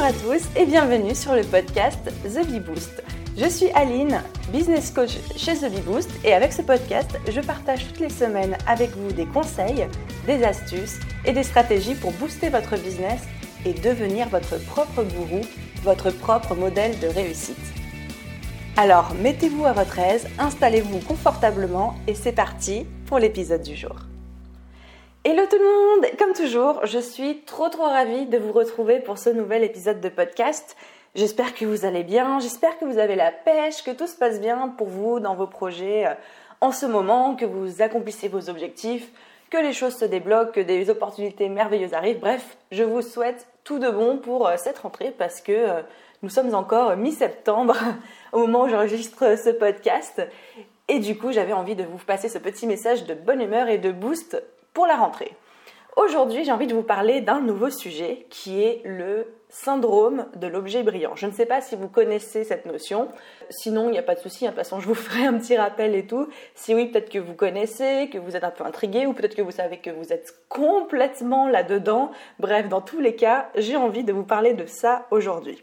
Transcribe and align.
Bonjour 0.00 0.16
à 0.16 0.34
tous 0.34 0.48
et 0.56 0.64
bienvenue 0.64 1.14
sur 1.14 1.34
le 1.34 1.42
podcast 1.42 2.10
The 2.24 2.46
Bee 2.46 2.60
Boost. 2.60 3.02
Je 3.36 3.46
suis 3.46 3.68
Aline, 3.72 4.22
business 4.50 4.90
coach 4.90 5.18
chez 5.36 5.52
The 5.56 5.70
Bee 5.70 5.82
Boost 5.82 6.10
et 6.24 6.32
avec 6.32 6.54
ce 6.54 6.62
podcast, 6.62 7.10
je 7.30 7.40
partage 7.42 7.86
toutes 7.86 8.00
les 8.00 8.08
semaines 8.08 8.56
avec 8.66 8.96
vous 8.96 9.12
des 9.12 9.26
conseils, 9.26 9.86
des 10.26 10.42
astuces 10.42 11.00
et 11.26 11.32
des 11.32 11.42
stratégies 11.42 11.94
pour 11.96 12.12
booster 12.12 12.48
votre 12.48 12.78
business 12.78 13.20
et 13.66 13.74
devenir 13.74 14.30
votre 14.30 14.56
propre 14.64 15.02
gourou, 15.02 15.42
votre 15.82 16.10
propre 16.10 16.54
modèle 16.54 16.98
de 17.00 17.08
réussite. 17.08 17.58
Alors, 18.78 19.12
mettez-vous 19.20 19.66
à 19.66 19.74
votre 19.74 19.98
aise, 19.98 20.26
installez-vous 20.38 21.00
confortablement 21.00 21.94
et 22.06 22.14
c'est 22.14 22.32
parti 22.32 22.86
pour 23.04 23.18
l'épisode 23.18 23.62
du 23.62 23.76
jour. 23.76 23.96
Hello 25.22 25.42
tout 25.50 25.58
le 25.58 25.98
monde 25.98 26.06
Comme 26.18 26.32
toujours, 26.32 26.86
je 26.86 26.98
suis 26.98 27.42
trop 27.42 27.68
trop 27.68 27.82
ravie 27.82 28.24
de 28.24 28.38
vous 28.38 28.52
retrouver 28.52 29.00
pour 29.00 29.18
ce 29.18 29.28
nouvel 29.28 29.62
épisode 29.64 30.00
de 30.00 30.08
podcast. 30.08 30.78
J'espère 31.14 31.54
que 31.54 31.66
vous 31.66 31.84
allez 31.84 32.04
bien, 32.04 32.38
j'espère 32.38 32.78
que 32.78 32.86
vous 32.86 32.96
avez 32.96 33.16
la 33.16 33.30
pêche, 33.30 33.84
que 33.84 33.90
tout 33.90 34.06
se 34.06 34.16
passe 34.16 34.40
bien 34.40 34.68
pour 34.78 34.88
vous 34.88 35.20
dans 35.20 35.34
vos 35.34 35.46
projets 35.46 36.06
euh, 36.06 36.14
en 36.62 36.72
ce 36.72 36.86
moment, 36.86 37.36
que 37.36 37.44
vous 37.44 37.82
accomplissez 37.82 38.28
vos 38.28 38.48
objectifs, 38.48 39.12
que 39.50 39.58
les 39.58 39.74
choses 39.74 39.94
se 39.94 40.06
débloquent, 40.06 40.52
que 40.52 40.60
des 40.60 40.88
opportunités 40.88 41.50
merveilleuses 41.50 41.92
arrivent. 41.92 42.20
Bref, 42.20 42.56
je 42.72 42.82
vous 42.82 43.02
souhaite 43.02 43.46
tout 43.62 43.78
de 43.78 43.90
bon 43.90 44.16
pour 44.16 44.48
euh, 44.48 44.56
cette 44.56 44.78
rentrée 44.78 45.10
parce 45.18 45.42
que 45.42 45.52
euh, 45.52 45.82
nous 46.22 46.30
sommes 46.30 46.54
encore 46.54 46.96
mi-septembre 46.96 47.76
au 48.32 48.38
moment 48.38 48.62
où 48.62 48.68
j'enregistre 48.70 49.36
ce 49.36 49.50
podcast. 49.50 50.22
Et 50.88 50.98
du 50.98 51.18
coup, 51.18 51.30
j'avais 51.30 51.52
envie 51.52 51.76
de 51.76 51.84
vous 51.84 51.98
passer 51.98 52.30
ce 52.30 52.38
petit 52.38 52.66
message 52.66 53.04
de 53.04 53.12
bonne 53.12 53.42
humeur 53.42 53.68
et 53.68 53.76
de 53.76 53.92
boost 53.92 54.42
pour 54.72 54.86
la 54.86 54.96
rentrée. 54.96 55.36
Aujourd'hui, 55.96 56.44
j'ai 56.44 56.52
envie 56.52 56.68
de 56.68 56.74
vous 56.74 56.84
parler 56.84 57.20
d'un 57.20 57.40
nouveau 57.40 57.68
sujet 57.68 58.26
qui 58.30 58.62
est 58.62 58.80
le 58.84 59.26
syndrome 59.48 60.26
de 60.36 60.46
l'objet 60.46 60.84
brillant. 60.84 61.16
Je 61.16 61.26
ne 61.26 61.32
sais 61.32 61.46
pas 61.46 61.60
si 61.60 61.74
vous 61.74 61.88
connaissez 61.88 62.44
cette 62.44 62.64
notion, 62.64 63.08
sinon 63.50 63.88
il 63.88 63.92
n'y 63.92 63.98
a 63.98 64.02
pas 64.02 64.14
de 64.14 64.20
souci, 64.20 64.46
hein. 64.46 64.50
de 64.50 64.54
toute 64.54 64.64
façon 64.64 64.78
je 64.78 64.86
vous 64.86 64.94
ferai 64.94 65.26
un 65.26 65.36
petit 65.36 65.56
rappel 65.56 65.96
et 65.96 66.06
tout. 66.06 66.28
Si 66.54 66.74
oui, 66.74 66.86
peut-être 66.86 67.10
que 67.10 67.18
vous 67.18 67.34
connaissez, 67.34 68.08
que 68.12 68.18
vous 68.18 68.36
êtes 68.36 68.44
un 68.44 68.50
peu 68.50 68.64
intrigué 68.64 69.06
ou 69.06 69.12
peut-être 69.12 69.34
que 69.34 69.42
vous 69.42 69.50
savez 69.50 69.78
que 69.78 69.90
vous 69.90 70.12
êtes 70.12 70.34
complètement 70.48 71.48
là-dedans. 71.48 72.12
Bref, 72.38 72.68
dans 72.68 72.80
tous 72.80 73.00
les 73.00 73.16
cas, 73.16 73.50
j'ai 73.56 73.76
envie 73.76 74.04
de 74.04 74.12
vous 74.12 74.24
parler 74.24 74.54
de 74.54 74.66
ça 74.66 75.06
aujourd'hui. 75.10 75.62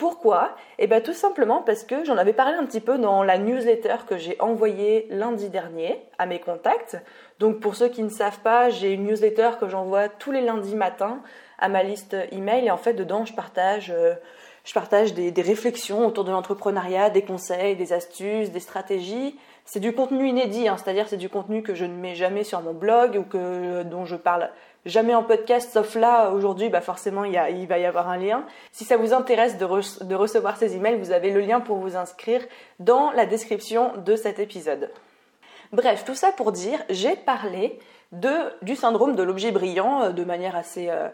Pourquoi? 0.00 0.56
Eh 0.78 0.86
bien 0.86 1.02
tout 1.02 1.12
simplement 1.12 1.60
parce 1.60 1.84
que 1.84 2.06
j'en 2.06 2.16
avais 2.16 2.32
parlé 2.32 2.54
un 2.54 2.64
petit 2.64 2.80
peu 2.80 2.96
dans 2.96 3.22
la 3.22 3.36
newsletter 3.36 3.96
que 4.08 4.16
j'ai 4.16 4.34
envoyée 4.40 5.06
lundi 5.10 5.50
dernier 5.50 6.00
à 6.16 6.24
mes 6.24 6.40
contacts. 6.40 6.96
Donc 7.40 7.58
pour 7.58 7.74
ceux 7.74 7.88
qui 7.88 8.02
ne 8.02 8.10
savent 8.10 8.40
pas, 8.40 8.68
j'ai 8.68 8.92
une 8.92 9.06
newsletter 9.06 9.52
que 9.58 9.66
j'envoie 9.66 10.10
tous 10.10 10.30
les 10.30 10.42
lundis 10.42 10.76
matins 10.76 11.20
à 11.58 11.70
ma 11.70 11.82
liste 11.82 12.14
email 12.32 12.66
et 12.66 12.70
en 12.70 12.76
fait 12.76 12.92
dedans 12.92 13.24
je 13.24 13.32
partage, 13.32 13.90
euh, 13.90 14.14
des, 15.14 15.42
réflexions 15.42 16.06
autour 16.06 16.24
de 16.24 16.30
l'entrepreneuriat, 16.30 17.08
des 17.08 17.22
conseils, 17.22 17.76
des 17.76 17.94
astuces, 17.94 18.50
des 18.50 18.60
stratégies. 18.60 19.38
C'est 19.64 19.80
du 19.80 19.94
contenu 19.94 20.28
inédit, 20.28 20.68
hein, 20.68 20.76
c'est-à-dire 20.76 21.08
c'est 21.08 21.16
du 21.16 21.30
contenu 21.30 21.62
que 21.62 21.74
je 21.74 21.86
ne 21.86 21.94
mets 21.94 22.14
jamais 22.14 22.44
sur 22.44 22.60
mon 22.60 22.74
blog 22.74 23.16
ou 23.16 23.22
que, 23.22 23.84
dont 23.84 24.04
je 24.04 24.16
parle 24.16 24.50
jamais 24.84 25.14
en 25.14 25.22
podcast, 25.22 25.70
sauf 25.72 25.94
là, 25.94 26.30
aujourd'hui, 26.30 26.68
bah 26.68 26.82
forcément, 26.82 27.24
il, 27.24 27.66
va 27.66 27.78
y 27.78 27.86
avoir 27.86 28.10
un 28.10 28.18
lien. 28.18 28.44
Si 28.72 28.84
ça 28.84 28.98
vous 28.98 29.14
intéresse 29.14 29.56
de, 29.56 30.04
de 30.04 30.14
recevoir 30.14 30.58
ces 30.58 30.76
emails, 30.76 30.98
vous 30.98 31.10
avez 31.10 31.30
le 31.30 31.40
lien 31.40 31.60
pour 31.60 31.78
vous 31.78 31.96
inscrire 31.96 32.42
dans 32.80 33.10
la 33.12 33.24
description 33.24 33.92
de 33.96 34.14
cet 34.16 34.38
épisode. 34.38 34.90
Bref, 35.72 36.04
tout 36.04 36.16
ça 36.16 36.32
pour 36.32 36.50
dire, 36.50 36.82
j'ai 36.90 37.14
parlé 37.14 37.78
du 38.10 38.74
syndrome 38.74 39.14
de 39.14 39.22
l'objet 39.22 39.52
brillant 39.52 40.02
euh, 40.02 40.10
de 40.10 40.24
manière 40.24 40.56
assez, 40.56 40.88
euh, 40.90 41.08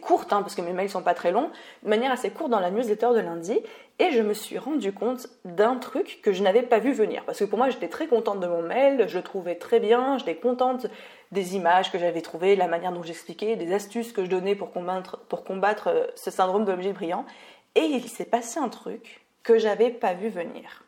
courte, 0.00 0.32
hein, 0.32 0.40
parce 0.40 0.54
que 0.54 0.62
mes 0.62 0.72
mails 0.72 0.88
sont 0.88 1.02
pas 1.02 1.12
très 1.12 1.30
longs, 1.30 1.50
de 1.82 1.90
manière 1.90 2.10
assez 2.10 2.30
courte 2.30 2.50
dans 2.50 2.58
la 2.58 2.70
newsletter 2.70 3.10
de 3.14 3.20
lundi, 3.20 3.60
et 3.98 4.10
je 4.12 4.22
me 4.22 4.32
suis 4.32 4.56
rendu 4.56 4.94
compte 4.94 5.28
d'un 5.44 5.76
truc 5.76 6.20
que 6.22 6.32
je 6.32 6.42
n'avais 6.42 6.62
pas 6.62 6.78
vu 6.78 6.92
venir. 6.92 7.22
Parce 7.26 7.38
que 7.38 7.44
pour 7.44 7.58
moi, 7.58 7.68
j'étais 7.68 7.88
très 7.88 8.06
contente 8.06 8.40
de 8.40 8.46
mon 8.46 8.62
mail, 8.62 9.04
je 9.08 9.18
le 9.18 9.22
trouvais 9.22 9.56
très 9.56 9.78
bien, 9.78 10.16
j'étais 10.16 10.36
contente 10.36 10.86
des 11.30 11.54
images 11.54 11.92
que 11.92 11.98
j'avais 11.98 12.22
trouvées, 12.22 12.56
la 12.56 12.66
manière 12.66 12.92
dont 12.92 13.02
j'expliquais, 13.02 13.56
des 13.56 13.74
astuces 13.74 14.12
que 14.12 14.24
je 14.24 14.30
donnais 14.30 14.54
pour 14.54 14.72
combattre, 14.72 15.18
pour 15.28 15.44
combattre 15.44 15.88
euh, 15.88 16.06
ce 16.14 16.30
syndrome 16.30 16.64
de 16.64 16.72
l'objet 16.72 16.94
brillant. 16.94 17.26
Et 17.74 17.82
il 17.82 18.08
s'est 18.08 18.24
passé 18.24 18.58
un 18.58 18.70
truc 18.70 19.20
que 19.42 19.58
j'avais 19.58 19.90
pas 19.90 20.14
vu 20.14 20.30
venir. 20.30 20.87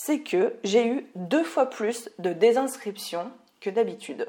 C'est 0.00 0.20
que 0.20 0.54
j'ai 0.62 0.86
eu 0.86 1.10
deux 1.16 1.42
fois 1.42 1.66
plus 1.66 2.08
de 2.20 2.32
désinscriptions 2.32 3.32
que 3.60 3.68
d'habitude. 3.68 4.28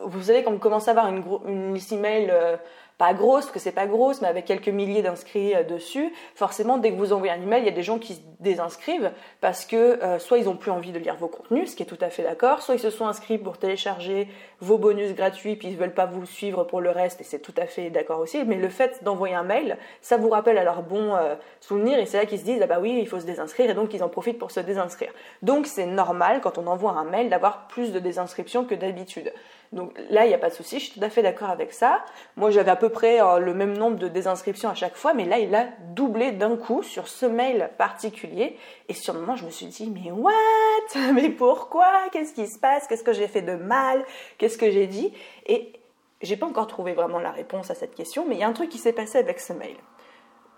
Vous 0.00 0.22
savez, 0.22 0.44
quand 0.44 0.52
vous 0.52 0.60
commencez 0.60 0.88
à 0.88 0.92
avoir 0.92 1.08
une, 1.08 1.24
une 1.48 1.76
email 1.90 2.30
euh, 2.30 2.56
pas 2.98 3.12
grosse, 3.12 3.44
parce 3.44 3.52
que 3.52 3.58
c'est 3.58 3.72
pas 3.72 3.86
grosse, 3.86 4.20
mais 4.20 4.28
avec 4.28 4.44
quelques 4.44 4.68
milliers 4.68 5.02
d'inscrits 5.02 5.54
euh, 5.54 5.64
dessus, 5.64 6.12
forcément, 6.34 6.78
dès 6.78 6.92
que 6.92 6.96
vous 6.96 7.12
envoyez 7.12 7.32
un 7.32 7.42
email, 7.42 7.62
il 7.62 7.66
y 7.66 7.68
a 7.68 7.72
des 7.72 7.82
gens 7.82 7.98
qui 7.98 8.14
se 8.14 8.20
désinscrivent 8.38 9.10
parce 9.40 9.64
que 9.64 9.76
euh, 9.76 10.18
soit 10.18 10.38
ils 10.38 10.48
ont 10.48 10.56
plus 10.56 10.70
envie 10.70 10.92
de 10.92 10.98
lire 10.98 11.16
vos 11.16 11.26
contenus, 11.26 11.72
ce 11.72 11.76
qui 11.76 11.82
est 11.82 11.86
tout 11.86 11.98
à 12.00 12.08
fait 12.08 12.22
d'accord, 12.22 12.62
soit 12.62 12.76
ils 12.76 12.80
se 12.80 12.90
sont 12.90 13.06
inscrits 13.06 13.38
pour 13.38 13.58
télécharger 13.58 14.28
vos 14.60 14.78
bonus 14.78 15.14
gratuits, 15.14 15.56
puis 15.56 15.68
ils 15.68 15.76
veulent 15.76 15.94
pas 15.94 16.06
vous 16.06 16.24
suivre 16.24 16.64
pour 16.64 16.80
le 16.80 16.90
reste, 16.90 17.20
et 17.20 17.24
c'est 17.24 17.40
tout 17.40 17.54
à 17.56 17.66
fait 17.66 17.90
d'accord 17.90 18.20
aussi. 18.20 18.44
Mais 18.44 18.56
le 18.56 18.68
fait 18.68 19.02
d'envoyer 19.02 19.34
un 19.34 19.42
mail, 19.42 19.76
ça 20.00 20.16
vous 20.16 20.28
rappelle 20.28 20.58
à 20.58 20.64
leur 20.64 20.82
bon 20.82 21.14
souvenir, 21.60 21.98
et 21.98 22.06
c'est 22.06 22.18
là 22.18 22.26
qu'ils 22.26 22.38
se 22.38 22.44
disent 22.44 22.60
ah 22.62 22.66
bah 22.66 22.78
oui, 22.80 22.96
il 22.98 23.08
faut 23.08 23.20
se 23.20 23.26
désinscrire, 23.26 23.68
et 23.68 23.74
donc 23.74 23.92
ils 23.92 24.02
en 24.02 24.08
profitent 24.08 24.38
pour 24.38 24.50
se 24.50 24.60
désinscrire. 24.60 25.12
Donc 25.42 25.66
c'est 25.66 25.86
normal 25.86 26.40
quand 26.42 26.58
on 26.58 26.66
envoie 26.66 26.92
un 26.92 27.04
mail 27.04 27.28
d'avoir 27.28 27.66
plus 27.66 27.92
de 27.92 27.98
désinscriptions 27.98 28.64
que 28.64 28.74
d'habitude. 28.74 29.32
Donc 29.72 29.92
là, 30.10 30.24
il 30.24 30.28
n'y 30.28 30.34
a 30.34 30.38
pas 30.38 30.50
de 30.50 30.54
souci, 30.54 30.78
je 30.78 30.84
suis 30.84 31.00
tout 31.00 31.04
à 31.04 31.10
fait 31.10 31.22
d'accord 31.22 31.50
avec 31.50 31.72
ça. 31.72 32.04
Moi, 32.36 32.50
j'avais 32.50 32.70
à 32.70 32.76
peu 32.76 32.88
près 32.88 33.20
euh, 33.20 33.38
le 33.38 33.54
même 33.54 33.76
nombre 33.76 33.96
de 33.96 34.08
désinscriptions 34.08 34.68
à 34.68 34.74
chaque 34.74 34.96
fois, 34.96 35.14
mais 35.14 35.24
là, 35.24 35.38
il 35.38 35.54
a 35.54 35.66
doublé 35.94 36.32
d'un 36.32 36.56
coup 36.56 36.82
sur 36.82 37.08
ce 37.08 37.26
mail 37.26 37.70
particulier. 37.76 38.56
Et 38.88 38.94
sur 38.94 39.14
le 39.14 39.20
moment, 39.20 39.36
je 39.36 39.44
me 39.44 39.50
suis 39.50 39.66
dit, 39.66 39.90
mais 39.90 40.10
what? 40.10 40.32
Mais 41.14 41.30
pourquoi? 41.30 41.86
Qu'est-ce 42.12 42.34
qui 42.34 42.46
se 42.46 42.58
passe? 42.58 42.86
Qu'est-ce 42.86 43.04
que 43.04 43.12
j'ai 43.12 43.28
fait 43.28 43.42
de 43.42 43.54
mal? 43.54 44.04
Qu'est-ce 44.38 44.58
que 44.58 44.70
j'ai 44.70 44.86
dit? 44.86 45.12
Et 45.46 45.72
j'ai 46.22 46.36
pas 46.36 46.46
encore 46.46 46.66
trouvé 46.66 46.92
vraiment 46.92 47.18
la 47.18 47.30
réponse 47.30 47.70
à 47.70 47.74
cette 47.74 47.94
question, 47.94 48.26
mais 48.28 48.36
il 48.36 48.40
y 48.40 48.44
a 48.44 48.48
un 48.48 48.52
truc 48.52 48.68
qui 48.68 48.78
s'est 48.78 48.92
passé 48.92 49.18
avec 49.18 49.40
ce 49.40 49.52
mail 49.52 49.76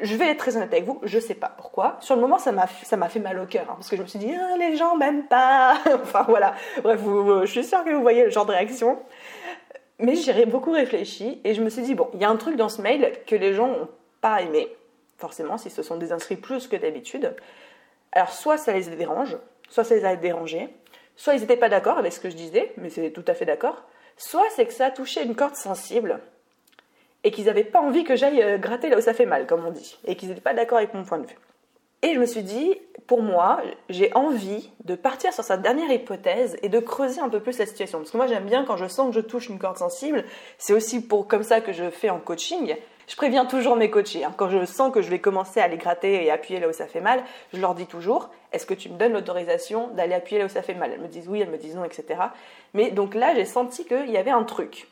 je 0.00 0.14
vais 0.14 0.30
être 0.30 0.38
très 0.38 0.56
honnête 0.56 0.72
avec 0.72 0.84
vous, 0.84 1.00
je 1.02 1.18
sais 1.18 1.34
pas 1.34 1.48
pourquoi. 1.48 1.96
Sur 2.00 2.16
le 2.16 2.20
moment, 2.20 2.38
ça 2.38 2.52
m'a 2.52 2.66
fait 2.66 3.20
mal 3.20 3.38
au 3.38 3.46
cœur 3.46 3.64
hein, 3.70 3.74
parce 3.76 3.88
que 3.88 3.96
je 3.96 4.02
me 4.02 4.06
suis 4.06 4.18
dit 4.18 4.32
ah, 4.34 4.56
les 4.58 4.76
gens 4.76 4.96
m'aiment 4.96 5.26
pas. 5.26 5.78
enfin 6.02 6.24
voilà. 6.28 6.54
Bref, 6.82 7.00
je 7.02 7.50
suis 7.50 7.64
sûre 7.64 7.84
que 7.84 7.90
vous 7.90 8.02
voyez 8.02 8.24
le 8.24 8.30
genre 8.30 8.46
de 8.46 8.52
réaction. 8.52 8.98
Mais 9.98 10.14
j'ai 10.14 10.44
beaucoup 10.44 10.72
réfléchi 10.72 11.40
et 11.44 11.54
je 11.54 11.62
me 11.62 11.70
suis 11.70 11.82
dit 11.82 11.94
bon, 11.94 12.10
il 12.12 12.20
y 12.20 12.24
a 12.24 12.28
un 12.28 12.36
truc 12.36 12.56
dans 12.56 12.68
ce 12.68 12.82
mail 12.82 13.12
que 13.26 13.34
les 13.34 13.54
gens 13.54 13.68
n'ont 13.68 13.88
pas 14.20 14.42
aimé. 14.42 14.68
Forcément, 15.16 15.56
si 15.56 15.70
ce 15.70 15.82
sont 15.82 15.96
des 15.96 16.12
inscrits 16.12 16.36
plus 16.36 16.66
que 16.68 16.76
d'habitude. 16.76 17.34
Alors 18.12 18.32
soit 18.32 18.58
ça 18.58 18.72
les 18.72 18.84
dérange, 18.96 19.38
soit 19.70 19.84
ça 19.84 19.94
les 19.94 20.04
a 20.04 20.16
dérangés, 20.16 20.68
soit 21.16 21.34
ils 21.34 21.40
n'étaient 21.40 21.56
pas 21.56 21.70
d'accord 21.70 21.96
avec 21.96 22.12
ce 22.12 22.20
que 22.20 22.28
je 22.28 22.36
disais, 22.36 22.72
mais 22.76 22.90
c'est 22.90 23.10
tout 23.10 23.24
à 23.26 23.32
fait 23.32 23.46
d'accord. 23.46 23.82
Soit 24.18 24.44
c'est 24.54 24.66
que 24.66 24.72
ça 24.72 24.86
a 24.86 24.90
touché 24.90 25.22
une 25.22 25.34
corde 25.34 25.56
sensible 25.56 26.20
et 27.24 27.30
qu'ils 27.30 27.46
n'avaient 27.46 27.64
pas 27.64 27.80
envie 27.80 28.04
que 28.04 28.16
j'aille 28.16 28.42
euh, 28.42 28.58
gratter 28.58 28.88
là 28.88 28.98
où 28.98 29.00
ça 29.00 29.14
fait 29.14 29.26
mal, 29.26 29.46
comme 29.46 29.64
on 29.64 29.70
dit, 29.70 29.98
et 30.04 30.16
qu'ils 30.16 30.28
n'étaient 30.28 30.40
pas 30.40 30.54
d'accord 30.54 30.78
avec 30.78 30.94
mon 30.94 31.04
point 31.04 31.18
de 31.18 31.26
vue. 31.26 31.36
Et 32.02 32.14
je 32.14 32.20
me 32.20 32.26
suis 32.26 32.42
dit, 32.42 32.74
pour 33.06 33.22
moi, 33.22 33.60
j'ai 33.88 34.12
envie 34.14 34.70
de 34.84 34.94
partir 34.94 35.32
sur 35.32 35.42
cette 35.42 35.62
dernière 35.62 35.90
hypothèse 35.90 36.56
et 36.62 36.68
de 36.68 36.78
creuser 36.78 37.20
un 37.20 37.28
peu 37.28 37.40
plus 37.40 37.58
la 37.58 37.66
situation. 37.66 37.98
Parce 37.98 38.10
que 38.10 38.16
moi, 38.16 38.26
j'aime 38.26 38.44
bien 38.44 38.64
quand 38.64 38.76
je 38.76 38.86
sens 38.86 39.08
que 39.08 39.14
je 39.14 39.20
touche 39.20 39.48
une 39.48 39.58
corde 39.58 39.78
sensible. 39.78 40.24
C'est 40.58 40.72
aussi 40.72 41.04
pour 41.04 41.26
comme 41.26 41.42
ça 41.42 41.60
que 41.60 41.72
je 41.72 41.90
fais 41.90 42.10
en 42.10 42.18
coaching. 42.18 42.76
Je 43.08 43.16
préviens 43.16 43.46
toujours 43.46 43.76
mes 43.76 43.90
coachés. 43.90 44.24
Hein. 44.24 44.34
Quand 44.36 44.48
je 44.48 44.64
sens 44.66 44.92
que 44.92 45.00
je 45.00 45.08
vais 45.08 45.20
commencer 45.20 45.60
à 45.60 45.68
les 45.68 45.76
gratter 45.78 46.24
et 46.24 46.30
appuyer 46.30 46.60
là 46.60 46.68
où 46.68 46.72
ça 46.72 46.86
fait 46.86 47.00
mal, 47.00 47.22
je 47.52 47.60
leur 47.60 47.74
dis 47.74 47.86
toujours 47.86 48.30
Est-ce 48.52 48.66
que 48.66 48.74
tu 48.74 48.88
me 48.88 48.98
donnes 48.98 49.12
l'autorisation 49.12 49.88
d'aller 49.88 50.14
appuyer 50.14 50.40
là 50.40 50.46
où 50.46 50.48
ça 50.48 50.62
fait 50.62 50.74
mal? 50.74 50.90
Elles 50.92 51.00
me 51.00 51.08
disent 51.08 51.28
oui, 51.28 51.40
elles 51.40 51.50
me 51.50 51.58
disent 51.58 51.76
non, 51.76 51.84
etc. 51.84 52.20
Mais 52.74 52.90
donc 52.90 53.14
là, 53.14 53.34
j'ai 53.34 53.44
senti 53.44 53.84
qu'il 53.84 54.10
y 54.10 54.16
avait 54.16 54.30
un 54.30 54.44
truc 54.44 54.88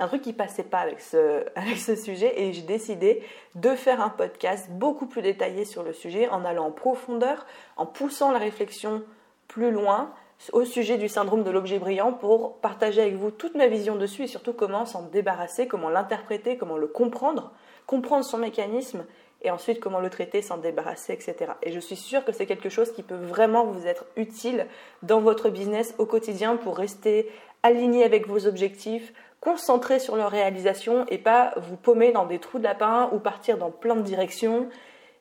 un 0.00 0.06
truc 0.06 0.22
qui 0.22 0.32
passait 0.32 0.62
pas 0.62 0.78
avec 0.78 1.00
ce, 1.00 1.44
avec 1.56 1.78
ce 1.78 1.96
sujet 1.96 2.40
et 2.40 2.52
j'ai 2.52 2.62
décidé 2.62 3.22
de 3.54 3.70
faire 3.70 4.00
un 4.00 4.10
podcast 4.10 4.68
beaucoup 4.70 5.06
plus 5.06 5.22
détaillé 5.22 5.64
sur 5.64 5.82
le 5.82 5.92
sujet 5.92 6.28
en 6.28 6.44
allant 6.44 6.66
en 6.66 6.70
profondeur, 6.70 7.46
en 7.76 7.86
poussant 7.86 8.32
la 8.32 8.38
réflexion 8.38 9.02
plus 9.48 9.70
loin 9.70 10.12
au 10.52 10.64
sujet 10.64 10.98
du 10.98 11.08
syndrome 11.08 11.42
de 11.42 11.50
l'objet 11.50 11.78
brillant 11.78 12.12
pour 12.12 12.58
partager 12.58 13.00
avec 13.00 13.14
vous 13.14 13.30
toute 13.30 13.56
ma 13.56 13.66
vision 13.66 13.96
dessus 13.96 14.24
et 14.24 14.26
surtout 14.28 14.52
comment 14.52 14.86
s'en 14.86 15.02
débarrasser, 15.02 15.66
comment 15.66 15.88
l'interpréter, 15.88 16.56
comment 16.56 16.76
le 16.76 16.86
comprendre, 16.86 17.52
comprendre 17.86 18.24
son 18.24 18.38
mécanisme 18.38 19.04
et 19.42 19.50
ensuite 19.50 19.80
comment 19.80 20.00
le 20.00 20.10
traiter, 20.10 20.42
s'en 20.42 20.58
débarrasser, 20.58 21.12
etc. 21.12 21.52
Et 21.62 21.72
je 21.72 21.78
suis 21.78 21.96
sûre 21.96 22.24
que 22.24 22.32
c'est 22.32 22.46
quelque 22.46 22.68
chose 22.68 22.92
qui 22.92 23.02
peut 23.02 23.16
vraiment 23.16 23.64
vous 23.64 23.86
être 23.86 24.04
utile 24.16 24.66
dans 25.02 25.20
votre 25.20 25.48
business 25.48 25.94
au 25.98 26.06
quotidien 26.06 26.56
pour 26.56 26.76
rester 26.76 27.30
aligné 27.62 28.04
avec 28.04 28.26
vos 28.26 28.46
objectifs, 28.46 29.12
concentrer 29.40 29.98
sur 29.98 30.16
leur 30.16 30.30
réalisation 30.30 31.06
et 31.08 31.18
pas 31.18 31.52
vous 31.56 31.76
paumer 31.76 32.12
dans 32.12 32.26
des 32.26 32.38
trous 32.38 32.58
de 32.58 32.64
lapin 32.64 33.08
ou 33.12 33.18
partir 33.18 33.58
dans 33.58 33.70
plein 33.70 33.96
de 33.96 34.02
directions 34.02 34.68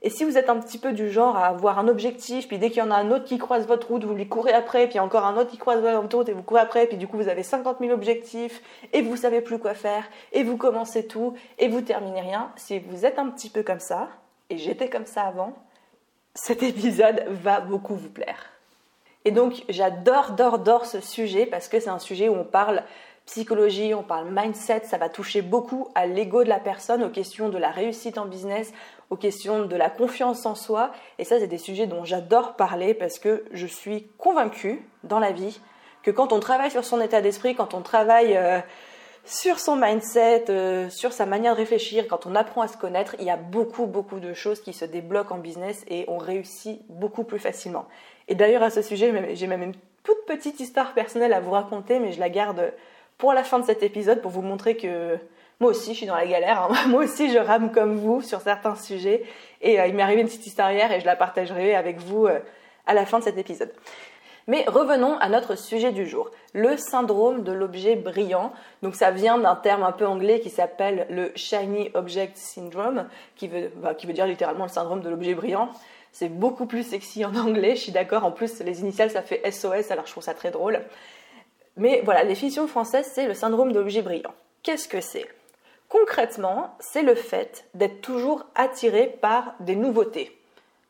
Et 0.02 0.10
si 0.10 0.24
vous 0.24 0.38
êtes 0.38 0.50
un 0.50 0.60
petit 0.60 0.78
peu 0.78 0.92
du 0.92 1.12
genre 1.12 1.36
à 1.38 1.48
avoir 1.48 1.80
un 1.80 1.88
objectif, 1.88 2.48
puis 2.48 2.60
dès 2.60 2.69
qu'il 2.69 2.80
y 2.80 2.86
en 2.86 2.92
a 2.92 2.96
un 2.96 3.12
autre 3.12 3.25
qui 3.25 3.38
croise 3.38 3.68
votre 3.68 3.88
route, 3.88 4.04
vous 4.04 4.14
lui 4.14 4.28
courez 4.28 4.54
après, 4.54 4.88
puis 4.88 5.00
encore 5.00 5.25
un 5.25 5.38
autre 5.38 5.50
qui 5.50 5.58
croise 5.58 5.81
votre 5.81 6.18
route 6.18 6.30
et 6.30 6.34
vous 6.34 6.44
courez 6.44 6.62
après, 6.62 6.88
puis 6.88 6.98
du 6.98 7.08
coup 7.08 7.18
vous 7.18 7.30
avez 7.30 7.44
50 7.44 7.78
000 7.80 7.92
objectifs 7.92 8.62
et 8.94 9.02
vous 9.02 9.16
savez 9.16 9.42
plus 9.42 9.60
quoi 9.60 9.74
faire, 9.74 10.04
et 10.34 10.44
vous 10.44 10.58
commencez 10.58 11.08
tout 11.08 11.34
et 11.58 11.68
vous 11.68 11.81
terminez 11.81 12.22
rien, 12.22 12.52
si 12.56 12.80
vous 12.80 13.06
êtes 13.06 13.19
un 13.19 13.30
petit 13.30 13.50
peu 13.50 13.64
comme 13.64 13.80
ça, 13.80 14.08
et 14.50 14.58
j'étais 14.58 14.90
comme 14.90 15.06
ça 15.06 15.24
avant, 15.24 15.54
cet 16.36 16.64
épisode 16.64 17.24
va 17.30 17.60
beaucoup 17.60 17.96
vous 17.96 18.10
plaire. 18.10 18.52
Et 19.25 19.31
donc 19.31 19.64
j'adore, 19.68 20.30
adore, 20.30 20.54
adore 20.56 20.86
ce 20.86 21.02
sujet 21.02 21.46
parce 21.46 21.68
que 21.68 21.80
c'est 21.80 21.90
un 21.90 22.00
sujet 22.00 22.30
où 22.30 22.36
on 22.36 22.46
parle 22.46 22.84
psychologie, 23.28 23.94
on 23.94 24.04
parle 24.04 24.30
mindset, 24.32 24.84
ça 24.86 24.98
va 24.98 25.10
toucher 25.10 25.42
beaucoup 25.42 25.90
à 25.96 26.08
l'ego 26.08 26.44
de 26.44 26.50
la 26.50 26.60
personne, 26.60 27.04
aux 27.04 27.10
questions 27.10 27.50
de 27.50 27.58
la 27.58 27.70
réussite 27.70 28.18
en 28.18 28.26
business, 28.26 28.74
aux 29.10 29.18
questions 29.18 29.66
de 29.66 29.76
la 29.76 29.90
confiance 29.90 30.46
en 30.46 30.56
soi. 30.56 30.92
Et 31.20 31.26
ça, 31.26 31.38
c'est 31.38 31.48
des 31.48 31.58
sujets 31.58 31.88
dont 31.88 32.06
j'adore 32.06 32.56
parler 32.56 32.94
parce 32.94 33.20
que 33.20 33.44
je 33.52 33.68
suis 33.68 34.08
convaincue 34.18 34.82
dans 35.04 35.20
la 35.20 35.32
vie 35.32 35.60
que 36.04 36.12
quand 36.12 36.32
on 36.32 36.40
travaille 36.40 36.72
sur 36.72 36.86
son 36.86 37.02
état 37.02 37.22
d'esprit, 37.22 37.54
quand 37.54 37.74
on 37.74 37.82
travaille 37.82 38.38
euh, 38.38 38.60
sur 39.26 39.60
son 39.60 39.76
mindset, 39.76 40.46
euh, 40.50 40.90
sur 40.90 41.12
sa 41.12 41.26
manière 41.26 41.54
de 41.54 41.58
réfléchir, 41.58 42.08
quand 42.08 42.26
on 42.26 42.34
apprend 42.34 42.62
à 42.62 42.70
se 42.70 42.78
connaître, 42.78 43.18
il 43.20 43.26
y 43.26 43.30
a 43.30 43.36
beaucoup, 43.36 43.88
beaucoup 43.88 44.22
de 44.22 44.34
choses 44.34 44.62
qui 44.62 44.72
se 44.72 44.86
débloquent 44.86 45.36
en 45.36 45.40
business 45.40 45.84
et 45.90 46.06
on 46.08 46.18
réussit 46.18 46.80
beaucoup 46.88 47.26
plus 47.26 47.40
facilement. 47.40 47.88
Et 48.30 48.36
d'ailleurs, 48.36 48.64
à 48.64 48.70
ce 48.70 48.82
sujet, 48.82 49.36
j'ai 49.36 49.48
même 49.48 49.64
une 49.64 49.76
toute 50.04 50.26
petite 50.26 50.62
histoire 50.62 50.94
personnelle 50.94 51.34
à 51.34 51.42
vous 51.42 51.52
raconter, 51.52 52.00
mais 52.00 52.14
je 52.14 52.22
la 52.22 52.30
garde 52.30 52.72
pour 53.18 53.34
la 53.34 53.44
fin 53.44 53.60
de 53.60 53.66
cet 53.66 53.84
épisode 53.84 54.22
pour 54.22 54.31
vous 54.31 54.42
montrer 54.42 54.78
que 54.78 55.18
moi 55.60 55.72
aussi 55.72 55.94
je 55.94 55.98
suis 55.98 56.06
dans 56.06 56.16
la 56.16 56.28
galère, 56.28 56.64
hein. 56.64 56.75
moi 56.88 57.04
aussi 57.04 57.31
je 57.31 57.38
rame 57.38 57.72
comme 57.72 57.98
vous 57.98 58.22
sur 58.22 58.42
certains 58.42 58.75
sujets 58.75 59.24
et 59.62 59.80
euh, 59.80 59.88
il 59.88 59.96
m'est 59.96 60.04
arrivé 60.04 60.22
une 60.22 60.28
petite 60.28 60.46
histoire 60.46 60.72
hier 60.72 60.92
et 60.92 61.00
je 61.00 61.06
la 61.06 61.16
partagerai 61.16 61.75
avec 61.75 62.00
vous 62.00 62.28
euh, 62.28 62.40
à 62.86 62.94
la 62.94 63.06
fin 63.06 63.19
de 63.19 63.24
cet 63.24 63.38
épisode. 63.38 63.72
Mais 64.50 64.64
revenons 64.66 65.18
à 65.18 65.28
notre 65.28 65.58
sujet 65.58 65.92
du 65.92 66.08
jour, 66.08 66.31
le 66.54 66.78
syndrome 66.78 67.44
de 67.44 67.52
l'objet 67.52 67.98
brillant. 67.98 68.54
Donc 68.81 68.96
ça 68.96 69.12
vient 69.12 69.38
d'un 69.38 69.58
terme 69.58 69.84
un 69.84 69.92
peu 69.92 70.08
anglais 70.08 70.40
qui 70.40 70.50
s'appelle 70.50 71.06
le 71.10 71.34
Shiny 71.36 71.92
Object 71.96 72.38
Syndrome, 72.38 73.10
qui 73.36 73.50
veut, 73.50 73.69
bah, 73.75 73.94
qui 73.94 74.08
veut 74.08 74.14
dire 74.14 74.25
littéralement 74.25 74.64
le 74.64 74.69
syndrome 74.69 75.02
de 75.02 75.10
l'objet 75.10 75.36
brillant. 75.36 75.69
C'est 76.14 76.30
beaucoup 76.30 76.66
plus 76.66 76.84
sexy 76.84 77.25
en 77.25 77.36
anglais, 77.36 77.75
je 77.75 77.81
suis 77.81 77.92
d'accord. 77.92 78.24
En 78.24 78.31
plus, 78.31 78.62
les 78.62 78.80
initiales, 78.80 79.12
ça 79.12 79.22
fait 79.22 79.42
SOS, 79.52 79.92
alors 79.92 80.06
je 80.06 80.12
trouve 80.12 80.24
ça 80.24 80.34
très 80.34 80.50
drôle. 80.50 80.80
Mais 81.78 82.02
voilà, 82.04 82.24
la 82.24 82.30
définition 82.30 82.68
française, 82.68 83.10
c'est 83.14 83.28
le 83.28 83.34
syndrome 83.34 83.72
de 83.72 83.80
l'objet 83.80 84.02
brillant. 84.02 84.34
Qu'est-ce 84.64 84.88
que 84.88 85.02
c'est? 85.02 85.28
Concrètement, 85.90 86.76
c'est 86.80 87.04
le 87.04 87.16
fait 87.16 87.66
d'être 87.74 88.02
toujours 88.02 88.46
attiré 88.56 89.18
par 89.22 89.54
des 89.60 89.76
nouveautés. 89.76 90.38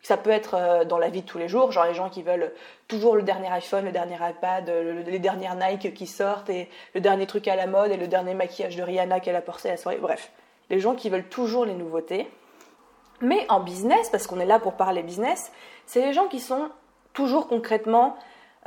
Ça 0.01 0.18
peut 0.18 0.30
être 0.30 0.56
euh, 0.56 0.86
dans 0.86 0.98
la 0.98 1.10
vie 1.10 1.22
de 1.22 1.28
tous 1.28 1.38
les 1.38 1.50
jours, 1.50 1.72
genre 1.72 1.86
les 1.86 1.94
gens 1.94 2.10
qui 2.10 2.24
veulent 2.24 2.54
toujours 2.88 3.16
le 3.16 3.24
dernier 3.24 3.50
iPhone, 3.50 3.86
le 3.86 3.92
dernier 3.92 4.16
iPad, 4.16 4.68
les 5.06 5.19
dernières 5.19 5.56
Nike 5.56 5.94
qui 5.94 6.07
sortent, 6.07 6.50
et 6.50 6.69
le 6.95 7.01
dernier 7.01 7.28
truc 7.28 7.48
à 7.48 7.56
la 7.56 7.68
mode, 7.68 7.92
et 7.92 7.98
le 7.98 8.07
dernier 8.07 8.34
maquillage 8.34 8.75
de 8.75 8.84
Rihanna 8.84 9.19
qu'elle 9.19 9.36
a 9.36 9.42
porté 9.42 9.68
à 9.68 9.72
la 9.72 9.78
soirée. 9.78 9.98
Bref, 9.98 10.31
les 10.69 10.80
gens 10.80 10.95
qui 10.95 11.10
veulent 11.10 11.28
toujours 11.28 11.66
les 11.66 11.74
nouveautés. 11.74 12.30
Mais 13.22 13.45
en 13.50 13.60
business, 13.60 14.10
parce 14.10 14.28
qu'on 14.28 14.39
est 14.39 14.45
là 14.45 14.60
pour 14.60 14.74
parler 14.74 15.04
business, 15.04 15.51
c'est 15.86 16.01
les 16.01 16.13
gens 16.13 16.28
qui 16.28 16.39
sont 16.39 16.69
toujours 17.13 17.48
concrètement 17.48 18.16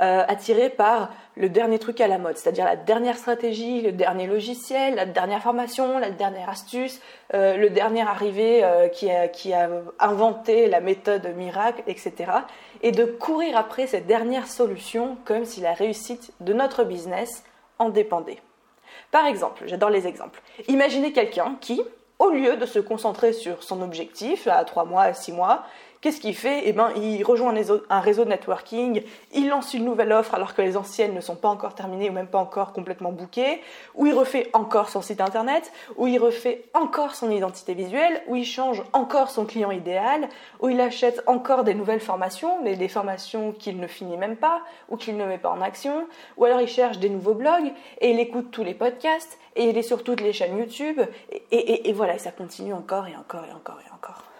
euh, 0.01 0.23
attiré 0.27 0.69
par 0.69 1.11
le 1.35 1.47
dernier 1.47 1.77
truc 1.77 2.01
à 2.01 2.07
la 2.07 2.17
mode, 2.17 2.35
c'est-à-dire 2.35 2.65
la 2.65 2.75
dernière 2.75 3.17
stratégie, 3.17 3.81
le 3.81 3.91
dernier 3.91 4.25
logiciel, 4.25 4.95
la 4.95 5.05
dernière 5.05 5.43
formation, 5.43 5.99
la 5.99 6.09
dernière 6.09 6.49
astuce, 6.49 6.99
euh, 7.35 7.55
le 7.55 7.69
dernier 7.69 8.01
arrivé 8.01 8.63
euh, 8.63 8.87
qui, 8.87 9.11
a, 9.11 9.27
qui, 9.27 9.53
a, 9.53 9.69
inventé 9.99 10.67
la 10.67 10.81
méthode 10.81 11.27
miracle, 11.37 11.83
etc. 11.85 12.31
Et 12.81 12.91
de 12.91 13.05
courir 13.05 13.55
après 13.55 13.85
cette 13.85 14.07
dernière 14.07 14.47
solution 14.47 15.17
comme 15.23 15.45
si 15.45 15.61
la 15.61 15.73
réussite 15.73 16.33
de 16.39 16.53
notre 16.53 16.83
business 16.83 17.43
en 17.77 17.89
dépendait. 17.89 18.39
Par 19.11 19.27
exemple, 19.27 19.65
j'adore 19.67 19.91
les 19.91 20.07
exemples. 20.07 20.41
Imaginez 20.67 21.13
quelqu'un 21.13 21.57
qui, 21.61 21.79
au 22.17 22.31
lieu 22.31 22.57
de 22.57 22.65
se 22.65 22.79
concentrer 22.79 23.33
sur 23.33 23.61
son 23.61 23.81
objectif 23.83 24.47
à 24.47 24.63
3 24.63 24.85
mois, 24.85 25.03
à 25.03 25.13
6 25.13 25.31
mois, 25.33 25.63
Qu'est-ce 26.01 26.19
qu'il 26.19 26.35
fait? 26.35 26.63
Eh 26.65 26.73
ben, 26.73 26.89
il 26.95 27.23
rejoint 27.23 27.53
un 27.91 27.99
réseau 27.99 28.25
de 28.25 28.29
networking, 28.29 29.03
il 29.33 29.49
lance 29.49 29.75
une 29.75 29.85
nouvelle 29.85 30.11
offre 30.11 30.33
alors 30.33 30.55
que 30.55 30.63
les 30.63 30.75
anciennes 30.75 31.13
ne 31.13 31.21
sont 31.21 31.35
pas 31.35 31.47
encore 31.47 31.75
terminées 31.75 32.09
ou 32.09 32.13
même 32.13 32.25
pas 32.25 32.39
encore 32.39 32.73
complètement 32.73 33.11
bookées, 33.11 33.61
ou 33.93 34.07
il 34.07 34.13
refait 34.15 34.49
encore 34.53 34.89
son 34.89 35.03
site 35.03 35.21
internet, 35.21 35.71
ou 35.97 36.07
il 36.07 36.17
refait 36.17 36.63
encore 36.73 37.13
son 37.13 37.29
identité 37.29 37.75
visuelle, 37.75 38.23
ou 38.25 38.35
il 38.35 38.45
change 38.45 38.81
encore 38.93 39.29
son 39.29 39.45
client 39.45 39.69
idéal, 39.69 40.27
ou 40.59 40.69
il 40.69 40.81
achète 40.81 41.21
encore 41.27 41.63
des 41.63 41.75
nouvelles 41.75 41.99
formations, 41.99 42.63
mais 42.63 42.75
des 42.75 42.87
formations 42.87 43.51
qu'il 43.51 43.79
ne 43.79 43.85
finit 43.85 44.17
même 44.17 44.37
pas, 44.37 44.63
ou 44.89 44.97
qu'il 44.97 45.17
ne 45.17 45.25
met 45.25 45.37
pas 45.37 45.51
en 45.51 45.61
action, 45.61 46.07
ou 46.35 46.45
alors 46.45 46.61
il 46.61 46.67
cherche 46.67 46.97
des 46.97 47.09
nouveaux 47.09 47.35
blogs, 47.35 47.73
et 47.99 48.09
il 48.09 48.19
écoute 48.19 48.49
tous 48.49 48.63
les 48.63 48.73
podcasts, 48.73 49.37
et 49.55 49.65
il 49.65 49.77
est 49.77 49.83
sur 49.83 50.03
toutes 50.03 50.21
les 50.21 50.33
chaînes 50.33 50.57
YouTube, 50.57 50.99
et, 51.51 51.89
et 51.89 51.93
voilà, 51.93 52.17
ça 52.17 52.31
continue 52.31 52.73
encore 52.73 53.07
et 53.07 53.15
encore 53.15 53.45
et 53.45 53.53
encore 53.53 53.79
et 53.87 53.93
encore. 53.93 54.30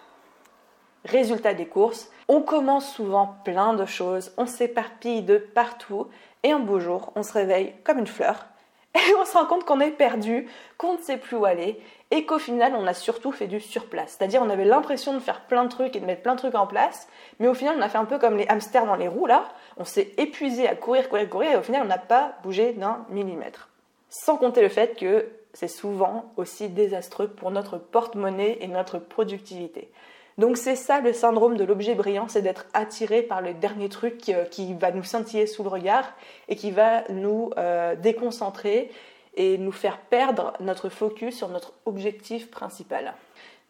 Résultat 1.04 1.54
des 1.54 1.66
courses, 1.66 2.10
on 2.28 2.40
commence 2.40 2.94
souvent 2.94 3.36
plein 3.44 3.74
de 3.74 3.86
choses, 3.86 4.32
on 4.36 4.46
s'éparpille 4.46 5.22
de 5.22 5.36
partout 5.36 6.06
et 6.44 6.52
un 6.52 6.60
beau 6.60 6.78
jour, 6.78 7.12
on 7.16 7.24
se 7.24 7.32
réveille 7.32 7.74
comme 7.82 7.98
une 7.98 8.06
fleur 8.06 8.46
et 8.94 9.14
on 9.18 9.24
se 9.24 9.32
rend 9.32 9.46
compte 9.46 9.64
qu'on 9.64 9.80
est 9.80 9.90
perdu, 9.90 10.48
qu'on 10.78 10.94
ne 10.94 11.02
sait 11.02 11.16
plus 11.16 11.36
où 11.36 11.44
aller 11.44 11.80
et 12.12 12.24
qu'au 12.24 12.38
final, 12.38 12.74
on 12.76 12.86
a 12.86 12.94
surtout 12.94 13.32
fait 13.32 13.48
du 13.48 13.58
surplace. 13.58 14.16
C'est-à-dire, 14.16 14.42
on 14.42 14.50
avait 14.50 14.64
l'impression 14.64 15.14
de 15.14 15.18
faire 15.18 15.46
plein 15.46 15.64
de 15.64 15.70
trucs 15.70 15.96
et 15.96 16.00
de 16.00 16.04
mettre 16.04 16.22
plein 16.22 16.34
de 16.34 16.38
trucs 16.38 16.54
en 16.54 16.66
place, 16.66 17.08
mais 17.40 17.48
au 17.48 17.54
final, 17.54 17.74
on 17.78 17.82
a 17.82 17.88
fait 17.88 17.98
un 17.98 18.04
peu 18.04 18.18
comme 18.18 18.36
les 18.36 18.46
hamsters 18.48 18.86
dans 18.86 18.96
les 18.96 19.08
roues 19.08 19.26
là, 19.26 19.44
on 19.78 19.84
s'est 19.84 20.12
épuisé 20.18 20.68
à 20.68 20.76
courir, 20.76 21.08
courir, 21.08 21.28
courir 21.28 21.50
et 21.52 21.56
au 21.56 21.62
final, 21.62 21.82
on 21.82 21.88
n'a 21.88 21.98
pas 21.98 22.34
bougé 22.44 22.74
d'un 22.74 23.04
millimètre. 23.08 23.70
Sans 24.08 24.36
compter 24.36 24.60
le 24.60 24.68
fait 24.68 24.96
que 24.96 25.26
c'est 25.54 25.68
souvent 25.68 26.32
aussi 26.36 26.68
désastreux 26.68 27.28
pour 27.28 27.50
notre 27.50 27.78
porte-monnaie 27.78 28.58
et 28.60 28.68
notre 28.68 28.98
productivité. 28.98 29.90
Donc 30.38 30.56
c'est 30.56 30.76
ça 30.76 31.00
le 31.00 31.12
syndrome 31.12 31.56
de 31.56 31.64
l'objet 31.64 31.94
brillant, 31.94 32.26
c'est 32.28 32.42
d'être 32.42 32.66
attiré 32.72 33.22
par 33.22 33.42
le 33.42 33.52
dernier 33.54 33.88
truc 33.88 34.28
euh, 34.28 34.44
qui, 34.44 34.72
va 34.74 34.90
nous 34.90 35.04
scintiller 35.04 35.46
sous 35.46 35.62
le 35.62 35.68
regard 35.68 36.10
et 36.48 36.56
qui 36.56 36.70
va 36.70 37.02
nous 37.10 37.50
euh, 37.58 37.94
déconcentrer 37.96 38.90
et 39.34 39.58
nous 39.58 39.72
faire 39.72 39.98
perdre 39.98 40.54
notre 40.60 40.88
focus 40.88 41.36
sur 41.36 41.48
notre 41.48 41.72
objectif 41.84 42.50
principal. 42.50 43.14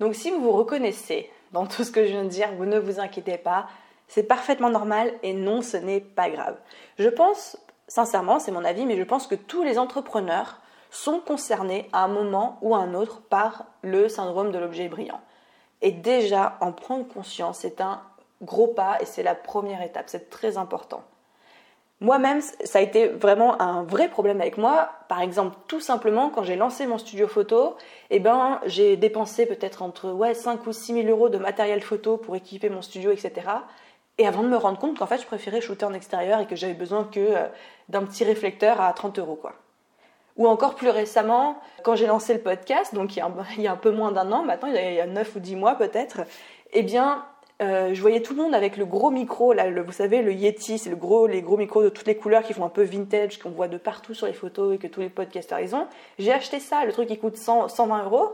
Donc 0.01 0.15
si 0.15 0.31
vous 0.31 0.41
vous 0.41 0.53
reconnaissez 0.53 1.31
dans 1.53 1.67
tout 1.67 1.85
ce 1.85 1.91
que 1.91 2.05
je 2.05 2.11
viens 2.11 2.25
de 2.25 2.29
dire, 2.29 2.49
vous 2.57 2.65
ne 2.65 2.79
vous 2.79 3.01
inquiétez 3.01 3.39
pas, 3.39 3.69
c'est 4.09 4.25
parfaitement 4.25 4.71
normal 4.71 5.13
et 5.23 5.33
non, 5.33 5.63
ce 5.63 5.77
n'est 5.77 6.01
pas 6.01 6.31
grave. 6.31 6.57
Je 6.99 7.09
pense, 7.09 7.57
sincèrement, 7.89 8.39
c'est 8.39 8.53
mon 8.53 8.65
avis, 8.65 8.87
mais 8.87 8.97
je 8.97 9.03
pense 9.03 9.27
que 9.27 9.35
tous 9.35 9.63
les 9.63 9.79
entrepreneurs 9.79 10.61
sont 10.91 11.21
concernés 11.21 11.89
à 11.93 12.05
un 12.05 12.09
moment 12.09 12.59
ou 12.61 12.75
à 12.75 12.79
un 12.79 12.95
autre 12.95 13.23
par 13.23 13.65
le 13.83 14.09
syndrome 14.09 14.53
de 14.53 14.59
l'objet 14.59 14.89
brillant. 14.89 15.21
Et 15.83 15.91
déjà, 15.91 16.57
en 16.61 16.73
prendre 16.73 17.07
conscience, 17.07 17.59
c'est 17.59 17.81
un 17.81 18.01
gros 18.41 18.69
pas 18.69 18.99
et 19.01 19.05
c'est 19.05 19.23
la 19.23 19.35
première 19.35 19.83
étape. 19.83 20.07
C'est 20.09 20.31
très 20.31 20.57
important. 20.57 21.03
Moi-même, 22.01 22.41
ça 22.41 22.81
a 22.81 22.83
été 22.83 23.07
vraiment 23.07 23.63
un 23.63 23.85
vrai 23.85 24.09
problème 24.09 24.41
avec 24.41 24.59
moi. 24.59 24.91
Par 25.09 25.21
exemple, 25.21 25.57
tout 25.69 25.79
simplement, 25.79 26.31
quand 26.31 26.43
j'ai 26.43 26.57
lancé 26.57 26.87
mon 26.87 26.99
studio 26.99 27.29
photo, 27.29 27.77
eh 28.11 28.19
ben, 28.19 28.61
j'ai 28.67 28.97
dépensé 28.97 29.47
peut-être 29.47 29.83
entre 29.83 30.11
ouais, 30.11 30.35
5 30.35 30.67
ou 30.67 30.73
6 30.73 30.95
000 30.95 31.09
euros 31.09 31.29
de 31.29 31.39
matériel 31.39 31.81
photo 31.81 32.17
pour 32.17 32.35
équiper 32.35 32.71
mon 32.71 32.83
studio, 32.83 33.13
etc. 33.13 33.33
Et 34.19 34.27
avant 34.27 34.43
de 34.43 34.49
me 34.49 34.57
rendre 34.57 34.79
compte 34.79 34.99
qu'en 34.99 35.07
fait, 35.07 35.19
je 35.19 35.27
préférais 35.27 35.61
shooter 35.61 35.85
en 35.85 35.95
extérieur 35.95 36.41
et 36.41 36.47
que 36.47 36.57
j'avais 36.57 36.75
besoin 36.75 37.05
que 37.05 37.21
euh, 37.21 37.47
d'un 37.89 38.03
petit 38.03 38.25
réflecteur 38.25 38.81
à 38.81 38.93
30 38.93 39.21
euros, 39.21 39.37
quoi. 39.37 39.55
Ou 40.37 40.49
encore 40.49 40.75
plus 40.75 40.89
récemment, 40.89 41.57
quand 41.83 41.95
j'ai 41.95 42.07
lancé 42.07 42.33
le 42.33 42.41
podcast, 42.41 42.95
donc 42.95 43.17
il 43.17 43.19
y 43.19 43.67
a 43.67 43.73
un, 43.73 43.77
peu 43.77 43.91
moins 43.91 44.13
d'un 44.13 44.31
an 44.33 44.45
maintenant, 44.45 44.69
il 44.69 44.95
y 44.95 45.01
a 45.01 45.07
9 45.07 45.37
ou 45.37 45.41
10 45.41 45.57
mois 45.57 45.75
peut-être, 45.75 46.23
eh 46.73 46.83
bien, 46.83 47.25
euh, 47.61 47.95
je 47.95 48.01
voyais 48.01 48.23
tout 48.23 48.35
le 48.35 48.43
monde 48.43 48.55
avec 48.55 48.77
le 48.77 48.85
gros 48.85 49.11
micro, 49.11 49.55
vous 49.55 49.93
savez, 49.93 50.23
le 50.23 50.33
Yeti, 50.33 50.79
c'est 50.79 50.91
le 50.91 50.97
gros, 50.97 51.27
les 51.27 51.43
gros 51.43 51.57
micros 51.57 51.83
de 51.83 51.91
toutes 51.91 52.07
les 52.07 52.17
couleurs 52.17 52.43
qui 52.43 52.55
font 52.55 52.65
un 52.65 52.71
peu 52.71 52.83
vintage, 52.83 53.39
qu'on 53.39 53.51
voit 53.51 53.69
de 53.69 53.77
partout 53.77 54.15
sur 54.15 54.27
les 54.27 54.33
photos 54.33 54.75
et 54.75 54.79
que 54.79 54.89
tous 54.89 55.01
les 55.01 55.11
podcasters 55.11 55.61
ils 55.61 55.75
ont. 55.75 55.87
J'ai 56.19 56.33
acheté 56.33 56.59
ça, 56.59 56.85
le 56.85 56.93
truc 56.93 57.09
qui 57.09 57.19
coûte 57.19 57.37
100, 57.37 57.69
120 57.69 58.05
euros, 58.05 58.33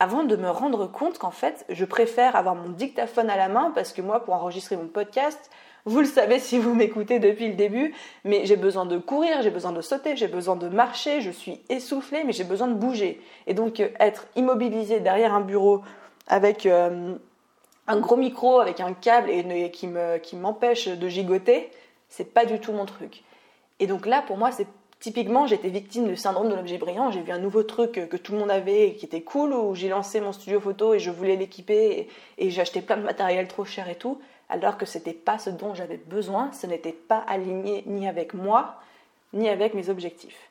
avant 0.00 0.24
de 0.24 0.36
me 0.36 0.48
rendre 0.48 0.86
compte 0.86 1.18
qu'en 1.18 1.30
fait, 1.30 1.64
je 1.68 1.84
préfère 1.84 2.36
avoir 2.36 2.54
mon 2.54 2.70
dictaphone 2.70 3.28
à 3.28 3.36
la 3.36 3.48
main 3.48 3.70
parce 3.74 3.92
que 3.92 4.02
moi, 4.02 4.24
pour 4.24 4.34
enregistrer 4.34 4.76
mon 4.76 4.88
podcast, 4.88 5.50
vous 5.86 6.00
le 6.00 6.06
savez 6.06 6.38
si 6.38 6.58
vous 6.58 6.74
m'écoutez 6.74 7.18
depuis 7.18 7.48
le 7.48 7.54
début, 7.54 7.94
mais 8.24 8.46
j'ai 8.46 8.56
besoin 8.56 8.86
de 8.86 8.98
courir, 8.98 9.42
j'ai 9.42 9.50
besoin 9.50 9.72
de 9.72 9.80
sauter, 9.80 10.16
j'ai 10.16 10.28
besoin 10.28 10.56
de 10.56 10.68
marcher, 10.68 11.20
je 11.20 11.30
suis 11.30 11.60
essoufflée, 11.68 12.24
mais 12.24 12.32
j'ai 12.32 12.44
besoin 12.44 12.68
de 12.68 12.74
bouger. 12.74 13.20
Et 13.46 13.54
donc 13.54 13.80
euh, 13.80 13.88
être 14.00 14.26
immobilisé 14.36 15.00
derrière 15.00 15.34
un 15.34 15.42
bureau 15.42 15.82
avec 16.26 16.64
euh, 16.64 17.14
un 17.86 18.00
gros 18.00 18.16
micro, 18.16 18.60
avec 18.60 18.80
un 18.80 18.94
câble 18.94 19.30
et, 19.30 19.70
qui 19.70 20.36
m'empêche 20.36 20.88
de 20.88 21.08
gigoter, 21.08 21.70
c'est 22.08 22.32
pas 22.32 22.46
du 22.46 22.60
tout 22.60 22.72
mon 22.72 22.86
truc. 22.86 23.22
Et 23.78 23.86
donc 23.86 24.06
là, 24.06 24.22
pour 24.22 24.38
moi, 24.38 24.52
c'est 24.52 24.66
Typiquement, 25.04 25.46
j'étais 25.46 25.68
victime 25.68 26.06
du 26.06 26.16
syndrome 26.16 26.48
de 26.48 26.54
l'objet 26.54 26.78
brillant. 26.78 27.10
J'ai 27.10 27.20
vu 27.20 27.30
un 27.30 27.38
nouveau 27.38 27.62
truc 27.62 28.08
que 28.08 28.16
tout 28.16 28.32
le 28.32 28.38
monde 28.38 28.50
avait 28.50 28.88
et 28.88 28.94
qui 28.94 29.04
était 29.04 29.20
cool, 29.20 29.52
où 29.52 29.74
j'ai 29.74 29.90
lancé 29.90 30.18
mon 30.18 30.32
studio 30.32 30.60
photo 30.60 30.94
et 30.94 30.98
je 30.98 31.10
voulais 31.10 31.36
l'équiper 31.36 32.08
et, 32.38 32.50
j'ai 32.50 32.62
acheté 32.62 32.80
plein 32.80 32.96
de 32.96 33.02
matériel 33.02 33.46
trop 33.46 33.66
cher 33.66 33.86
et 33.90 33.96
tout, 33.96 34.18
alors 34.54 34.78
que 34.78 34.86
c'était 34.86 35.12
pas 35.12 35.38
ce 35.38 35.50
dont 35.50 35.74
j'avais 35.74 35.96
besoin, 35.96 36.52
ce 36.52 36.68
n'était 36.68 36.92
pas 36.92 37.24
aligné 37.26 37.82
ni 37.86 38.06
avec 38.08 38.34
moi, 38.34 38.76
ni 39.32 39.48
avec 39.48 39.74
mes 39.74 39.88
objectifs. 39.88 40.50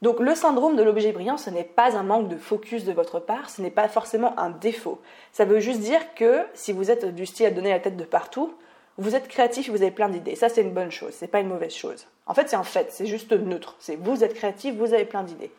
Donc 0.00 0.20
le 0.20 0.34
syndrome 0.34 0.76
de 0.76 0.82
l'objet 0.82 1.12
brillant, 1.12 1.36
ce 1.36 1.50
n'est 1.50 1.64
pas 1.64 1.96
un 1.96 2.04
manque 2.04 2.28
de 2.28 2.36
focus 2.36 2.84
de 2.84 2.92
votre 2.92 3.18
part, 3.18 3.50
ce 3.50 3.60
n'est 3.60 3.70
pas 3.70 3.88
forcément 3.88 4.38
un 4.38 4.50
défaut. 4.50 5.00
Ça 5.32 5.44
veut 5.44 5.58
juste 5.58 5.80
dire 5.80 6.14
que 6.14 6.44
si 6.54 6.72
vous 6.72 6.90
êtes 6.90 7.06
du 7.14 7.26
style 7.26 7.46
à 7.46 7.50
donner 7.50 7.70
la 7.70 7.80
tête 7.80 7.96
de 7.96 8.04
partout, 8.04 8.54
vous 8.98 9.16
êtes 9.16 9.26
créatif, 9.26 9.70
vous 9.70 9.82
avez 9.82 9.90
plein 9.90 10.08
d'idées. 10.08 10.36
Ça, 10.36 10.48
c'est 10.48 10.62
une 10.62 10.72
bonne 10.72 10.90
chose, 10.90 11.12
c'est 11.12 11.28
pas 11.28 11.40
une 11.40 11.48
mauvaise 11.48 11.74
chose. 11.74 12.06
En 12.26 12.34
fait, 12.34 12.48
c'est 12.48 12.56
un 12.56 12.62
fait, 12.62 12.92
c'est 12.92 13.06
juste 13.06 13.32
neutre. 13.32 13.74
C'est 13.80 13.96
vous 13.96 14.22
êtes 14.22 14.34
créatif, 14.34 14.76
vous 14.76 14.94
avez 14.94 15.04
plein 15.04 15.24
d'idées. 15.24 15.52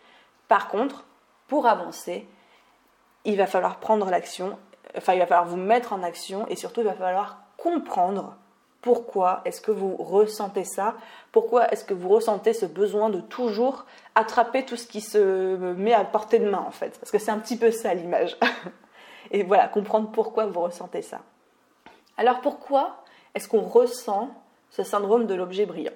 Par 0.47 0.69
contre, 0.69 1.05
pour 1.47 1.67
avancer, 1.67 2.25
il 3.25 3.37
va 3.37 3.47
falloir 3.47 3.77
prendre 3.77 4.09
l'action, 4.09 4.57
enfin, 4.97 5.13
il 5.13 5.19
va 5.19 5.25
falloir 5.25 5.47
vous 5.47 5.57
mettre 5.57 5.91
en 5.91 6.03
action 6.03 6.47
et 6.47 6.55
surtout, 6.55 6.81
il 6.81 6.87
va 6.87 6.93
falloir 6.93 7.42
comprendre 7.63 8.35
pourquoi 8.81 9.41
est-ce 9.45 9.61
que 9.61 9.71
vous 9.71 9.95
ressentez 9.95 10.65
ça 10.65 10.95
Pourquoi 11.31 11.71
est-ce 11.71 11.85
que 11.85 11.93
vous 11.93 12.09
ressentez 12.09 12.53
ce 12.53 12.65
besoin 12.65 13.09
de 13.09 13.21
toujours 13.21 13.85
attraper 14.13 14.65
tout 14.65 14.75
ce 14.75 14.85
qui 14.85 14.99
se 14.99 15.55
met 15.55 15.93
à 15.93 16.03
portée 16.03 16.39
de 16.39 16.49
main 16.49 16.65
en 16.67 16.71
fait 16.71 16.99
Parce 16.99 17.09
que 17.09 17.17
c'est 17.17 17.31
un 17.31 17.39
petit 17.39 17.55
peu 17.55 17.71
ça 17.71 17.93
l'image. 17.93 18.37
Et 19.31 19.43
voilà, 19.43 19.69
comprendre 19.69 20.11
pourquoi 20.11 20.45
vous 20.45 20.59
ressentez 20.59 21.01
ça. 21.01 21.21
Alors 22.17 22.41
pourquoi 22.41 22.97
est-ce 23.33 23.47
qu'on 23.47 23.61
ressent 23.61 24.29
ce 24.69 24.83
syndrome 24.83 25.25
de 25.25 25.33
l'objet 25.33 25.65
brillant? 25.65 25.93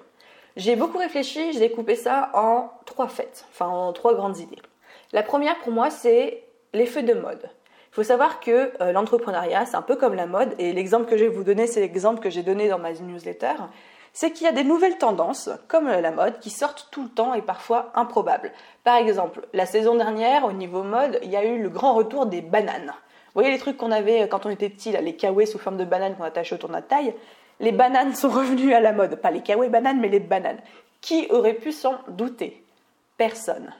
J'ai 0.56 0.74
beaucoup 0.74 0.98
réfléchi, 0.98 1.52
j'ai 1.52 1.60
découpé 1.60 1.94
ça 1.94 2.30
en 2.32 2.72
trois 2.86 3.08
faits, 3.08 3.44
enfin 3.50 3.66
en 3.66 3.92
trois 3.92 4.14
grandes 4.14 4.38
idées. 4.38 4.62
La 5.12 5.22
première 5.22 5.58
pour 5.58 5.72
moi, 5.72 5.90
c'est 5.90 6.42
l'effet 6.72 7.02
de 7.02 7.12
mode. 7.12 7.50
Il 7.90 7.94
faut 7.94 8.02
savoir 8.02 8.40
que 8.40 8.72
euh, 8.80 8.92
l'entrepreneuriat, 8.92 9.66
c'est 9.66 9.76
un 9.76 9.82
peu 9.82 9.96
comme 9.96 10.14
la 10.14 10.26
mode, 10.26 10.54
et 10.58 10.72
l'exemple 10.72 11.06
que 11.06 11.16
je 11.16 11.24
vais 11.24 11.30
vous 11.30 11.44
donner, 11.44 11.66
c'est 11.66 11.80
l'exemple 11.80 12.20
que 12.20 12.30
j'ai 12.30 12.42
donné 12.42 12.68
dans 12.68 12.78
ma 12.78 12.92
newsletter, 12.92 13.54
c'est 14.12 14.32
qu'il 14.32 14.46
y 14.46 14.48
a 14.48 14.52
des 14.52 14.64
nouvelles 14.64 14.98
tendances, 14.98 15.50
comme 15.68 15.88
la 15.88 16.10
mode, 16.10 16.38
qui 16.40 16.50
sortent 16.50 16.88
tout 16.90 17.02
le 17.02 17.08
temps 17.08 17.34
et 17.34 17.42
parfois 17.42 17.92
improbables. 17.94 18.52
Par 18.84 18.96
exemple, 18.96 19.46
la 19.52 19.66
saison 19.66 19.94
dernière, 19.94 20.44
au 20.44 20.52
niveau 20.52 20.82
mode, 20.82 21.18
il 21.22 21.30
y 21.30 21.36
a 21.36 21.44
eu 21.44 21.62
le 21.62 21.68
grand 21.68 21.94
retour 21.94 22.26
des 22.26 22.40
bananes. 22.40 22.92
Vous 23.38 23.42
voyez 23.42 23.50
les 23.50 23.58
trucs 23.58 23.76
qu'on 23.76 23.92
avait 23.92 24.28
quand 24.28 24.46
on 24.46 24.50
était 24.50 24.68
petit, 24.68 24.90
les 24.90 25.14
kawaii 25.14 25.46
sous 25.46 25.58
forme 25.58 25.76
de 25.76 25.84
bananes 25.84 26.16
qu'on 26.16 26.24
attachait 26.24 26.54
autour 26.54 26.70
de 26.70 26.74
notre 26.74 26.88
taille? 26.88 27.14
Les 27.60 27.72
bananes 27.72 28.14
sont 28.14 28.28
revenues 28.30 28.74
à 28.74 28.80
la 28.80 28.92
mode. 28.92 29.16
Pas 29.16 29.30
les 29.30 29.42
kawaii 29.42 29.70
bananes, 29.70 30.00
mais 30.00 30.08
les 30.08 30.20
bananes. 30.20 30.58
Qui 31.00 31.28
aurait 31.30 31.54
pu 31.54 31.70
s'en 31.70 31.98
douter? 32.08 32.64
Personne. 33.16 33.72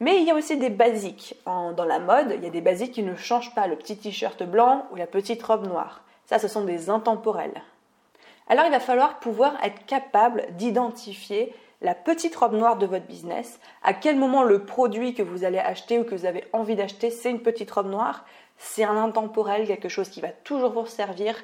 Mais 0.00 0.18
il 0.18 0.24
y 0.24 0.30
a 0.30 0.34
aussi 0.34 0.56
des 0.56 0.70
basiques. 0.70 1.36
dans 1.46 1.84
la 1.84 1.98
mode, 1.98 2.32
il 2.36 2.44
y 2.44 2.46
a 2.46 2.50
des 2.50 2.60
basiques 2.60 2.92
qui 2.92 3.02
ne 3.02 3.16
changent 3.16 3.54
pas, 3.54 3.66
le 3.66 3.76
petit 3.76 3.96
t-shirt 3.96 4.42
blanc 4.42 4.86
ou 4.92 4.96
la 4.96 5.06
petite 5.06 5.42
robe 5.42 5.66
noire. 5.66 6.02
Ça, 6.26 6.38
ce 6.38 6.48
sont 6.48 6.64
des 6.64 6.90
intemporels. 6.90 7.62
Alors 8.48 8.66
il 8.66 8.70
va 8.70 8.80
falloir 8.80 9.20
pouvoir 9.20 9.54
être 9.62 9.86
capable 9.86 10.44
d'identifier 10.56 11.54
la 11.80 11.94
petite 11.94 12.34
robe 12.34 12.54
noire 12.54 12.76
de 12.76 12.86
votre 12.86 13.06
business, 13.06 13.60
à 13.82 13.92
quel 13.92 14.16
moment 14.16 14.42
le 14.42 14.64
produit 14.64 15.14
que 15.14 15.22
vous 15.22 15.44
allez 15.44 15.58
acheter 15.58 15.98
ou 15.98 16.04
que 16.04 16.14
vous 16.14 16.24
avez 16.24 16.44
envie 16.52 16.76
d'acheter, 16.76 17.10
c'est 17.10 17.30
une 17.30 17.42
petite 17.42 17.70
robe 17.70 17.90
noire, 17.90 18.24
c'est 18.56 18.84
un 18.84 18.96
intemporel, 18.96 19.66
quelque 19.66 19.90
chose 19.90 20.08
qui 20.08 20.22
va 20.22 20.28
toujours 20.28 20.72
vous 20.72 20.86
servir, 20.86 21.36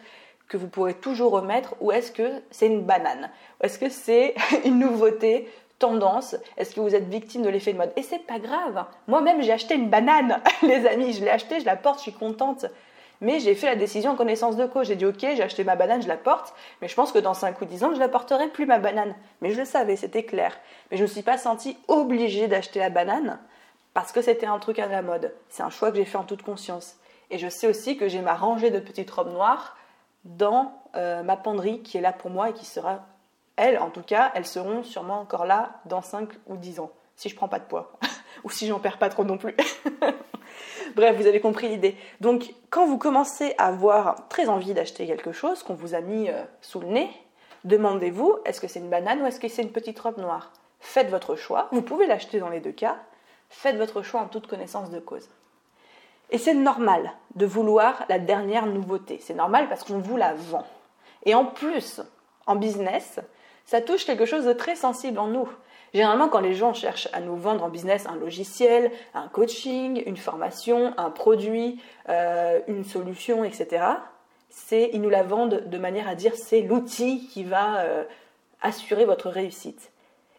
que 0.48 0.56
vous 0.56 0.68
pourrez 0.68 0.94
toujours 0.94 1.32
remettre, 1.32 1.74
ou 1.80 1.92
est-ce 1.92 2.10
que 2.10 2.42
c'est 2.50 2.66
une 2.66 2.82
banane? 2.82 3.30
Ou 3.60 3.66
est-ce 3.66 3.78
que 3.78 3.90
c'est 3.90 4.34
une 4.64 4.78
nouveauté, 4.78 5.48
tendance 5.80 6.36
Est-ce 6.56 6.76
que 6.76 6.80
vous 6.80 6.94
êtes 6.94 7.08
victime 7.08 7.42
de 7.42 7.48
l'effet 7.48 7.72
de 7.72 7.78
mode? 7.78 7.92
Et 7.96 8.02
c'est 8.02 8.20
pas 8.20 8.38
grave. 8.38 8.84
Moi-même, 9.08 9.42
j'ai 9.42 9.52
acheté 9.52 9.74
une 9.74 9.90
banane, 9.90 10.40
les 10.62 10.86
amis. 10.86 11.12
Je 11.12 11.24
l'ai 11.24 11.30
achetée, 11.30 11.58
je 11.58 11.66
la 11.66 11.74
porte, 11.74 11.98
je 11.98 12.02
suis 12.02 12.12
contente. 12.12 12.66
Mais 13.20 13.40
j'ai 13.40 13.54
fait 13.54 13.66
la 13.66 13.76
décision 13.76 14.12
en 14.12 14.16
connaissance 14.16 14.56
de 14.56 14.64
cause. 14.66 14.86
J'ai 14.86 14.96
dit, 14.96 15.04
ok, 15.04 15.18
j'ai 15.20 15.42
acheté 15.42 15.64
ma 15.64 15.74
banane, 15.74 16.00
je 16.00 16.08
la 16.08 16.16
porte. 16.16 16.54
Mais 16.80 16.88
je 16.88 16.94
pense 16.94 17.10
que 17.10 17.18
dans 17.18 17.34
5 17.34 17.60
ou 17.60 17.64
10 17.64 17.84
ans, 17.84 17.94
je 17.94 17.98
la 17.98 18.08
porterai 18.08 18.48
plus, 18.48 18.64
ma 18.64 18.78
banane. 18.78 19.14
Mais 19.40 19.50
je 19.50 19.58
le 19.58 19.64
savais, 19.64 19.96
c'était 19.96 20.22
clair. 20.22 20.56
Mais 20.90 20.96
je 20.96 21.02
ne 21.02 21.08
me 21.08 21.12
suis 21.12 21.22
pas 21.22 21.36
sentie 21.36 21.76
obligée 21.88 22.46
d'acheter 22.46 22.78
la 22.78 22.90
banane 22.90 23.40
parce 23.92 24.12
que 24.12 24.22
c'était 24.22 24.46
un 24.46 24.58
truc 24.58 24.78
à 24.78 24.86
la 24.86 25.02
mode. 25.02 25.34
C'est 25.48 25.62
un 25.62 25.70
choix 25.70 25.90
que 25.90 25.96
j'ai 25.96 26.04
fait 26.04 26.18
en 26.18 26.24
toute 26.24 26.42
conscience. 26.42 26.96
Et 27.30 27.38
je 27.38 27.48
sais 27.48 27.66
aussi 27.66 27.96
que 27.96 28.08
j'ai 28.08 28.20
ma 28.20 28.34
rangée 28.34 28.70
de 28.70 28.80
petites 28.80 29.10
robes 29.10 29.32
noires 29.32 29.76
dans 30.24 30.72
euh, 30.96 31.22
ma 31.22 31.36
penderie 31.36 31.82
qui 31.82 31.98
est 31.98 32.00
là 32.00 32.12
pour 32.12 32.30
moi 32.30 32.50
et 32.50 32.52
qui 32.52 32.64
sera, 32.64 33.00
elles 33.60 33.78
en 33.78 33.90
tout 33.90 34.02
cas, 34.02 34.32
elles 34.34 34.46
seront 34.46 34.82
sûrement 34.82 35.20
encore 35.20 35.44
là 35.44 35.80
dans 35.84 36.02
5 36.02 36.28
ou 36.46 36.56
10 36.56 36.80
ans, 36.80 36.90
si 37.14 37.28
je 37.28 37.36
prends 37.36 37.48
pas 37.48 37.58
de 37.58 37.64
poids, 37.64 37.92
ou 38.44 38.50
si 38.50 38.66
j'en 38.66 38.80
perds 38.80 38.98
pas 38.98 39.10
trop 39.10 39.24
non 39.24 39.36
plus. 39.38 39.54
Bref, 40.96 41.16
vous 41.16 41.26
avez 41.26 41.40
compris 41.40 41.68
l'idée. 41.68 41.96
Donc, 42.20 42.54
quand 42.70 42.86
vous 42.86 42.98
commencez 42.98 43.54
à 43.58 43.66
avoir 43.66 44.28
très 44.28 44.48
envie 44.48 44.74
d'acheter 44.74 45.06
quelque 45.06 45.32
chose 45.32 45.62
qu'on 45.62 45.74
vous 45.74 45.94
a 45.94 46.00
mis 46.00 46.28
euh, 46.28 46.42
sous 46.62 46.80
le 46.80 46.88
nez, 46.88 47.10
demandez-vous 47.64 48.38
est-ce 48.44 48.60
que 48.60 48.66
c'est 48.66 48.80
une 48.80 48.90
banane 48.90 49.20
ou 49.20 49.26
est-ce 49.26 49.38
que 49.38 49.48
c'est 49.48 49.62
une 49.62 49.72
petite 49.72 50.00
robe 50.00 50.18
noire? 50.18 50.52
Faites 50.80 51.10
votre 51.10 51.36
choix. 51.36 51.68
Vous 51.70 51.82
pouvez 51.82 52.06
l'acheter 52.06 52.40
dans 52.40 52.48
les 52.48 52.60
deux 52.60 52.72
cas. 52.72 52.96
Faites 53.50 53.76
votre 53.76 54.02
choix 54.02 54.20
en 54.20 54.28
toute 54.28 54.46
connaissance 54.46 54.90
de 54.90 54.98
cause. 54.98 55.28
Et 56.30 56.38
c'est 56.38 56.54
normal 56.54 57.12
de 57.34 57.46
vouloir 57.46 58.04
la 58.08 58.18
dernière 58.18 58.66
nouveauté. 58.66 59.20
C'est 59.20 59.34
normal 59.34 59.68
parce 59.68 59.84
qu'on 59.84 59.98
vous 59.98 60.16
la 60.16 60.34
vend. 60.34 60.66
Et 61.24 61.34
en 61.34 61.44
plus, 61.44 62.00
en 62.46 62.56
business, 62.56 63.20
ça 63.70 63.80
touche 63.80 64.04
quelque 64.04 64.24
chose 64.24 64.46
de 64.46 64.52
très 64.52 64.74
sensible 64.74 65.20
en 65.20 65.28
nous. 65.28 65.48
Généralement, 65.94 66.28
quand 66.28 66.40
les 66.40 66.54
gens 66.54 66.74
cherchent 66.74 67.06
à 67.12 67.20
nous 67.20 67.36
vendre 67.36 67.62
en 67.62 67.68
business 67.68 68.04
un 68.06 68.16
logiciel, 68.16 68.90
un 69.14 69.28
coaching, 69.28 70.02
une 70.06 70.16
formation, 70.16 70.92
un 70.96 71.10
produit, 71.10 71.80
euh, 72.08 72.58
une 72.66 72.82
solution, 72.82 73.44
etc., 73.44 73.84
c'est 74.48 74.90
ils 74.92 75.00
nous 75.00 75.08
la 75.08 75.22
vendent 75.22 75.68
de 75.68 75.78
manière 75.78 76.08
à 76.08 76.16
dire 76.16 76.32
c'est 76.34 76.62
l'outil 76.62 77.28
qui 77.28 77.44
va 77.44 77.82
euh, 77.82 78.02
assurer 78.60 79.04
votre 79.04 79.30
réussite. 79.30 79.92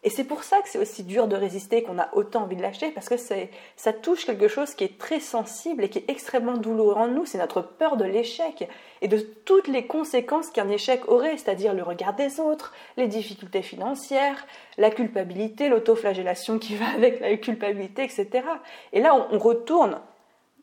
Et 0.04 0.10
c'est 0.10 0.24
pour 0.24 0.42
ça 0.42 0.60
que 0.60 0.68
c'est 0.68 0.78
aussi 0.78 1.04
dur 1.04 1.28
de 1.28 1.36
résister, 1.36 1.82
qu'on 1.84 1.98
a 1.98 2.08
autant 2.14 2.42
envie 2.42 2.56
de 2.56 2.62
l'acheter, 2.62 2.90
parce 2.90 3.08
que 3.08 3.16
ça 3.16 3.92
touche 3.92 4.24
quelque 4.24 4.48
chose 4.48 4.74
qui 4.74 4.82
est 4.82 4.98
très 4.98 5.20
sensible 5.20 5.84
et 5.84 5.88
qui 5.88 5.98
est 5.98 6.10
extrêmement 6.10 6.56
douloureux 6.56 6.94
en 6.94 7.06
nous. 7.06 7.24
C'est 7.24 7.38
notre 7.38 7.62
peur 7.62 7.96
de 7.96 8.04
l'échec 8.04 8.68
et 9.00 9.08
de 9.08 9.18
toutes 9.18 9.68
les 9.68 9.86
conséquences 9.86 10.50
qu'un 10.50 10.68
échec 10.68 11.08
aurait, 11.08 11.36
c'est-à-dire 11.36 11.72
le 11.72 11.84
regard 11.84 12.14
des 12.14 12.40
autres, 12.40 12.72
les 12.96 13.06
difficultés 13.06 13.62
financières, 13.62 14.44
la 14.76 14.90
culpabilité, 14.90 15.68
l'autoflagellation 15.68 16.58
qui 16.58 16.74
va 16.76 16.88
avec 16.88 17.20
la 17.20 17.36
culpabilité, 17.36 18.02
etc. 18.02 18.44
Et 18.92 19.00
là, 19.00 19.28
on 19.30 19.38
retourne 19.38 20.00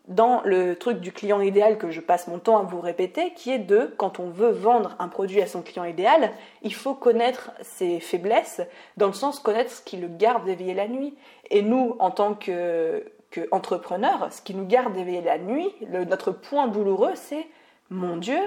dans 0.09 0.41
le 0.43 0.75
truc 0.75 0.99
du 0.99 1.11
client 1.11 1.39
idéal 1.39 1.77
que 1.77 1.91
je 1.91 2.01
passe 2.01 2.27
mon 2.27 2.39
temps 2.39 2.57
à 2.57 2.63
vous 2.63 2.81
répéter, 2.81 3.31
qui 3.35 3.51
est 3.51 3.59
de, 3.59 3.93
quand 3.97 4.19
on 4.19 4.29
veut 4.29 4.49
vendre 4.49 4.95
un 4.97 5.07
produit 5.07 5.41
à 5.41 5.47
son 5.47 5.61
client 5.61 5.85
idéal, 5.85 6.31
il 6.63 6.73
faut 6.73 6.95
connaître 6.95 7.51
ses 7.61 7.99
faiblesses, 7.99 8.61
dans 8.97 9.07
le 9.07 9.13
sens 9.13 9.39
connaître 9.39 9.71
ce 9.71 9.83
qui 9.83 9.97
le 9.97 10.07
garde 10.07 10.45
d'éveiller 10.45 10.73
la 10.73 10.87
nuit. 10.87 11.15
Et 11.51 11.61
nous, 11.61 11.95
en 11.99 12.09
tant 12.09 12.33
qu'entrepreneurs, 12.33 14.33
ce 14.33 14.41
qui 14.41 14.55
nous 14.55 14.65
garde 14.65 14.93
d'éveiller 14.93 15.21
la 15.21 15.37
nuit, 15.37 15.69
notre 15.87 16.31
point 16.31 16.67
douloureux, 16.67 17.13
c'est, 17.13 17.45
mon 17.91 18.17
Dieu, 18.17 18.39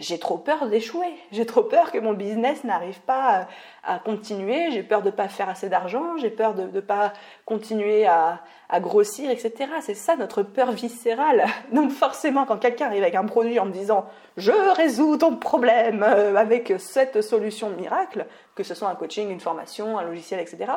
j'ai 0.00 0.18
trop 0.18 0.38
peur 0.38 0.66
d'échouer, 0.66 1.14
j'ai 1.30 1.44
trop 1.44 1.62
peur 1.62 1.92
que 1.92 1.98
mon 1.98 2.14
business 2.14 2.64
n'arrive 2.64 3.00
pas 3.02 3.46
à, 3.84 3.98
continuer, 3.98 4.70
j'ai 4.70 4.82
peur 4.82 5.02
de 5.02 5.06
ne 5.06 5.14
pas 5.14 5.28
faire 5.28 5.48
assez 5.48 5.68
d'argent, 5.68 6.16
j'ai 6.16 6.30
peur 6.30 6.54
de 6.54 6.62
ne 6.62 6.80
pas 6.80 7.12
continuer 7.44 8.06
à, 8.06 8.40
grossir, 8.80 9.30
etc. 9.30 9.52
C'est 9.80 9.94
ça 9.94 10.16
notre 10.16 10.42
peur 10.42 10.72
viscérale. 10.72 11.44
Donc 11.72 11.90
forcément, 11.90 12.46
quand 12.46 12.56
quelqu'un 12.56 12.86
arrive 12.86 13.02
avec 13.02 13.14
un 13.14 13.24
produit 13.24 13.58
en 13.58 13.66
me 13.66 13.72
disant 13.72 14.06
je 14.36 14.52
résous 14.74 15.18
ton 15.18 15.36
problème 15.36 16.02
euh, 16.02 16.34
avec 16.36 16.72
cette 16.78 17.20
solution 17.20 17.70
miracle, 17.70 18.26
que 18.54 18.62
ce 18.62 18.74
soit 18.74 18.88
un 18.88 18.94
coaching, 18.94 19.28
une 19.28 19.40
formation, 19.40 19.98
un 19.98 20.02
logiciel, 20.02 20.40
etc., 20.40 20.72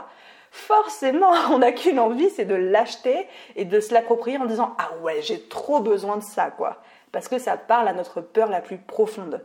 forcément, 0.51 1.31
on 1.51 1.59
n'a 1.59 1.71
qu'une 1.71 1.99
envie, 1.99 2.29
c'est 2.29 2.45
de 2.45 2.55
l'acheter 2.55 3.27
et 3.55 3.63
de 3.63 3.79
se 3.79 3.93
l'approprier 3.93 4.37
en 4.37 4.45
disant 4.45 4.75
ah 4.79 4.89
ouais, 5.01 5.21
j'ai 5.21 5.39
trop 5.39 5.79
besoin 5.79 6.17
de 6.17 6.23
ça, 6.23 6.51
quoi 6.51 6.81
parce 7.13 7.29
que 7.29 7.39
ça 7.39 7.55
parle 7.55 7.87
à 7.87 7.93
notre 7.93 8.19
peur 8.19 8.49
la 8.49 8.59
plus 8.59 8.77
profonde. 8.77 9.41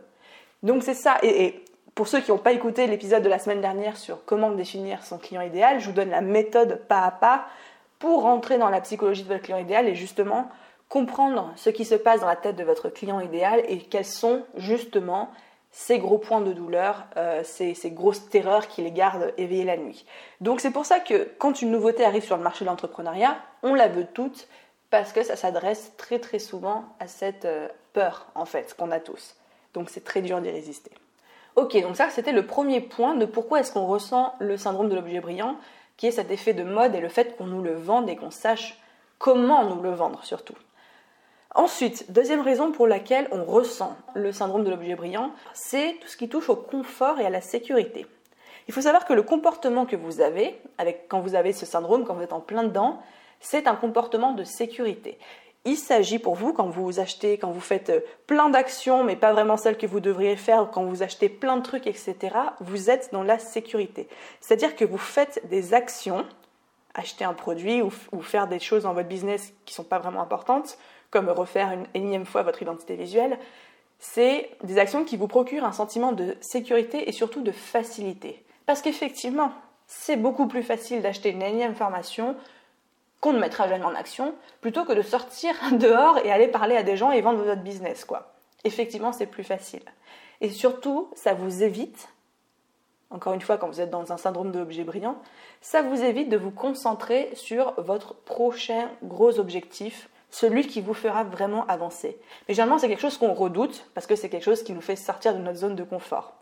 Donc 0.63 0.83
c'est 0.83 0.93
ça, 0.93 1.17
et, 1.23 1.63
pour 1.95 2.09
ceux 2.09 2.19
qui 2.19 2.31
n'ont 2.31 2.37
pas 2.37 2.51
écouté 2.51 2.87
l'épisode 2.87 3.23
de 3.23 3.29
la 3.29 3.39
semaine 3.39 3.61
dernière 3.61 3.95
sur 3.95 4.25
comment 4.25 4.51
définir 4.51 5.03
son 5.05 5.17
client 5.17 5.41
idéal, 5.41 5.79
je 5.79 5.85
vous 5.85 5.93
donne 5.93 6.09
la 6.09 6.21
méthode 6.21 6.81
pas 6.87 7.03
à 7.03 7.11
pas 7.11 7.45
pour 7.99 8.23
rentrer 8.23 8.57
dans 8.57 8.69
la 8.69 8.81
psychologie 8.81 9.23
de 9.23 9.27
votre 9.27 9.41
client 9.41 9.57
idéal 9.57 9.87
et 9.87 9.95
justement 9.95 10.49
comprendre 10.87 11.53
ce 11.55 11.69
qui 11.69 11.85
se 11.85 11.95
passe 11.95 12.21
dans 12.21 12.27
la 12.27 12.35
tête 12.35 12.55
de 12.55 12.63
votre 12.63 12.89
client 12.89 13.19
idéal 13.19 13.61
et 13.67 13.77
quels 13.77 14.05
sont 14.05 14.43
justement 14.55 15.29
ces 15.71 15.99
gros 15.99 16.17
points 16.17 16.41
de 16.41 16.51
douleur, 16.51 17.05
euh, 17.17 17.41
ces, 17.43 17.75
ces, 17.75 17.91
grosses 17.91 18.27
terreurs 18.29 18.67
qui 18.67 18.81
les 18.81 18.91
gardent 18.91 19.33
éveillés 19.37 19.65
la 19.65 19.77
nuit. 19.77 20.05
Donc 20.41 20.61
c'est 20.61 20.71
pour 20.71 20.85
ça 20.85 20.99
que 20.99 21.29
quand 21.37 21.61
une 21.61 21.69
nouveauté 21.69 22.03
arrive 22.03 22.23
sur 22.23 22.37
le 22.37 22.43
marché 22.43 22.65
de 22.65 22.69
l'entrepreneuriat, 22.69 23.37
on 23.61 23.75
la 23.75 23.87
veut 23.87 24.05
toute, 24.05 24.47
parce 24.89 25.13
que 25.13 25.23
ça 25.23 25.35
s'adresse 25.35 25.91
très 25.97 26.19
très 26.19 26.39
souvent 26.39 26.85
à 26.99 27.07
cette 27.07 27.45
euh, 27.45 27.67
peur 27.93 28.27
en 28.35 28.45
fait 28.45 28.75
qu'on 28.77 28.91
a 28.91 28.99
tous. 28.99 29.35
Donc 29.73 29.89
c'est 29.89 30.03
très 30.03 30.21
dur 30.21 30.41
d'y 30.41 30.49
résister. 30.49 30.91
Ok, 31.55 31.79
donc 31.81 31.95
ça 31.95 32.09
c'était 32.09 32.31
le 32.31 32.45
premier 32.45 32.81
point 32.81 33.15
de 33.15 33.25
pourquoi 33.25 33.59
est-ce 33.59 33.71
qu'on 33.71 33.85
ressent 33.85 34.33
le 34.39 34.57
syndrome 34.57 34.89
de 34.89 34.95
l'objet 34.95 35.19
brillant, 35.19 35.57
qui 35.97 36.07
est 36.07 36.11
cet 36.11 36.31
effet 36.31 36.53
de 36.53 36.63
mode 36.63 36.95
et 36.95 37.01
le 37.01 37.09
fait 37.09 37.35
qu'on 37.37 37.45
nous 37.45 37.61
le 37.61 37.73
vende 37.73 38.09
et 38.09 38.15
qu'on 38.15 38.31
sache 38.31 38.79
comment 39.17 39.65
nous 39.65 39.81
le 39.81 39.91
vendre 39.91 40.23
surtout. 40.23 40.55
Ensuite, 41.55 42.11
deuxième 42.11 42.41
raison 42.41 42.71
pour 42.71 42.87
laquelle 42.87 43.27
on 43.31 43.43
ressent 43.43 43.97
le 44.13 44.31
syndrome 44.31 44.63
de 44.63 44.69
l'objet 44.69 44.95
brillant, 44.95 45.31
c'est 45.53 45.97
tout 45.99 46.07
ce 46.07 46.15
qui 46.15 46.29
touche 46.29 46.49
au 46.49 46.55
confort 46.55 47.19
et 47.19 47.25
à 47.25 47.31
la 47.31 47.41
sécurité. 47.41 48.05
Il 48.67 48.73
faut 48.73 48.81
savoir 48.81 49.05
que 49.05 49.13
le 49.13 49.23
comportement 49.23 49.87
que 49.87 49.95
vous 49.95 50.21
avez, 50.21 50.61
avec, 50.77 51.07
quand 51.07 51.21
vous 51.21 51.33
avez 51.33 51.51
ce 51.53 51.65
syndrome, 51.65 52.05
quand 52.05 52.13
vous 52.13 52.21
êtes 52.21 52.33
en 52.33 52.39
plein 52.39 52.63
dedans, 52.63 53.01
c'est 53.39 53.67
un 53.67 53.75
comportement 53.75 54.33
de 54.33 54.43
sécurité. 54.43 55.17
Il 55.65 55.75
s'agit 55.75 56.19
pour 56.19 56.35
vous, 56.35 56.53
quand 56.53 56.69
vous 56.69 56.99
achetez, 56.99 57.37
quand 57.37 57.51
vous 57.51 57.59
faites 57.59 57.89
euh, 57.89 57.99
plein 58.27 58.49
d'actions, 58.49 59.03
mais 59.03 59.15
pas 59.15 59.33
vraiment 59.33 59.57
celles 59.57 59.77
que 59.77 59.85
vous 59.85 59.99
devriez 59.99 60.37
faire, 60.37 60.69
quand 60.71 60.85
vous 60.85 61.03
achetez 61.03 61.27
plein 61.27 61.57
de 61.57 61.63
trucs, 61.63 61.85
etc., 61.85 62.15
vous 62.61 62.89
êtes 62.89 63.09
dans 63.11 63.23
la 63.23 63.39
sécurité. 63.39 64.07
C'est-à-dire 64.39 64.75
que 64.75 64.85
vous 64.85 64.97
faites 64.97 65.41
des 65.49 65.73
actions, 65.73 66.25
acheter 66.93 67.25
un 67.25 67.33
produit 67.33 67.81
ou, 67.81 67.91
ou 68.13 68.21
faire 68.21 68.47
des 68.47 68.59
choses 68.59 68.83
dans 68.83 68.93
votre 68.93 69.09
business 69.09 69.53
qui 69.65 69.73
ne 69.73 69.75
sont 69.75 69.83
pas 69.83 69.99
vraiment 69.99 70.21
importantes, 70.21 70.77
comme 71.11 71.29
refaire 71.29 71.71
une 71.71 71.87
énième 71.93 72.25
fois 72.25 72.43
votre 72.43 72.61
identité 72.61 72.95
visuelle, 72.95 73.37
c'est 73.99 74.49
des 74.63 74.77
actions 74.77 75.03
qui 75.03 75.17
vous 75.17 75.27
procurent 75.27 75.65
un 75.65 75.73
sentiment 75.73 76.13
de 76.13 76.35
sécurité 76.39 77.09
et 77.09 77.11
surtout 77.11 77.41
de 77.41 77.51
facilité. 77.51 78.43
Parce 78.65 78.81
qu'effectivement, 78.81 79.51
c'est 79.87 80.15
beaucoup 80.15 80.47
plus 80.47 80.63
facile 80.63 81.01
d'acheter 81.01 81.31
une 81.31 81.41
énième 81.41 81.75
formation 81.75 82.35
qu'on 83.21 83.33
ne 83.33 83.39
mettra 83.39 83.67
jamais 83.67 83.85
en 83.85 83.95
action, 83.95 84.33
plutôt 84.61 84.85
que 84.85 84.93
de 84.93 85.01
sortir 85.01 85.53
dehors 85.73 86.17
et 86.19 86.31
aller 86.31 86.47
parler 86.47 86.75
à 86.75 86.83
des 86.83 86.97
gens 86.97 87.11
et 87.11 87.21
vendre 87.21 87.43
votre 87.43 87.61
business, 87.61 88.05
quoi. 88.05 88.33
Effectivement, 88.63 89.13
c'est 89.13 89.25
plus 89.25 89.43
facile. 89.43 89.83
Et 90.41 90.49
surtout, 90.49 91.09
ça 91.13 91.33
vous 91.33 91.63
évite, 91.63 92.09
encore 93.09 93.33
une 93.33 93.41
fois, 93.41 93.57
quand 93.57 93.67
vous 93.67 93.81
êtes 93.81 93.89
dans 93.89 94.11
un 94.11 94.17
syndrome 94.17 94.51
de 94.51 94.59
l'objet 94.59 94.83
brillant, 94.83 95.17
ça 95.61 95.81
vous 95.81 96.03
évite 96.03 96.29
de 96.29 96.37
vous 96.37 96.51
concentrer 96.51 97.29
sur 97.33 97.73
votre 97.81 98.13
prochain 98.13 98.89
gros 99.03 99.39
objectif, 99.39 100.09
celui 100.29 100.67
qui 100.67 100.81
vous 100.81 100.93
fera 100.93 101.23
vraiment 101.23 101.65
avancer. 101.67 102.17
Mais 102.47 102.53
généralement, 102.53 102.77
c'est 102.77 102.87
quelque 102.87 103.01
chose 103.01 103.17
qu'on 103.17 103.33
redoute 103.33 103.89
parce 103.93 104.07
que 104.07 104.15
c'est 104.15 104.29
quelque 104.29 104.43
chose 104.43 104.63
qui 104.63 104.73
nous 104.73 104.81
fait 104.81 104.95
sortir 104.95 105.33
de 105.33 105.39
notre 105.39 105.57
zone 105.57 105.75
de 105.75 105.83
confort. 105.83 106.33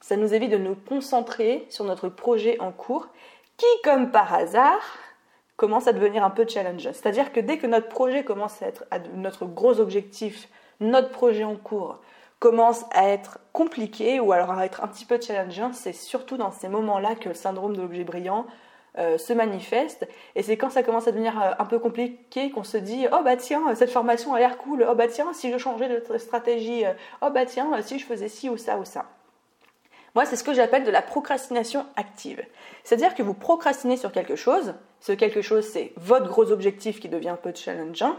Ça 0.00 0.16
nous 0.16 0.34
évite 0.34 0.50
de 0.50 0.58
nous 0.58 0.74
concentrer 0.74 1.64
sur 1.70 1.84
notre 1.84 2.08
projet 2.08 2.60
en 2.60 2.72
cours 2.72 3.08
qui, 3.56 3.66
comme 3.84 4.10
par 4.10 4.34
hasard, 4.34 4.82
commence 5.56 5.86
à 5.86 5.92
devenir 5.92 6.24
un 6.24 6.30
peu 6.30 6.46
challengeant. 6.46 6.92
C'est-à-dire 6.92 7.32
que 7.32 7.40
dès 7.40 7.58
que 7.58 7.66
notre 7.66 7.88
projet 7.88 8.24
commence 8.24 8.62
à 8.62 8.66
être 8.68 8.84
notre 9.14 9.46
gros 9.46 9.80
objectif, 9.80 10.48
notre 10.80 11.10
projet 11.10 11.44
en 11.44 11.56
cours 11.56 12.00
commence 12.42 12.84
à 12.90 13.08
être 13.08 13.38
compliqué 13.52 14.18
ou 14.18 14.32
alors 14.32 14.50
à 14.50 14.66
être 14.66 14.82
un 14.82 14.88
petit 14.88 15.04
peu 15.04 15.20
challengeant, 15.20 15.72
c'est 15.72 15.92
surtout 15.92 16.36
dans 16.36 16.50
ces 16.50 16.68
moments-là 16.68 17.14
que 17.14 17.28
le 17.28 17.36
syndrome 17.36 17.76
de 17.76 17.80
l'objet 17.80 18.02
brillant 18.02 18.46
euh, 18.98 19.16
se 19.16 19.32
manifeste. 19.32 20.08
Et 20.34 20.42
c'est 20.42 20.56
quand 20.56 20.68
ça 20.68 20.82
commence 20.82 21.06
à 21.06 21.12
devenir 21.12 21.40
euh, 21.40 21.52
un 21.58 21.64
peu 21.64 21.78
compliqué 21.78 22.50
qu'on 22.50 22.64
se 22.64 22.76
dit 22.76 23.06
Oh 23.12 23.20
bah 23.24 23.36
tiens, 23.36 23.74
cette 23.76 23.90
formation 23.90 24.34
a 24.34 24.40
l'air 24.40 24.58
cool. 24.58 24.84
Oh 24.90 24.94
bah 24.96 25.06
tiens, 25.06 25.32
si 25.32 25.52
je 25.52 25.56
changeais 25.56 25.88
de 25.88 26.18
stratégie. 26.18 26.84
Euh, 26.84 26.92
oh 27.22 27.30
bah 27.30 27.46
tiens, 27.46 27.80
si 27.80 28.00
je 28.00 28.04
faisais 28.04 28.28
ci 28.28 28.50
ou 28.50 28.56
ça 28.56 28.76
ou 28.76 28.84
ça. 28.84 29.06
Moi, 30.14 30.26
c'est 30.26 30.36
ce 30.36 30.44
que 30.44 30.52
j'appelle 30.52 30.84
de 30.84 30.90
la 30.90 31.00
procrastination 31.00 31.86
active. 31.96 32.44
C'est-à-dire 32.84 33.14
que 33.14 33.22
vous 33.22 33.34
procrastinez 33.34 33.96
sur 33.96 34.12
quelque 34.12 34.36
chose. 34.36 34.74
Ce 35.00 35.12
quelque 35.12 35.40
chose, 35.40 35.64
c'est 35.66 35.92
votre 35.96 36.28
gros 36.28 36.52
objectif 36.52 37.00
qui 37.00 37.08
devient 37.08 37.30
un 37.30 37.36
peu 37.36 37.52
challengeant. 37.54 38.16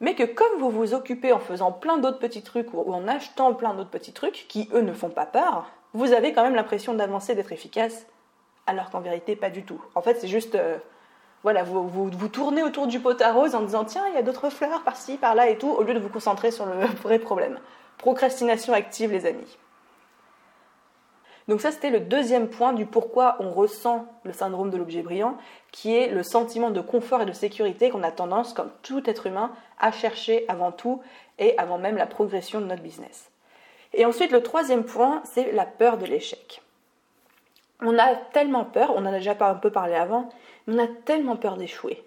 Mais 0.00 0.14
que 0.14 0.22
comme 0.22 0.58
vous 0.58 0.70
vous 0.70 0.94
occupez 0.94 1.32
en 1.32 1.40
faisant 1.40 1.72
plein 1.72 1.98
d'autres 1.98 2.18
petits 2.18 2.42
trucs 2.42 2.72
ou 2.72 2.92
en 2.92 3.08
achetant 3.08 3.52
plein 3.52 3.74
d'autres 3.74 3.90
petits 3.90 4.12
trucs 4.12 4.46
qui, 4.48 4.70
eux, 4.72 4.80
ne 4.80 4.92
font 4.92 5.10
pas 5.10 5.26
peur, 5.26 5.70
vous 5.92 6.12
avez 6.12 6.32
quand 6.32 6.44
même 6.44 6.54
l'impression 6.54 6.94
d'avancer, 6.94 7.34
d'être 7.34 7.52
efficace 7.52 8.06
alors 8.66 8.90
qu'en 8.90 9.00
vérité, 9.00 9.34
pas 9.34 9.50
du 9.50 9.64
tout. 9.64 9.82
En 9.94 10.02
fait, 10.02 10.20
c'est 10.20 10.28
juste, 10.28 10.54
euh, 10.54 10.76
voilà, 11.42 11.62
vous, 11.62 11.88
vous, 11.88 12.28
tournez 12.28 12.62
autour 12.62 12.86
du 12.86 13.00
pot 13.00 13.20
à 13.20 13.32
rose 13.32 13.54
en 13.54 13.62
disant, 13.62 13.84
tiens, 13.84 14.04
il 14.08 14.14
y 14.14 14.18
a 14.18 14.22
d'autres 14.22 14.50
fleurs 14.50 14.82
par-ci, 14.82 15.16
par-là 15.16 15.48
et 15.48 15.56
tout, 15.56 15.70
au 15.70 15.82
lieu 15.82 15.94
de 15.94 15.98
vous 15.98 16.10
concentrer 16.10 16.50
sur 16.50 16.66
le 16.66 16.84
vrai 17.02 17.18
problème. 17.18 17.58
Procrastination 17.96 18.74
active, 18.74 19.10
les 19.10 19.26
amis. 19.26 19.58
Donc 21.48 21.60
ça, 21.60 21.72
c'était 21.72 21.90
le 21.90 22.00
deuxième 22.00 22.48
point 22.48 22.72
du 22.72 22.84
pourquoi 22.84 23.36
on 23.40 23.50
ressent 23.50 24.06
le 24.22 24.32
syndrome 24.32 24.70
de 24.70 24.76
l'objet 24.76 25.02
brillant, 25.02 25.36
qui 25.72 25.96
est 25.96 26.08
le 26.08 26.22
sentiment 26.22 26.70
de 26.70 26.80
confort 26.80 27.22
et 27.22 27.26
de 27.26 27.32
sécurité 27.32 27.90
qu'on 27.90 28.02
a 28.02 28.10
tendance, 28.10 28.52
comme 28.52 28.70
tout 28.82 29.08
être 29.08 29.26
humain, 29.26 29.50
à 29.78 29.90
chercher 29.90 30.44
avant 30.48 30.72
tout 30.72 31.00
et 31.38 31.56
avant 31.58 31.78
même 31.78 31.96
la 31.96 32.06
progression 32.06 32.60
de 32.60 32.66
notre 32.66 32.82
business. 32.82 33.30
Et 33.94 34.04
ensuite, 34.04 34.30
le 34.30 34.42
troisième 34.42 34.84
point, 34.84 35.22
c'est 35.24 35.52
la 35.52 35.64
peur 35.64 35.96
de 35.96 36.04
l'échec 36.04 36.60
on 37.80 37.98
a 37.98 38.14
tellement 38.14 38.64
peur, 38.64 38.92
on 38.94 39.00
en 39.00 39.06
a 39.06 39.12
déjà 39.12 39.36
un 39.40 39.54
peu 39.54 39.70
parlé 39.70 39.94
avant, 39.94 40.28
mais 40.66 40.74
on 40.74 40.84
a 40.84 40.88
tellement 41.04 41.36
peur 41.36 41.56
d'échouer. 41.56 42.02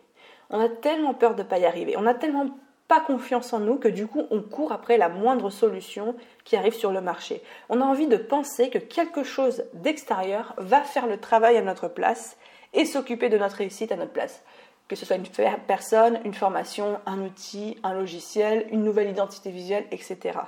On 0.50 0.60
a 0.60 0.68
tellement 0.68 1.14
peur 1.14 1.36
de 1.36 1.44
ne 1.44 1.48
pas 1.48 1.60
y 1.60 1.66
arriver. 1.66 1.96
On 1.98 2.06
a 2.06 2.14
tellement 2.14 2.48
pas 2.92 3.00
confiance 3.00 3.54
en 3.54 3.60
nous 3.60 3.78
que 3.78 3.88
du 3.88 4.06
coup 4.06 4.26
on 4.32 4.42
court 4.42 4.74
après 4.74 4.98
la 4.98 5.08
moindre 5.08 5.50
solution 5.50 6.14
qui 6.44 6.58
arrive 6.58 6.74
sur 6.74 6.92
le 6.92 7.00
marché. 7.00 7.42
On 7.70 7.80
a 7.80 7.86
envie 7.86 8.08
de 8.08 8.18
penser 8.18 8.70
que 8.70 8.80
quelque 8.80 9.24
chose 9.24 9.64
d'extérieur 9.76 10.54
va 10.58 10.82
faire 10.82 11.08
le 11.08 11.18
travail 11.18 11.56
à 11.56 11.62
notre 11.62 11.88
place 11.88 12.36
et 12.74 12.84
s'occuper 12.84 13.30
de 13.30 13.38
notre 13.38 13.56
réussite 13.56 13.94
à 13.94 13.96
notre 13.96 14.12
place. 14.12 14.44
Que 14.90 14.98
ce 14.98 15.06
soit 15.06 15.16
une 15.16 15.26
personne, 15.68 16.20
une 16.26 16.34
formation, 16.34 17.00
un 17.06 17.22
outil, 17.22 17.78
un 17.82 17.94
logiciel, 17.94 18.68
une 18.74 18.84
nouvelle 18.84 19.10
identité 19.10 19.52
visuelle, 19.52 19.86
etc. 19.92 20.40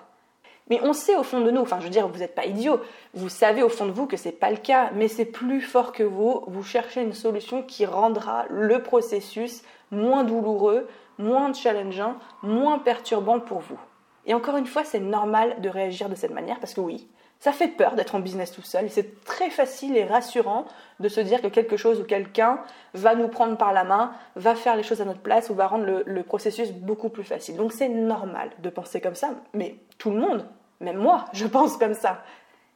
Mais 0.70 0.82
on 0.84 0.92
sait 0.92 1.16
au 1.16 1.24
fond 1.24 1.40
de 1.40 1.50
nous, 1.50 1.62
enfin 1.62 1.80
je 1.80 1.86
veux 1.86 1.92
dire, 1.92 2.10
vous 2.10 2.20
n'êtes 2.20 2.36
pas 2.36 2.46
idiot, 2.46 2.82
vous 3.14 3.30
savez 3.30 3.64
au 3.64 3.70
fond 3.70 3.86
de 3.86 3.92
vous 3.92 4.06
que 4.06 4.18
ce 4.18 4.28
n'est 4.28 4.36
pas 4.36 4.52
le 4.52 4.58
cas, 4.58 4.92
mais 4.96 5.08
c'est 5.08 5.24
plus 5.24 5.62
fort 5.62 5.94
que 5.94 6.04
vous, 6.04 6.44
vous 6.48 6.64
cherchez 6.64 7.04
une 7.04 7.14
solution 7.14 7.64
qui 7.64 7.86
rendra 7.86 8.46
le 8.50 8.84
processus 8.84 9.64
moins 9.92 10.26
douloureux, 10.26 10.90
moins 11.18 11.54
challengeant, 11.54 12.16
moins 12.42 12.80
perturbant 12.80 13.40
pour 13.40 13.60
vous. 13.60 13.80
Et 14.26 14.34
encore 14.34 14.58
une 14.58 14.68
fois, 14.68 14.84
c'est 14.84 15.00
normal 15.00 15.62
de 15.62 15.70
réagir 15.70 16.10
de 16.10 16.16
cette 16.16 16.32
manière 16.32 16.60
parce 16.60 16.74
que 16.74 16.82
oui, 16.82 17.08
ça 17.44 17.52
fait 17.52 17.68
peur 17.68 17.96
d'être 17.96 18.16
en 18.16 18.22
business 18.22 18.54
tout 18.54 18.62
seul. 18.62 18.90
C'est 18.90 19.22
très 19.26 19.50
facile 19.50 19.98
et 19.98 20.06
rassurant 20.06 20.66
de 21.02 21.10
se 21.10 21.20
dire 21.20 21.42
que 21.42 21.48
quelque 21.48 21.76
chose 21.76 22.00
ou 22.00 22.06
quelqu'un 22.06 22.62
va 22.94 23.16
nous 23.16 23.28
prendre 23.28 23.58
par 23.58 23.74
la 23.74 23.84
main, 23.84 24.14
va 24.38 24.56
faire 24.56 24.78
les 24.78 24.84
choses 24.84 25.02
à 25.02 25.06
notre 25.06 25.20
place 25.20 25.50
ou 25.50 25.54
va 25.54 25.68
rendre 25.68 26.04
le, 26.06 26.24
processus 26.24 26.72
beaucoup 26.72 27.10
plus 27.10 27.26
facile. 27.26 27.58
Donc 27.58 27.74
c'est 27.74 27.90
normal 27.90 28.52
de 28.60 28.70
penser 28.70 29.02
comme 29.02 29.16
ça, 29.16 29.32
mais 29.54 29.76
tout 29.98 30.12
le 30.12 30.20
monde, 30.20 30.48
même 30.80 30.96
moi, 30.96 31.26
je 31.34 31.46
pense 31.46 31.76
comme 31.76 31.96
ça. 31.96 32.24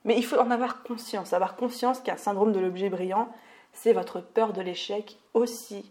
Mais 0.03 0.17
il 0.17 0.25
faut 0.25 0.37
en 0.37 0.51
avoir 0.51 0.83
conscience, 0.83 1.31
avoir 1.31 1.55
conscience 1.55 2.01
qu'un 2.01 2.17
syndrome 2.17 2.51
de 2.51 2.59
l'objet 2.59 2.89
brillant, 2.89 3.29
c'est 3.71 3.93
votre 3.93 4.19
peur 4.19 4.51
de 4.51 4.61
l'échec 4.61 5.17
aussi 5.33 5.89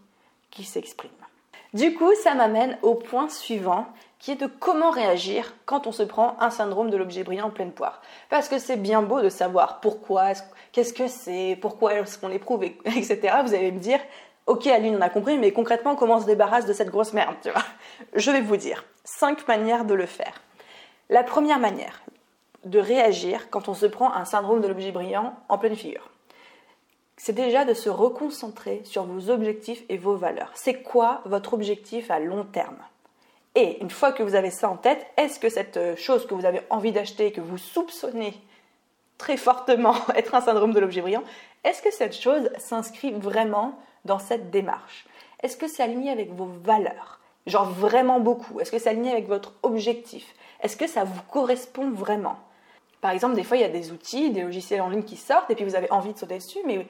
qui 0.51 0.63
s'exprime. 0.63 1.09
Du 1.73 1.93
coup, 1.93 2.13
ça 2.23 2.33
m'amène 2.33 2.77
au 2.81 2.95
point 2.95 3.29
suivant 3.29 3.87
qui 4.19 4.31
est 4.31 4.35
de 4.35 4.47
comment 4.47 4.89
réagir 4.89 5.53
quand 5.65 5.85
on 5.85 5.91
se 5.91 6.03
prend 6.03 6.37
un 6.39 6.49
syndrome 6.49 6.89
de 6.89 6.97
l'objet 6.97 7.23
brillant 7.23 7.47
en 7.47 7.51
pleine 7.51 7.71
poire. 7.71 8.01
Parce 8.29 8.49
que 8.49 8.57
c'est 8.57 8.77
bien 8.77 9.01
beau 9.01 9.21
de 9.21 9.29
savoir 9.29 9.79
pourquoi, 9.79 10.31
qu'est-ce 10.71 10.93
que 10.93 11.07
c'est, 11.07 11.57
pourquoi 11.61 11.95
est-ce 11.95 12.17
qu'on 12.17 12.31
éprouve, 12.31 12.63
etc. 12.63 13.19
Vous 13.45 13.53
allez 13.53 13.71
me 13.71 13.79
dire, 13.79 13.99
ok 14.47 14.65
Aline, 14.67 14.95
on 14.95 15.01
a 15.01 15.09
compris, 15.09 15.37
mais 15.37 15.51
concrètement, 15.51 15.95
comment 15.95 16.15
on 16.15 16.21
se 16.21 16.25
débarrasse 16.25 16.65
de 16.65 16.73
cette 16.73 16.89
grosse 16.89 17.13
merde, 17.13 17.35
tu 17.43 17.49
vois 17.51 17.63
Je 18.15 18.31
vais 18.31 18.41
vous 18.41 18.57
dire 18.57 18.85
cinq 19.03 19.47
manières 19.47 19.85
de 19.85 19.93
le 19.93 20.05
faire. 20.05 20.41
La 21.09 21.23
première 21.23 21.59
manière 21.59 22.01
de 22.65 22.79
réagir 22.79 23.49
quand 23.49 23.69
on 23.69 23.73
se 23.73 23.85
prend 23.85 24.13
un 24.13 24.25
syndrome 24.25 24.61
de 24.61 24.67
l'objet 24.67 24.91
brillant 24.91 25.35
en 25.47 25.57
pleine 25.57 25.75
figure, 25.75 26.09
c'est 27.17 27.33
déjà 27.33 27.65
de 27.65 27.73
se 27.73 27.89
reconcentrer 27.89 28.81
sur 28.83 29.03
vos 29.03 29.29
objectifs 29.29 29.83
et 29.89 29.97
vos 29.97 30.15
valeurs. 30.15 30.51
C'est 30.53 30.81
quoi 30.83 31.21
votre 31.25 31.53
objectif 31.53 32.11
à 32.11 32.19
long 32.19 32.45
terme? 32.45 32.77
Et 33.55 33.81
une 33.81 33.89
fois 33.89 34.11
que 34.11 34.21
vous 34.21 34.35
avez 34.35 34.51
ça 34.51 34.69
en 34.69 34.77
tête, 34.77 35.03
est-ce 35.17 35.39
que 35.39 35.49
cette 35.49 35.77
euh, 35.77 35.95
chose 35.95 36.27
que 36.27 36.35
vous 36.35 36.45
avez 36.45 36.61
envie 36.69 36.91
d'acheter, 36.91 37.31
que 37.31 37.41
vous 37.41 37.57
soupçonnez 37.57 38.35
très 39.17 39.35
fortement 39.35 39.95
être 40.15 40.35
un 40.35 40.41
syndrome 40.41 40.73
de 40.73 40.79
l'objet 40.79 41.01
brillant, 41.01 41.23
est-ce 41.63 41.81
que 41.81 41.91
cette 41.91 42.15
chose 42.15 42.51
s'inscrit 42.59 43.11
vraiment 43.11 43.79
dans 44.05 44.19
cette 44.19 44.51
démarche? 44.51 45.07
Est-ce 45.41 45.57
que 45.57 45.67
c'est 45.67 45.81
aligné 45.81 46.11
avec 46.11 46.31
vos 46.33 46.49
valeurs? 46.63 47.19
Genre 47.47 47.67
vraiment 47.67 48.19
beaucoup? 48.19 48.59
Est-ce 48.59 48.71
que 48.71 48.77
c'est 48.77 48.89
aligné 48.89 49.11
avec 49.11 49.27
votre 49.27 49.53
objectif? 49.63 50.35
Est-ce 50.61 50.77
que 50.77 50.85
ça 50.85 51.03
vous 51.03 51.21
correspond 51.31 51.89
vraiment? 51.89 52.37
Par 53.01 53.11
exemple, 53.11 53.35
des 53.35 53.43
fois, 53.43 53.57
il 53.57 53.61
y 53.61 53.63
a 53.63 53.69
des 53.69 53.91
outils, 53.91 54.31
des 54.31 54.41
logiciels 54.41 54.81
en 54.81 54.89
ligne 54.89 55.03
qui 55.03 55.17
sortent 55.17 55.49
et 55.49 55.55
puis 55.55 55.63
vous 55.63 55.75
avez 55.75 55.89
envie 55.91 56.13
de 56.13 56.17
sauter 56.19 56.37
dessus, 56.37 56.59
mais 56.65 56.87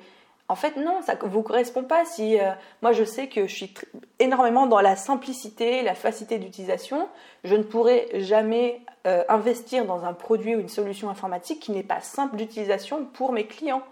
en 0.49 0.55
fait, 0.55 0.77
non, 0.77 1.01
ça 1.01 1.15
ne 1.15 1.27
vous 1.27 1.41
correspond 1.41 1.83
pas. 1.83 2.05
Si 2.05 2.39
euh, 2.39 2.51
moi 2.81 2.93
je 2.93 3.03
sais 3.03 3.27
que 3.27 3.47
je 3.47 3.53
suis 3.53 3.73
énormément 4.19 4.65
dans 4.65 4.79
la 4.79 4.95
simplicité, 4.95 5.81
la 5.81 5.93
facilité 5.93 6.39
d'utilisation, 6.39 7.09
je 7.43 7.55
ne 7.55 7.63
pourrai 7.63 8.07
jamais 8.13 8.81
euh, 9.05 9.23
investir 9.27 9.85
dans 9.85 10.05
un 10.05 10.13
produit 10.13 10.55
ou 10.55 10.59
une 10.59 10.69
solution 10.69 11.09
informatique 11.09 11.59
qui 11.59 11.71
n'est 11.71 11.83
pas 11.83 11.99
simple 11.99 12.37
d'utilisation 12.37 13.05
pour 13.05 13.33
mes 13.33 13.45
clients 13.45 13.83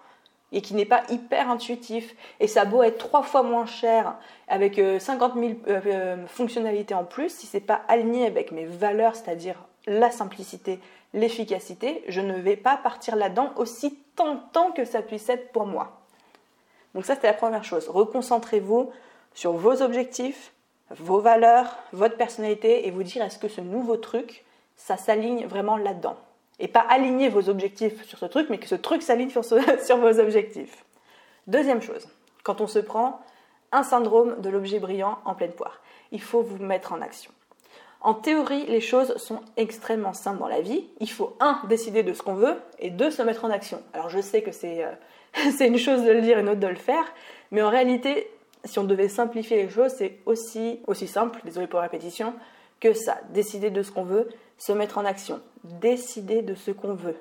et 0.53 0.61
qui 0.61 0.75
n'est 0.75 0.85
pas 0.85 1.03
hyper 1.09 1.49
intuitif. 1.49 2.15
Et 2.39 2.47
ça 2.47 2.61
a 2.61 2.85
être 2.85 2.99
trois 2.99 3.23
fois 3.23 3.43
moins 3.43 3.65
cher, 3.65 4.15
avec 4.47 4.79
50 4.99 5.33
euh, 5.67 5.81
000 5.83 6.27
fonctionnalités 6.27 6.93
en 6.93 7.03
plus, 7.03 7.29
si 7.29 7.47
c'est 7.47 7.59
pas 7.59 7.81
aligné 7.89 8.25
avec 8.25 8.53
mes 8.53 8.65
valeurs, 8.65 9.17
c'est-à-dire 9.17 9.65
la 9.87 10.09
simplicité, 10.09 10.79
l'efficacité, 11.13 12.03
je 12.07 12.21
ne 12.21 12.35
vais 12.35 12.55
pas 12.55 12.77
partir 12.77 13.17
là-dedans 13.17 13.51
aussi 13.57 13.99
tentant 14.15 14.71
que 14.71 14.85
ça 14.85 15.01
puisse 15.01 15.27
être 15.27 15.51
pour 15.51 15.65
moi. 15.65 16.04
Donc 16.95 17.05
ça, 17.05 17.13
c'était 17.15 17.27
la 17.27 17.33
première 17.33 17.65
chose. 17.65 17.89
Reconcentrez-vous 17.89 18.89
sur 19.33 19.51
vos 19.51 19.81
objectifs, 19.81 20.53
vos 20.89 21.19
valeurs, 21.19 21.75
votre 21.91 22.15
personnalité 22.15 22.87
et 22.87 22.91
vous 22.91 23.03
dire 23.03 23.21
est-ce 23.21 23.37
que 23.37 23.49
ce 23.49 23.59
nouveau 23.59 23.97
truc, 23.97 24.45
ça 24.77 24.95
s'aligne 24.95 25.45
vraiment 25.45 25.75
là-dedans? 25.75 26.15
Et 26.57 26.69
pas 26.69 26.79
aligner 26.79 27.27
vos 27.27 27.49
objectifs 27.49 28.05
sur 28.05 28.17
ce 28.17 28.25
truc, 28.25 28.49
mais 28.49 28.59
que 28.59 28.67
ce 28.67 28.75
truc 28.75 29.01
s'aligne 29.01 29.29
sur, 29.29 29.43
sur 29.85 29.97
vos 29.97 30.19
objectifs. 30.19 30.85
Deuxième 31.47 31.81
chose, 31.81 32.07
quand 32.43 32.61
on 32.61 32.67
se 32.67 32.79
prend 32.79 33.19
un 33.73 33.83
syndrome 33.83 34.39
de 34.39 34.49
l'objet 34.49 34.79
brillant 34.79 35.19
en 35.25 35.35
pleine 35.35 35.51
poire, 35.51 35.81
il 36.13 36.21
faut 36.21 36.41
vous 36.41 36.63
mettre 36.63 36.93
en 36.93 37.01
action. 37.01 37.31
En 38.05 38.13
théorie, 38.13 38.67
les 38.67 38.81
choses 38.81 39.17
sont 39.17 39.39
extrêmement 39.57 40.13
simples 40.13 40.37
dans 40.37 40.47
la 40.47 40.61
vie. 40.61 40.85
Il 40.99 41.09
faut, 41.09 41.35
un, 41.39 41.59
décider 41.67 42.03
de 42.03 42.13
ce 42.13 42.21
qu'on 42.21 42.35
veut, 42.35 42.53
et 42.77 42.91
deux, 42.91 43.09
se 43.09 43.23
mettre 43.23 43.45
en 43.45 43.49
action. 43.49 43.81
Alors 43.93 44.09
je 44.09 44.21
sais 44.21 44.43
que 44.43 44.51
c'est 44.51 44.85
euh, 44.85 44.91
une 45.65 45.79
chose 45.79 46.03
de 46.03 46.11
le 46.11 46.21
dire 46.21 46.37
et 46.37 46.41
une 46.41 46.49
autre 46.49 46.59
de 46.59 46.67
le 46.67 46.75
faire, 46.75 47.03
mais 47.49 47.63
en 47.63 47.69
réalité, 47.71 48.29
si 48.63 48.77
on 48.77 48.83
devait 48.83 49.09
simplifier 49.09 49.63
les 49.63 49.69
choses, 49.69 49.91
c'est 49.91 50.19
aussi, 50.27 50.81
aussi 50.85 51.07
simple, 51.07 51.41
désolé 51.45 51.65
pour 51.65 51.79
la 51.79 51.87
répétition, 51.87 52.35
que 52.79 52.93
ça. 52.93 53.17
Décider 53.31 53.71
de 53.71 53.81
ce 53.81 53.91
qu'on 53.91 54.03
veut, 54.03 54.29
se 54.59 54.71
mettre 54.71 54.99
en 54.99 55.05
action. 55.05 55.41
Décider 55.63 56.43
de 56.43 56.53
ce 56.53 56.69
qu'on 56.69 56.93
veut. 56.93 57.17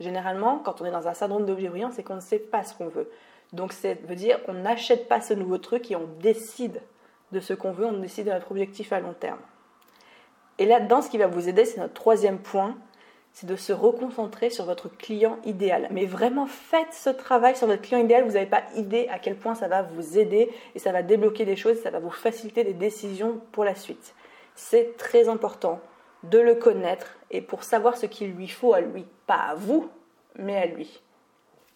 Généralement, 0.00 0.58
quand 0.64 0.80
on 0.80 0.86
est 0.86 0.90
dans 0.90 1.06
un 1.06 1.12
syndrome 1.12 1.44
d'objet 1.44 1.68
brillant, 1.68 1.90
c'est 1.92 2.02
qu'on 2.02 2.16
ne 2.16 2.20
sait 2.20 2.38
pas 2.38 2.64
ce 2.64 2.72
qu'on 2.72 2.88
veut. 2.88 3.10
Donc 3.52 3.74
ça 3.74 3.92
veut 3.92 4.16
dire 4.16 4.42
qu'on 4.44 4.54
n'achète 4.54 5.06
pas 5.06 5.20
ce 5.20 5.34
nouveau 5.34 5.58
truc 5.58 5.90
et 5.90 5.96
on 5.96 6.08
décide 6.22 6.80
de 7.32 7.40
ce 7.40 7.52
qu'on 7.52 7.72
veut, 7.72 7.84
on 7.84 7.98
décide 7.98 8.28
de 8.28 8.32
notre 8.32 8.50
objectif 8.50 8.90
à 8.94 9.00
long 9.00 9.12
terme. 9.12 9.40
Et 10.58 10.66
là-dedans, 10.66 11.02
ce 11.02 11.10
qui 11.10 11.18
va 11.18 11.26
vous 11.26 11.48
aider, 11.48 11.64
c'est 11.64 11.80
notre 11.80 11.94
troisième 11.94 12.38
point, 12.38 12.76
c'est 13.32 13.46
de 13.46 13.56
se 13.56 13.72
reconcentrer 13.72 14.50
sur 14.50 14.64
votre 14.64 14.88
client 14.88 15.38
idéal. 15.44 15.88
Mais 15.92 16.06
vraiment, 16.06 16.46
faites 16.46 16.92
ce 16.92 17.10
travail 17.10 17.56
sur 17.56 17.68
votre 17.68 17.82
client 17.82 18.00
idéal. 18.00 18.24
Vous 18.24 18.32
n'avez 18.32 18.46
pas 18.46 18.64
idée 18.74 19.06
à 19.10 19.18
quel 19.18 19.36
point 19.36 19.54
ça 19.54 19.68
va 19.68 19.82
vous 19.82 20.18
aider 20.18 20.50
et 20.74 20.78
ça 20.78 20.90
va 20.90 21.02
débloquer 21.02 21.44
des 21.44 21.54
choses, 21.54 21.80
ça 21.80 21.90
va 21.90 22.00
vous 22.00 22.10
faciliter 22.10 22.64
des 22.64 22.74
décisions 22.74 23.40
pour 23.52 23.64
la 23.64 23.76
suite. 23.76 24.14
C'est 24.56 24.96
très 24.96 25.28
important 25.28 25.80
de 26.24 26.38
le 26.38 26.56
connaître 26.56 27.16
et 27.30 27.40
pour 27.40 27.62
savoir 27.62 27.96
ce 27.96 28.06
qu'il 28.06 28.32
lui 28.32 28.48
faut 28.48 28.74
à 28.74 28.80
lui, 28.80 29.06
pas 29.26 29.50
à 29.50 29.54
vous, 29.54 29.88
mais 30.34 30.56
à 30.56 30.66
lui. 30.66 31.00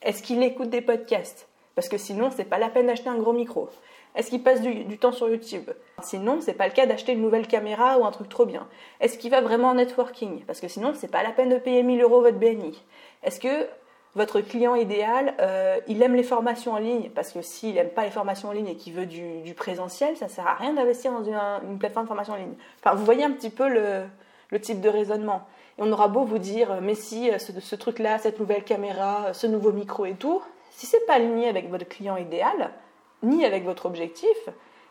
Est-ce 0.02 0.22
qu'il 0.22 0.42
écoute 0.42 0.70
des 0.70 0.80
podcasts? 0.80 1.48
Parce 1.76 1.88
que 1.88 1.96
sinon, 1.96 2.30
c'est 2.34 2.44
pas 2.44 2.58
la 2.58 2.68
peine 2.68 2.88
d'acheter 2.88 3.08
un 3.08 3.18
gros 3.18 3.32
micro. 3.32 3.68
Est-ce 4.14 4.28
qu'il 4.28 4.42
passe 4.42 4.60
du, 4.60 4.98
temps 4.98 5.12
sur 5.12 5.28
YouTube? 5.28 5.70
Sinon, 6.02 6.40
c'est 6.40 6.52
pas 6.52 6.66
le 6.66 6.72
cas 6.72 6.84
d'acheter 6.84 7.12
une 7.12 7.22
nouvelle 7.22 7.46
caméra 7.46 7.98
ou 7.98 8.04
un 8.04 8.10
truc 8.10 8.28
trop 8.28 8.44
bien. 8.44 8.66
Est-ce 9.00 9.16
qu'il 9.16 9.30
va 9.30 9.40
vraiment 9.40 9.68
en 9.68 9.74
networking? 9.74 10.44
Parce 10.44 10.60
que 10.60 10.68
sinon, 10.68 10.92
c'est 10.94 11.10
pas 11.10 11.22
la 11.22 11.30
peine 11.30 11.48
de 11.48 11.56
payer 11.56 11.82
1000 11.82 12.02
euros 12.02 12.20
votre 12.20 12.38
BNI. 12.38 12.78
Est-ce 13.22 13.40
que 13.40 13.66
votre 14.14 14.42
client 14.42 14.74
idéal, 14.74 15.34
euh, 15.40 15.80
il 15.88 16.02
aime 16.02 16.14
les 16.14 16.22
formations 16.22 16.72
en 16.72 16.78
ligne? 16.78 17.08
Parce 17.14 17.32
que 17.32 17.40
s'il 17.40 17.74
n'aime 17.74 17.88
pas 17.88 18.04
les 18.04 18.10
formations 18.10 18.50
en 18.50 18.52
ligne 18.52 18.68
et 18.68 18.76
qu'il 18.76 18.92
veut 18.92 19.06
du, 19.06 19.54
présentiel, 19.54 20.14
ça 20.18 20.28
sert 20.28 20.46
à 20.46 20.54
rien 20.54 20.74
d'investir 20.74 21.12
dans 21.12 21.24
une, 21.24 21.78
plateforme 21.78 22.04
de 22.04 22.08
formation 22.08 22.34
en 22.34 22.38
ligne. 22.38 22.54
Enfin, 22.84 22.94
vous 22.94 23.06
voyez 23.06 23.24
un 23.24 23.30
petit 23.30 23.50
peu 23.50 23.68
le, 23.68 24.04
type 24.60 24.82
de 24.82 24.90
raisonnement. 24.90 25.46
Et 25.78 25.82
on 25.82 25.90
aura 25.90 26.08
beau 26.08 26.24
vous 26.24 26.38
dire, 26.38 26.82
mais 26.82 26.94
si 26.94 27.30
ce, 27.38 27.58
ce 27.58 27.76
truc-là, 27.76 28.18
cette 28.18 28.38
nouvelle 28.38 28.64
caméra, 28.64 29.32
ce 29.32 29.46
nouveau 29.46 29.72
micro 29.72 30.04
et 30.04 30.12
tout, 30.12 30.42
si 30.72 30.84
c'est 30.84 31.06
pas 31.06 31.14
aligné 31.14 31.48
avec 31.48 31.70
votre 31.70 31.88
client 31.88 32.18
idéal, 32.18 32.72
ni 33.22 33.44
avec 33.44 33.64
votre 33.64 33.86
objectif, 33.86 34.36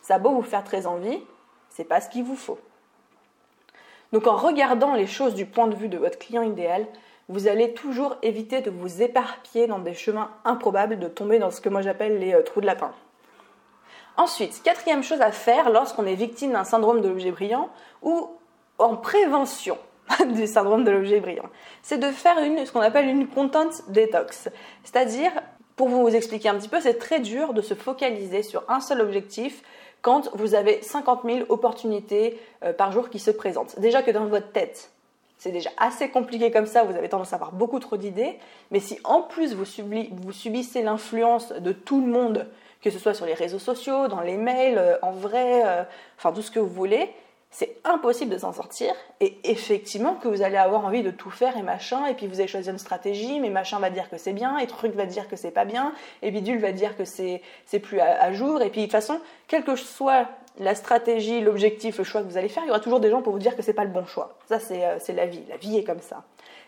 ça 0.01 0.15
a 0.15 0.19
beau 0.19 0.31
vous 0.31 0.41
faire 0.41 0.63
très 0.63 0.87
envie, 0.87 1.19
c'est 1.69 1.83
pas 1.83 2.01
ce 2.01 2.09
qu'il 2.09 2.23
vous 2.23 2.35
faut. 2.35 2.59
Donc 4.11 4.27
en 4.27 4.35
regardant 4.35 4.93
les 4.93 5.07
choses 5.07 5.35
du 5.35 5.45
point 5.45 5.67
de 5.67 5.75
vue 5.75 5.87
de 5.87 5.97
votre 5.97 6.19
client 6.19 6.41
idéal, 6.41 6.85
vous 7.29 7.47
allez 7.47 7.73
toujours 7.73 8.17
éviter 8.23 8.61
de 8.61 8.69
vous 8.69 9.01
éparpiller 9.01 9.67
dans 9.67 9.79
des 9.79 9.93
chemins 9.93 10.31
improbables, 10.43 10.99
de 10.99 11.07
tomber 11.07 11.39
dans 11.39 11.51
ce 11.51 11.61
que 11.61 11.69
moi 11.69 11.81
j'appelle 11.81 12.19
les 12.19 12.33
euh, 12.33 12.43
trous 12.43 12.59
de 12.59 12.65
lapin. 12.65 12.91
Ensuite, 14.17 14.61
quatrième 14.63 15.03
chose 15.03 15.21
à 15.21 15.31
faire 15.31 15.69
lorsqu'on 15.69 16.05
est 16.05 16.15
victime 16.15 16.51
d'un 16.51 16.65
syndrome 16.65 16.99
de 16.99 17.07
l'objet 17.07 17.31
brillant 17.31 17.69
ou 18.01 18.29
en 18.77 18.97
prévention 18.97 19.77
du 20.33 20.45
syndrome 20.45 20.83
de 20.83 20.91
l'objet 20.91 21.21
brillant, 21.21 21.49
c'est 21.81 21.97
de 21.97 22.11
faire 22.11 22.35
ce 22.35 22.71
qu'on 22.71 22.81
appelle 22.81 23.07
une 23.07 23.27
content 23.27 23.69
detox, 23.87 24.49
c'est-à-dire 24.83 25.31
pour 25.87 26.01
vous 26.01 26.15
expliquer 26.15 26.49
un 26.49 26.55
petit 26.55 26.69
peu, 26.69 26.79
c'est 26.79 26.99
très 26.99 27.19
dur 27.19 27.53
de 27.53 27.61
se 27.61 27.73
focaliser 27.73 28.43
sur 28.43 28.63
un 28.69 28.81
seul 28.81 29.01
objectif 29.01 29.63
quand 30.01 30.29
vous 30.33 30.55
avez 30.55 30.81
50 30.81 31.21
000 31.25 31.39
opportunités 31.49 32.39
euh, 32.63 32.73
par 32.73 32.91
jour 32.91 33.09
qui 33.09 33.19
se 33.19 33.31
présentent. 33.31 33.79
Déjà 33.79 34.01
que 34.01 34.11
dans 34.11 34.25
votre 34.25 34.51
tête, 34.51 34.91
c'est 35.37 35.51
déjà 35.51 35.71
assez 35.77 36.09
compliqué 36.09 36.51
comme 36.51 36.67
ça, 36.67 36.83
vous 36.83 36.95
avez 36.95 37.09
tendance 37.09 37.33
à 37.33 37.37
avoir 37.37 37.51
beaucoup 37.51 37.79
trop 37.79 37.97
d'idées, 37.97 38.37
mais 38.69 38.79
si 38.79 38.99
en 39.03 39.23
plus 39.23 39.55
vous, 39.55 39.65
subissez 40.31 40.83
l'influence 40.83 41.51
de 41.51 41.71
tout 41.71 41.99
le 41.99 42.11
monde, 42.11 42.47
que 42.83 42.91
ce 42.91 42.99
soit 42.99 43.15
sur 43.15 43.25
les 43.25 43.33
réseaux 43.33 43.59
sociaux, 43.59 44.07
dans 44.07 44.21
les 44.21 44.37
mails, 44.37 44.77
euh, 44.77 44.97
en 45.01 45.11
vrai, 45.11 45.63
euh, 45.65 45.83
enfin 46.17 46.31
tout 46.31 46.43
ce 46.43 46.51
que 46.51 46.59
vous 46.59 46.69
voulez, 46.69 47.09
c'est 47.51 47.75
impossible 47.83 48.31
de 48.31 48.37
s'en 48.37 48.53
sortir. 48.53 48.93
Et 49.19 49.37
effectivement, 49.43 50.15
que 50.15 50.29
vous 50.29 50.41
allez 50.41 50.55
avoir 50.55 50.85
envie 50.85 51.03
de 51.03 51.11
tout 51.11 51.29
faire 51.29 51.57
et 51.57 51.61
machin, 51.61 52.05
et 52.05 52.13
puis 52.13 52.25
vous 52.25 52.39
allez 52.39 52.47
choisir 52.47 52.71
une 52.71 52.79
stratégie, 52.79 53.41
mais 53.41 53.49
machin 53.49 53.79
va 53.79 53.89
dire 53.89 54.09
que 54.09 54.17
c'est 54.17 54.31
bien, 54.31 54.57
et 54.57 54.67
truc 54.67 54.95
va 54.95 55.05
dire 55.05 55.27
que 55.27 55.35
c'est 55.35 55.51
pas 55.51 55.65
bien, 55.65 55.93
et 56.21 56.31
bidule 56.31 56.59
va 56.59 56.71
dire 56.71 56.95
que 56.95 57.03
c'est, 57.03 57.41
plus 57.83 57.99
à, 57.99 58.31
jour. 58.31 58.61
Et 58.61 58.69
puis 58.69 58.79
de 58.81 58.85
toute 58.85 58.93
façon, 58.93 59.19
quelle 59.49 59.65
que 59.65 59.75
soit 59.75 60.29
la 60.59 60.75
stratégie, 60.75 61.41
l'objectif, 61.41 61.97
le 61.97 62.03
choix 62.05 62.21
que 62.21 62.27
vous 62.27 62.37
allez 62.37 62.49
faire, 62.49 62.63
il 62.63 62.67
y 62.67 62.69
aura 62.69 62.79
toujours 62.79 63.01
des 63.01 63.09
gens 63.09 63.21
pour 63.21 63.33
vous 63.33 63.39
dire 63.39 63.55
que 63.55 63.61
c'est 63.61 63.73
pas 63.73 63.83
le 63.83 63.89
bon 63.89 64.05
choix. 64.05 64.37
Ça, 64.47 64.59
c'est, 64.59 64.85
euh, 64.85 64.97
la 65.09 65.25
vie. 65.25 65.43
La 65.49 65.57
vie 65.57 65.77
est 65.77 65.83
comme 65.83 66.01
ça. 66.01 66.23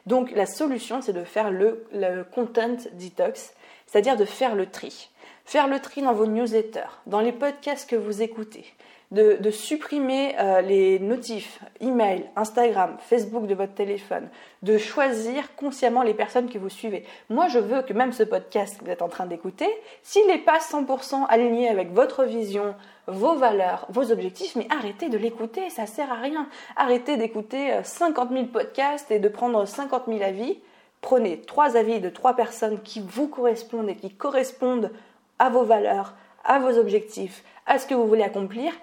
Donc 0.06 0.32
la 0.32 0.46
solution, 0.46 1.02
c'est 1.02 1.13
de 1.13 1.24
faire 1.24 1.50
le, 1.50 1.86
le 1.93 2.24
content 2.24 2.76
detox, 2.93 3.54
c'est-à-dire 3.88 4.17
de 4.17 4.26
faire 4.26 4.56
le 4.56 4.65
tri. 4.65 5.10
Faire 5.46 5.67
le 5.67 5.80
tri 5.80 6.02
dans 6.02 6.13
vos 6.13 6.26
newsletters, 6.26 6.89
dans 7.06 7.19
les 7.19 7.32
podcasts 7.32 7.89
que 7.89 7.96
vous 7.96 8.22
écoutez, 8.22 8.65
de, 9.13 9.52
supprimer 9.52 10.36
euh, 10.39 10.62
les 10.62 10.97
notifs, 10.97 11.60
email, 11.80 12.26
Instagram, 12.36 12.97
Facebook 12.99 13.45
de 13.45 13.54
votre 13.54 13.76
téléphone, 13.76 14.28
de 14.63 14.80
choisir 14.80 15.56
consciemment 15.56 16.02
les 16.02 16.15
personnes 16.15 16.49
que 16.49 16.58
vous 16.58 16.69
suivez. 16.69 17.06
Moi, 17.30 17.47
je 17.47 17.60
veux 17.60 17.84
que 17.84 17.93
même 17.93 18.12
ce 18.12 18.23
podcast 18.23 18.80
que 18.80 18.86
vous 18.86 18.89
êtes 18.89 19.04
en 19.04 19.10
train 19.10 19.28
d'écouter, 19.28 19.67
s'il 20.02 20.26
n'est 20.26 20.39
pas 20.39 20.58
100% 20.58 21.28
aligné 21.30 21.69
avec 21.69 21.91
votre 21.91 22.23
vision, 22.23 22.73
vos 23.06 23.36
valeurs, 23.36 23.86
vos 23.89 24.12
objectifs, 24.12 24.56
mais 24.56 24.67
arrêtez 24.71 25.10
de 25.10 25.17
l'écouter, 25.17 25.69
ça 25.69 25.86
sert 25.86 26.12
à 26.12 26.15
rien. 26.15 26.47
Arrêtez 26.76 27.15
d'écouter 27.15 27.71
50 27.84 28.32
euh, 28.32 28.36
000 28.36 28.47
podcasts 28.47 29.12
et 29.12 29.19
de 29.19 29.28
prendre 29.28 29.65
50 29.65 30.06
000 30.08 30.23
avis. 30.23 30.60
Prenez 31.02 31.41
trois 31.41 31.78
avis 31.78 31.99
de 31.99 32.10
trois 32.10 32.36
personnes 32.36 32.82
qui 32.82 32.99
vous 32.99 33.28
correspondent 33.28 33.89
et 33.89 33.95
qui 33.95 34.10
correspondent 34.10 34.91
à 35.38 35.49
vos 35.49 35.63
valeurs, 35.63 36.15
à 36.43 36.58
vos 36.58 36.80
objectifs, 36.80 37.43
à 37.67 37.78
ce 37.78 37.86
que 37.86 37.93
vous 37.93 38.08
voulez 38.08 38.23
accomplir 38.23 38.73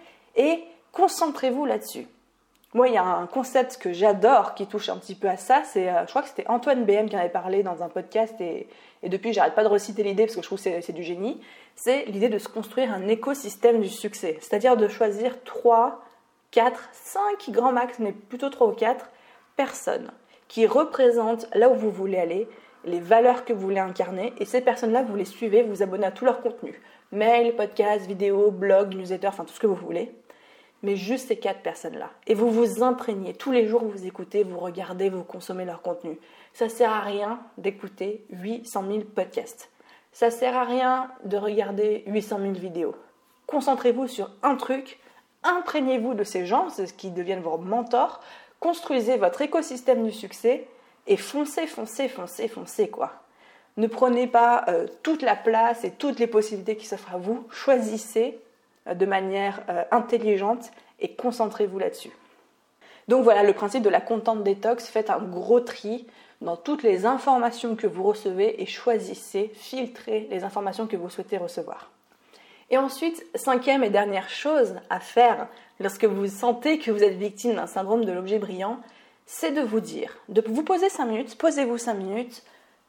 et 0.41 0.65
concentrez-vous 0.93 1.67
là-dessus. 1.67 2.07
Moi, 2.73 2.89
il 2.89 2.95
y 2.95 2.97
a 2.97 3.05
un 3.05 3.27
concept 3.27 3.79
que 3.79 3.93
j'adore 3.93 4.55
qui 4.55 4.67
touche 4.67 4.89
un 4.89 4.97
petit 4.97 5.15
peu 5.15 5.29
à 5.29 5.37
ça. 5.37 5.63
C'est, 5.65 5.91
euh, 5.91 6.07
je 6.07 6.11
crois 6.11 6.23
que 6.23 6.29
c'était 6.29 6.47
Antoine 6.49 6.85
BM 6.85 7.09
qui 7.09 7.17
en 7.17 7.19
avait 7.19 7.29
parlé 7.29 7.63
dans 7.63 7.83
un 7.83 7.89
podcast 7.89 8.35
et, 8.41 8.69
depuis, 9.03 9.33
j'arrête 9.33 9.55
pas 9.55 9.65
de 9.65 9.69
reciter 9.69 10.03
l'idée 10.03 10.25
parce 10.25 10.37
que 10.37 10.43
je 10.43 10.47
trouve 10.47 10.63
que 10.63 10.81
c'est, 10.81 10.93
du 10.93 11.03
génie. 11.03 11.41
C'est 11.75 12.05
l'idée 12.07 12.29
de 12.29 12.39
se 12.39 12.49
construire 12.49 12.93
un 12.93 13.09
écosystème 13.09 13.81
du 13.81 13.89
succès, 13.89 14.39
c'est-à-dire 14.41 14.77
de 14.77 14.89
choisir 14.89 15.43
3, 15.45 16.01
4, 16.53 16.89
5 16.93 17.51
grands 17.51 17.73
max, 17.73 17.99
mais 17.99 18.13
plutôt 18.13 18.51
3 18.51 18.69
ou 18.69 18.73
4 18.73 19.11
personnes 19.57 20.11
qui 20.49 20.67
représentent 20.67 21.49
là 21.55 21.71
où 21.71 21.75
vous 21.75 21.91
voulez 21.91 22.19
aller, 22.19 22.49
les 22.85 23.01
valeurs 23.01 23.45
que 23.45 23.53
vous 23.53 23.61
voulez 23.61 23.79
incarner, 23.79 24.33
et 24.39 24.45
ces 24.45 24.61
personnes-là, 24.61 25.03
vous 25.03 25.17
les 25.17 25.25
suivez, 25.25 25.63
vous 25.63 25.71
vous 25.71 25.83
abonnez 25.83 26.07
à 26.07 26.11
tout 26.11 26.25
leur 26.25 26.41
contenu. 26.41 26.81
Mail, 27.13 27.57
podcast, 27.57 28.07
vidéo, 28.07 28.51
blog, 28.51 28.95
newsletter, 28.95 29.29
enfin 29.29 29.45
tout 29.45 29.55
ce 29.55 29.61
que 29.61 29.67
vous 29.67 29.75
voulez. 29.75 30.13
Mais 30.83 30.97
juste 30.97 31.29
ces 31.29 31.39
quatre 31.39 31.61
personnes-là. 31.61 32.11
Et 32.27 32.35
vous 32.35 32.51
vous 32.51 32.83
imprégnez. 32.83 33.35
Tous 33.35 33.53
les 33.53 33.67
jours, 33.67 33.85
vous 33.85 34.07
écoutez, 34.07 34.45
vous 34.45 34.59
regardez, 34.59 35.11
vous 35.11 35.25
consommez 35.25 35.65
leur 35.65 35.83
contenu. 35.83 36.19
Ça 36.55 36.69
sert 36.69 36.91
à 36.91 37.01
rien 37.01 37.41
d'écouter 37.59 38.25
800 38.31 38.85
000 38.89 39.01
podcasts. 39.15 39.71
Ça 40.13 40.31
sert 40.31 40.57
à 40.57 40.65
rien 40.65 41.11
de 41.25 41.37
regarder 41.37 42.03
800 42.07 42.39
000 42.41 42.53
vidéos. 42.55 42.95
Concentrez-vous 43.47 44.09
sur 44.09 44.31
un 44.43 44.57
truc, 44.57 44.99
imprégnez-vous 45.43 46.15
de 46.15 46.25
ces 46.25 46.47
gens, 46.47 46.69
c'est 46.71 46.87
ce 46.87 46.95
qui 46.95 47.11
deviennent 47.11 47.43
vos 47.43 47.59
mentors, 47.59 48.21
construisez 48.59 49.17
votre 49.17 49.43
écosystème 49.43 50.05
du 50.05 50.13
succès 50.13 50.67
et 51.07 51.17
foncez, 51.17 51.67
foncez, 51.67 52.09
foncez, 52.09 52.49
foncez 52.49 52.89
quoi. 52.89 53.13
Ne 53.77 53.87
prenez 53.87 54.27
pas 54.27 54.65
euh, 54.69 54.87
toute 55.03 55.23
la 55.23 55.37
place 55.37 55.85
et 55.85 55.93
toutes 55.93 56.19
les 56.19 56.27
possibilités 56.27 56.77
qui 56.77 56.87
s'offrent 56.87 57.15
à 57.15 57.19
vous. 57.19 57.47
Choisissez 57.51 58.39
de 58.87 59.07
manière 59.07 59.63
euh, 59.69 59.85
intelligente 59.91 60.71
et 60.99 61.15
concentrez-vous 61.15 61.79
là-dessus. 61.79 62.11
Donc 63.09 63.25
voilà 63.25 63.43
le 63.43 63.53
principe 63.53 63.83
de 63.83 63.89
la 63.89 64.01
content 64.01 64.37
détox. 64.37 64.89
Faites 64.89 65.11
un 65.11 65.19
gros 65.19 65.61
tri 65.61 66.07
dans 66.41 66.57
toutes 66.57 66.83
les 66.83 67.07
informations 67.07 67.77
que 67.77 67.87
vous 67.87 68.03
recevez 68.03 68.63
et 68.63 68.67
choisissez, 68.67 69.51
filtrez 69.55 70.29
les 70.31 70.45
informations 70.45 70.87
que 70.87 70.97
vous 70.97 71.11
souhaitez 71.11 71.37
recevoir. 71.37 71.91
Et 72.71 72.79
ensuite, 72.79 73.27
cinquième 73.35 73.83
et 73.83 73.91
dernière 73.91 74.31
chose 74.31 74.77
à 74.91 75.01
faire 75.01 75.49
lorsque 75.81 76.05
vous 76.05 76.29
sentez 76.29 76.79
que 76.79 76.91
vous 76.91 77.03
êtes 77.03 77.17
victime 77.17 77.57
d'un 77.57 77.67
syndrome 77.67 78.05
de 78.05 78.13
l'objet 78.13 78.39
brillant, 78.39 78.79
c'est 79.27 79.51
de 79.51 79.61
vous 79.61 79.81
dire, 79.81 80.17
de 80.29 80.43
vous 80.47 80.63
poser 80.63 80.89
5 80.89 81.07
minutes, 81.07 81.37
posez-vous 81.37 81.79
5 81.79 81.95
minutes, 81.95 82.43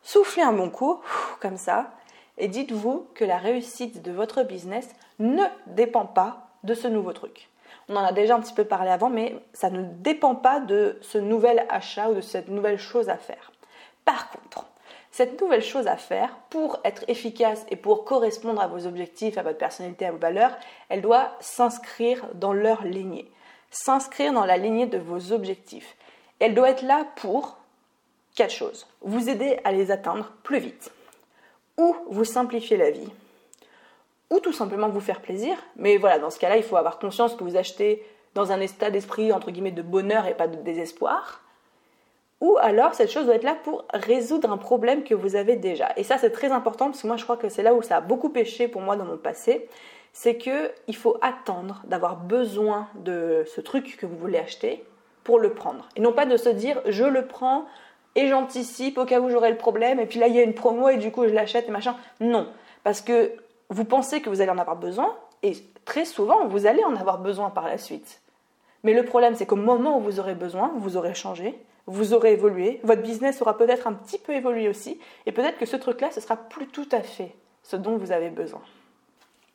soufflez 0.04 0.44
un 0.44 0.54
bon 0.54 0.70
coup, 0.70 1.00
comme 1.40 1.58
ça, 1.58 1.92
et 2.38 2.48
dites-vous 2.48 3.08
que 3.16 3.26
la 3.26 3.38
réussite 3.38 4.02
de 4.02 4.12
votre 4.12 4.44
business 4.44 4.88
ne 5.22 5.44
dépend 5.68 6.06
pas 6.06 6.48
de 6.64 6.74
ce 6.74 6.88
nouveau 6.88 7.14
truc. 7.14 7.50
On 7.90 7.96
en 7.96 8.04
a 8.04 8.12
déjà 8.12 8.36
un 8.36 8.40
petit 8.40 8.54
peu 8.54 8.66
parlé 8.66 8.90
avant, 8.90 9.10
mais 9.10 9.36
ça 9.54 9.70
ne 9.70 9.84
dépend 9.84 10.36
pas 10.36 10.60
de 10.60 10.98
ce 11.02 11.18
nouvel 11.18 11.66
achat 11.70 12.10
ou 12.10 12.16
de 12.16 12.22
cette 12.22 12.48
nouvelle 12.48 12.80
chose 12.80 13.10
à 13.10 13.18
faire. 13.18 13.52
Par 14.06 14.30
contre, 14.30 14.66
cette 15.12 15.42
nouvelle 15.42 15.64
chose 15.64 15.88
à 15.88 15.98
faire, 15.98 16.38
pour 16.50 16.80
être 16.86 17.04
efficace 17.10 17.66
et 17.70 17.76
pour 17.76 18.06
correspondre 18.06 18.62
à 18.62 18.68
vos 18.68 18.88
objectifs, 18.88 19.38
à 19.38 19.44
votre 19.44 19.58
personnalité, 19.58 20.06
à 20.06 20.12
vos 20.12 20.18
valeurs, 20.18 20.56
elle 20.88 21.02
doit 21.02 21.34
s'inscrire 21.42 22.26
dans 22.34 22.54
leur 22.54 22.84
lignée, 22.84 23.30
s'inscrire 23.72 24.32
dans 24.32 24.46
la 24.46 24.58
lignée 24.58 24.86
de 24.86 24.98
vos 24.98 25.34
objectifs. 25.34 25.98
Elle 26.40 26.56
doit 26.56 26.70
être 26.70 26.84
là 26.84 27.06
pour 27.18 27.58
quatre 28.36 28.54
choses. 28.54 28.88
Vous 29.02 29.30
aider 29.30 29.60
à 29.66 29.74
les 29.74 29.92
atteindre 29.92 30.32
plus 30.44 30.60
vite, 30.60 30.92
ou 31.78 31.94
vous 32.10 32.26
simplifier 32.26 32.78
la 32.78 32.92
vie, 32.92 33.12
ou 34.32 34.40
tout 34.40 34.54
simplement 34.54 34.90
vous 34.90 35.02
faire 35.02 35.22
plaisir. 35.22 35.56
Mais 35.76 35.98
voilà, 35.98 36.18
dans 36.18 36.32
ce 36.32 36.40
cas-là, 36.40 36.58
il 36.58 36.64
faut 36.64 36.78
avoir 36.78 36.98
conscience 36.98 37.36
que 37.36 37.44
vous 37.44 37.58
achetez 37.58 38.04
dans 38.34 38.52
un 38.52 38.60
état 38.62 38.90
d'esprit 38.90 39.32
entre 39.32 39.52
guillemets 39.52 39.72
de 39.72 39.82
bonheur 39.82 40.26
et 40.26 40.34
pas 40.34 40.48
de 40.48 40.56
désespoir. 40.56 41.42
Ou 42.40 42.58
alors 42.60 42.96
cette 42.96 43.12
chose 43.12 43.26
doit 43.26 43.36
être 43.36 43.44
là 43.44 43.56
pour 43.64 43.86
résoudre 43.94 44.52
un 44.52 44.58
problème 44.58 45.04
que 45.04 45.14
vous 45.14 45.36
avez 45.36 45.58
déjà. 45.58 45.90
Et 45.98 46.04
ça 46.04 46.18
c'est 46.18 46.32
très 46.32 46.52
important 46.52 46.86
parce 46.86 47.02
que 47.02 47.08
moi 47.08 47.18
je 47.18 47.24
crois 47.24 47.38
que 47.38 47.50
c'est 47.50 47.62
là 47.62 47.76
où 47.76 47.84
ça 47.84 47.98
a 47.98 48.02
beaucoup 48.02 48.30
péché 48.30 48.68
pour 48.68 48.82
moi 48.82 48.96
dans 48.96 49.06
mon 49.06 49.18
passé, 49.18 49.68
c'est 50.12 50.38
que 50.38 50.72
il 50.88 50.96
faut 50.96 51.18
attendre 51.22 51.84
d'avoir 51.86 52.16
besoin 52.16 52.88
de 52.96 53.44
ce 53.46 53.62
truc 53.62 53.96
que 53.98 54.08
vous 54.08 54.18
voulez 54.18 54.40
acheter 54.40 54.84
pour 55.24 55.38
le 55.38 55.54
prendre. 55.54 55.88
Et 55.96 56.02
non 56.02 56.14
pas 56.14 56.26
de 56.26 56.36
se 56.36 56.50
dire 56.50 56.82
je 56.88 57.04
le 57.04 57.28
prends 57.28 57.66
et 58.16 58.28
j'anticipe 58.28 58.98
au 58.98 59.06
cas 59.06 59.20
où 59.20 59.30
j'aurai 59.30 59.52
le 59.52 59.58
problème 59.58 60.00
et 60.00 60.08
puis 60.08 60.20
là 60.20 60.28
il 60.28 60.36
y 60.36 60.40
a 60.40 60.44
une 60.44 60.56
promo 60.56 60.90
et 60.90 60.98
du 60.98 61.12
coup 61.12 61.28
je 61.28 61.34
l'achète 61.34 61.68
et 61.68 61.72
machin. 61.72 61.96
Non, 62.22 62.48
parce 62.84 63.02
que 63.02 63.34
vous 63.72 63.86
pensez 63.86 64.22
que 64.22 64.30
vous 64.30 64.42
allez 64.42 64.52
en 64.52 64.58
avoir 64.58 64.76
besoin, 64.76 65.16
et 65.44 65.54
très 65.86 66.06
souvent, 66.06 66.46
vous 66.48 66.68
allez 66.68 66.84
en 66.84 66.96
avoir 66.96 67.20
besoin 67.20 67.50
par 67.50 67.68
la 67.68 67.78
suite. 67.78 68.22
Mais 68.84 68.94
le 68.94 69.06
problème, 69.06 69.34
c'est 69.36 69.46
qu'au 69.46 69.56
moment 69.56 69.98
où 69.98 70.02
vous 70.02 70.20
aurez 70.20 70.36
besoin, 70.36 70.72
vous 70.78 70.98
aurez 70.98 71.14
changé, 71.14 71.58
vous 71.88 72.14
aurez 72.14 72.34
évolué, 72.34 72.80
votre 72.84 73.02
business 73.02 73.42
aura 73.42 73.58
peut-être 73.58 73.88
un 73.88 73.94
petit 73.94 74.20
peu 74.20 74.34
évolué 74.34 74.68
aussi, 74.68 75.00
et 75.26 75.32
peut-être 75.32 75.58
que 75.58 75.66
ce 75.66 75.78
truc-là, 75.78 76.12
ce 76.12 76.20
sera 76.20 76.36
plus 76.36 76.68
tout 76.68 76.88
à 76.92 77.02
fait 77.02 77.34
ce 77.64 77.78
dont 77.78 77.98
vous 77.98 78.12
avez 78.12 78.30
besoin. 78.30 78.62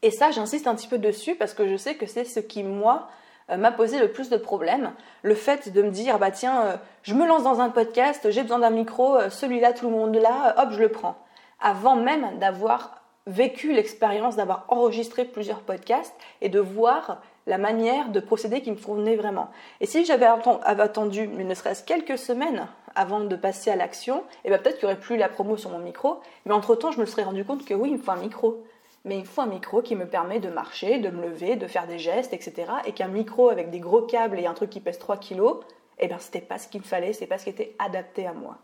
Et 0.02 0.10
ça, 0.10 0.30
j'insiste 0.30 0.66
un 0.66 0.74
petit 0.74 0.88
peu 0.88 0.98
dessus 0.98 1.34
parce 1.34 1.54
que 1.54 1.68
je 1.68 1.76
sais 1.76 1.96
que 1.96 2.06
c'est 2.06 2.24
ce 2.24 2.40
qui, 2.40 2.62
moi, 2.62 3.08
euh, 3.50 3.56
m'a 3.56 3.72
posé 3.72 3.98
le 3.98 4.10
plus 4.10 4.30
de 4.30 4.36
problèmes. 4.36 4.92
Le 5.22 5.34
fait 5.34 5.72
de 5.72 5.82
me 5.82 5.90
dire, 5.90 6.18
bah 6.18 6.30
tiens, 6.30 6.62
euh, 6.62 6.76
je 7.02 7.14
me 7.14 7.26
lance 7.26 7.42
dans 7.42 7.60
un 7.60 7.70
podcast, 7.70 8.30
j'ai 8.30 8.42
besoin 8.42 8.60
d'un 8.60 8.70
micro, 8.70 9.16
euh, 9.16 9.30
celui-là, 9.30 9.72
tout 9.72 9.86
le 9.86 9.92
monde 9.92 10.16
là, 10.16 10.54
hop, 10.58 10.70
je 10.72 10.80
le 10.80 10.88
prends. 10.88 11.16
Avant 11.60 11.96
même 11.96 12.38
d'avoir 12.38 13.05
vécu 13.26 13.72
l'expérience 13.72 14.36
d'avoir 14.36 14.64
enregistré 14.68 15.24
plusieurs 15.24 15.60
podcasts 15.60 16.14
et 16.40 16.48
de 16.48 16.60
voir 16.60 17.20
la 17.46 17.58
manière 17.58 18.10
de 18.10 18.20
procéder 18.20 18.60
qui 18.60 18.70
me 18.70 18.76
convenait 18.76 19.16
vraiment. 19.16 19.50
Et 19.80 19.86
si 19.86 20.04
j'avais 20.04 20.26
attendu, 20.26 21.28
mais 21.28 21.44
ne 21.44 21.54
serait-ce 21.54 21.84
quelques 21.84 22.18
semaines 22.18 22.66
avant 22.94 23.20
de 23.20 23.36
passer 23.36 23.70
à 23.70 23.76
l'action, 23.76 24.18
et 24.18 24.46
eh 24.46 24.48
bien 24.48 24.58
peut-être 24.58 24.78
qu'il 24.78 24.88
n'y 24.88 24.94
aurait 24.94 25.00
plus 25.00 25.16
la 25.16 25.28
promo 25.28 25.56
sur 25.56 25.70
mon 25.70 25.78
micro, 25.78 26.20
mais 26.44 26.52
entre-temps, 26.52 26.90
je 26.90 27.00
me 27.00 27.06
serais 27.06 27.24
rendu 27.24 27.44
compte 27.44 27.64
que 27.64 27.74
oui, 27.74 27.90
il 27.90 27.98
me 27.98 28.02
faut 28.02 28.10
un 28.10 28.16
micro. 28.16 28.64
Mais 29.04 29.18
il 29.18 29.26
faut 29.26 29.42
un 29.42 29.46
micro 29.46 29.82
qui 29.82 29.94
me 29.94 30.06
permet 30.06 30.40
de 30.40 30.48
marcher, 30.48 30.98
de 30.98 31.10
me 31.10 31.22
lever, 31.22 31.54
de 31.54 31.68
faire 31.68 31.86
des 31.86 31.98
gestes, 31.98 32.32
etc. 32.32 32.72
Et 32.86 32.92
qu'un 32.92 33.06
micro 33.06 33.50
avec 33.50 33.70
des 33.70 33.78
gros 33.78 34.02
câbles 34.02 34.40
et 34.40 34.46
un 34.46 34.54
truc 34.54 34.70
qui 34.70 34.80
pèse 34.80 34.98
3 34.98 35.18
kilos, 35.18 35.60
eh 36.00 36.08
bien 36.08 36.18
c'était 36.18 36.40
pas 36.40 36.58
ce 36.58 36.66
qu'il 36.66 36.80
me 36.80 36.86
fallait, 36.86 37.12
c'est 37.12 37.26
pas 37.26 37.38
ce 37.38 37.44
qui 37.44 37.50
était 37.50 37.76
adapté 37.78 38.26
à 38.26 38.32
moi. 38.32 38.56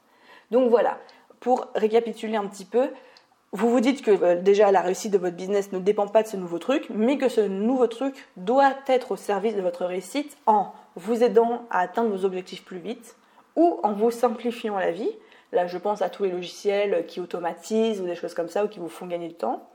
Donc 0.51 0.68
voilà, 0.68 0.98
pour 1.38 1.68
récapituler 1.77 2.37
un 2.37 2.46
petit 2.46 2.64
peu, 2.64 2.90
vous 3.52 3.68
vous 3.70 3.80
dites 3.80 4.02
que 4.02 4.10
euh, 4.10 4.40
déjà 4.40 4.72
la 4.72 4.80
réussite 4.80 5.12
de 5.12 5.18
votre 5.18 5.36
business 5.36 5.72
ne 5.72 5.78
dépend 5.78 6.08
pas 6.08 6.22
de 6.22 6.28
ce 6.28 6.38
nouveau 6.38 6.58
truc, 6.58 6.86
mais 6.88 7.18
que 7.18 7.28
ce 7.28 7.42
nouveau 7.42 7.86
truc 7.86 8.26
doit 8.36 8.74
être 8.86 9.12
au 9.12 9.16
service 9.16 9.54
de 9.54 9.60
votre 9.60 9.84
réussite 9.84 10.38
en 10.46 10.72
vous 10.96 11.22
aidant 11.22 11.66
à 11.70 11.80
atteindre 11.80 12.10
vos 12.10 12.24
objectifs 12.24 12.64
plus 12.64 12.78
vite 12.78 13.16
ou 13.56 13.78
en 13.82 13.92
vous 13.92 14.10
simplifiant 14.10 14.78
la 14.78 14.90
vie. 14.90 15.10
Là, 15.52 15.66
je 15.66 15.76
pense 15.76 16.00
à 16.00 16.08
tous 16.08 16.24
les 16.24 16.30
logiciels 16.30 17.04
qui 17.06 17.20
automatisent 17.20 18.00
ou 18.00 18.06
des 18.06 18.14
choses 18.14 18.32
comme 18.32 18.48
ça 18.48 18.64
ou 18.64 18.68
qui 18.68 18.78
vous 18.78 18.88
font 18.88 19.06
gagner 19.06 19.28
du 19.28 19.34
temps. 19.34 19.68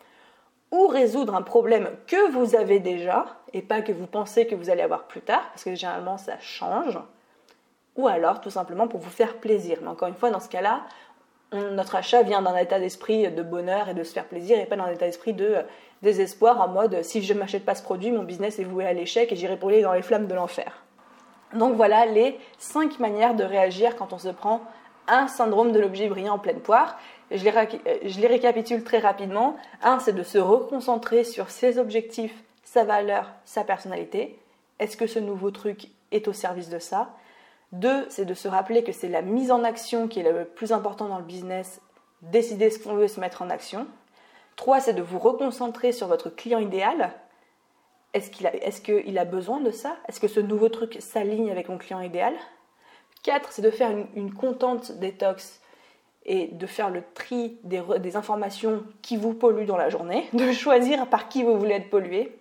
Ou 0.71 0.87
résoudre 0.87 1.35
un 1.35 1.43
problème 1.43 1.89
que 2.07 2.31
vous 2.31 2.55
avez 2.55 2.79
déjà 2.79 3.27
et 3.53 3.61
pas 3.61 3.81
que 3.81 3.91
vous 3.91 4.07
pensez 4.07 4.47
que 4.47 4.55
vous 4.55 4.69
allez 4.69 4.81
avoir 4.81 5.03
plus 5.03 5.21
tard, 5.21 5.47
parce 5.49 5.63
que 5.63 5.75
généralement 5.75 6.17
ça 6.17 6.37
change. 6.39 6.99
Ou 7.95 8.07
alors 8.07 8.41
tout 8.41 8.49
simplement 8.49 8.87
pour 8.87 8.99
vous 8.99 9.09
faire 9.09 9.35
plaisir. 9.35 9.77
Mais 9.81 9.87
encore 9.87 10.07
une 10.07 10.15
fois, 10.15 10.29
dans 10.29 10.39
ce 10.39 10.49
cas-là, 10.49 10.81
notre 11.53 11.95
achat 11.95 12.23
vient 12.23 12.41
d'un 12.41 12.55
état 12.57 12.79
d'esprit 12.79 13.31
de 13.31 13.41
bonheur 13.41 13.89
et 13.89 13.93
de 13.93 14.03
se 14.03 14.13
faire 14.13 14.25
plaisir 14.25 14.59
et 14.59 14.65
pas 14.65 14.75
d'un 14.75 14.87
état 14.87 15.05
d'esprit 15.05 15.33
de 15.33 15.45
euh, 15.45 15.61
désespoir 16.01 16.59
en 16.59 16.67
mode 16.67 17.03
si 17.03 17.23
je 17.23 17.33
ne 17.33 17.39
m'achète 17.39 17.65
pas 17.65 17.75
ce 17.75 17.83
produit, 17.83 18.11
mon 18.11 18.23
business 18.23 18.59
est 18.59 18.63
voué 18.63 18.85
à 18.85 18.93
l'échec 18.93 19.31
et 19.31 19.35
j'irai 19.35 19.55
brûler 19.55 19.81
dans 19.81 19.93
les 19.93 20.01
flammes 20.01 20.27
de 20.27 20.35
l'enfer. 20.35 20.83
Donc 21.53 21.75
voilà 21.75 22.05
les 22.05 22.37
5 22.57 22.99
manières 22.99 23.33
de 23.33 23.43
réagir 23.43 23.95
quand 23.95 24.11
on 24.11 24.17
se 24.17 24.27
prend 24.27 24.61
un 25.07 25.27
syndrome 25.27 25.71
de 25.71 25.79
l'objet 25.79 26.09
brillant 26.09 26.35
en 26.35 26.39
pleine 26.39 26.59
poire. 26.59 26.99
Je 27.31 27.43
les, 27.43 27.51
euh, 27.55 27.97
je 28.03 28.19
les 28.19 28.27
récapitule 28.27 28.83
très 28.83 28.99
rapidement. 28.99 29.55
Un, 29.81 29.99
c'est 29.99 30.13
de 30.13 30.23
se 30.23 30.37
reconcentrer 30.37 31.23
sur 31.23 31.49
ses 31.49 31.79
objectifs, 31.79 32.35
sa 32.65 32.83
valeur, 32.83 33.31
sa 33.45 33.63
personnalité. 33.63 34.37
Est-ce 34.79 34.97
que 34.97 35.07
ce 35.07 35.19
nouveau 35.19 35.51
truc 35.51 35.87
est 36.11 36.27
au 36.27 36.33
service 36.33 36.69
de 36.69 36.79
ça? 36.79 37.09
Deux, 37.71 38.05
c'est 38.09 38.25
de 38.25 38.33
se 38.33 38.47
rappeler 38.47 38.83
que 38.83 38.91
c'est 38.91 39.09
la 39.09 39.21
mise 39.21 39.51
en 39.51 39.63
action 39.63 40.07
qui 40.07 40.19
est 40.19 40.31
le 40.31 40.45
plus 40.45 40.71
important 40.71 41.07
dans 41.07 41.17
le 41.17 41.25
business, 41.25 41.81
décider 42.21 42.69
ce 42.69 42.79
qu'on 42.79 42.93
veut 42.93 43.07
se 43.07 43.19
mettre 43.19 43.41
en 43.41 43.49
action. 43.49 43.87
Trois, 44.55 44.79
c'est 44.79 44.93
de 44.93 45.01
vous 45.01 45.19
reconcentrer 45.19 45.91
sur 45.91 46.07
votre 46.07 46.29
client 46.29 46.59
idéal. 46.59 47.11
Est-ce 48.13 48.31
qu'il 48.31 48.47
a, 48.47 49.21
a, 49.21 49.25
besoin 49.25 49.59
de 49.59 49.69
ça? 49.69 49.97
Est-ce 50.07 50.19
que 50.19 50.27
ce 50.27 50.39
nouveau 50.39 50.69
truc 50.69 50.97
s'aligne 50.99 51.51
avec 51.51 51.69
mon 51.69 51.77
client 51.77 52.01
idéal? 52.01 52.33
Quatre, 53.21 53.51
c'est 53.51 53.61
de 53.61 53.69
faire 53.69 53.91
une, 54.15 54.33
contente 54.33 54.93
détox 54.93 55.61
et 56.25 56.47
de 56.47 56.65
faire 56.65 56.89
le 56.89 57.03
tri 57.13 57.59
des, 57.63 57.81
des, 57.99 58.15
informations 58.15 58.83
qui 59.01 59.17
vous 59.17 59.33
polluent 59.33 59.65
dans 59.65 59.77
la 59.77 59.89
journée, 59.89 60.27
de 60.33 60.51
choisir 60.51 61.07
par 61.07 61.29
qui 61.29 61.43
vous 61.43 61.57
voulez 61.59 61.75
être 61.75 61.89
pollué. 61.89 62.35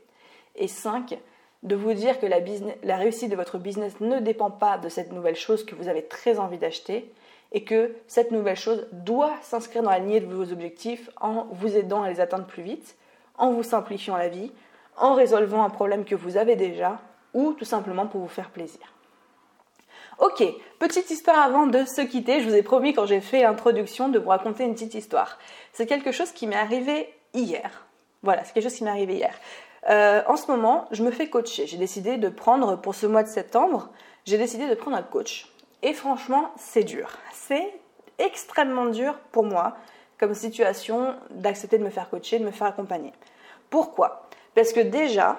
Et 0.54 0.68
cinq, 0.68 1.18
de 1.66 1.74
vous 1.74 1.92
dire 1.92 2.18
que 2.20 2.26
la, 2.26 2.96
réussite 2.96 3.30
de 3.30 3.36
votre 3.36 3.58
business 3.58 4.00
ne 4.00 4.20
dépend 4.20 4.50
pas 4.50 4.78
de 4.78 4.88
cette 4.88 5.12
nouvelle 5.12 5.36
chose 5.36 5.66
que 5.66 5.74
vous 5.74 5.88
avez 5.88 6.02
très 6.02 6.38
envie 6.38 6.58
d'acheter 6.58 7.12
et 7.52 7.64
que 7.64 7.94
cette 8.06 8.30
nouvelle 8.30 8.56
chose 8.56 8.86
doit 8.92 9.34
s'inscrire 9.42 9.82
dans 9.82 9.90
la 9.90 9.98
lignée 9.98 10.20
de 10.20 10.32
vos 10.32 10.52
objectifs 10.52 11.10
en 11.20 11.46
vous 11.50 11.76
aidant 11.76 12.02
à 12.02 12.08
les 12.08 12.20
atteindre 12.20 12.46
plus 12.46 12.62
vite, 12.62 12.96
en 13.36 13.50
vous 13.50 13.64
simplifiant 13.64 14.16
la 14.16 14.28
vie, 14.28 14.52
en 14.96 15.14
résolvant 15.14 15.64
un 15.64 15.70
problème 15.70 16.04
que 16.04 16.14
vous 16.14 16.36
avez 16.36 16.56
déjà 16.56 17.00
ou 17.34 17.52
tout 17.52 17.64
simplement 17.64 18.06
pour 18.06 18.20
vous 18.20 18.28
faire 18.28 18.50
plaisir. 18.50 18.80
Ok, 20.18 20.42
petite 20.78 21.10
histoire 21.10 21.38
avant 21.38 21.66
de 21.66 21.84
se 21.84 22.00
quitter. 22.00 22.40
Je 22.40 22.48
vous 22.48 22.54
ai 22.54 22.62
promis 22.62 22.94
quand 22.94 23.06
j'ai 23.06 23.20
fait 23.20 23.42
l'introduction 23.42 24.08
de 24.08 24.18
vous 24.18 24.30
raconter 24.30 24.64
une 24.64 24.72
petite 24.72 24.94
histoire. 24.94 25.38
C'est 25.72 25.86
quelque 25.86 26.12
chose 26.12 26.32
qui 26.32 26.46
m'est 26.46 26.56
arrivé 26.56 27.12
hier. 27.34 27.86
Voilà, 28.22 28.44
c'est 28.44 28.54
quelque 28.54 28.64
chose 28.64 28.76
qui 28.76 28.84
m'est 28.84 28.90
arrivé 28.90 29.16
hier. 29.16 29.34
Euh, 29.88 30.22
en 30.26 30.36
ce 30.36 30.50
moment, 30.50 30.86
je 30.90 31.02
me 31.02 31.10
fais 31.10 31.28
coacher. 31.28 31.66
J'ai 31.66 31.76
décidé 31.76 32.16
de 32.16 32.28
prendre, 32.28 32.76
pour 32.76 32.94
ce 32.94 33.06
mois 33.06 33.22
de 33.22 33.28
septembre, 33.28 33.88
j'ai 34.24 34.38
décidé 34.38 34.68
de 34.68 34.74
prendre 34.74 34.96
un 34.96 35.02
coach. 35.02 35.52
Et 35.82 35.92
franchement, 35.92 36.50
c'est 36.56 36.84
dur. 36.84 37.10
C'est 37.32 37.72
extrêmement 38.18 38.86
dur 38.86 39.18
pour 39.32 39.44
moi 39.44 39.76
comme 40.18 40.34
situation 40.34 41.14
d'accepter 41.30 41.78
de 41.78 41.84
me 41.84 41.90
faire 41.90 42.08
coacher, 42.08 42.38
de 42.38 42.44
me 42.44 42.50
faire 42.50 42.66
accompagner. 42.66 43.12
Pourquoi? 43.70 44.28
Parce 44.54 44.72
que 44.72 44.80
déjà, 44.80 45.36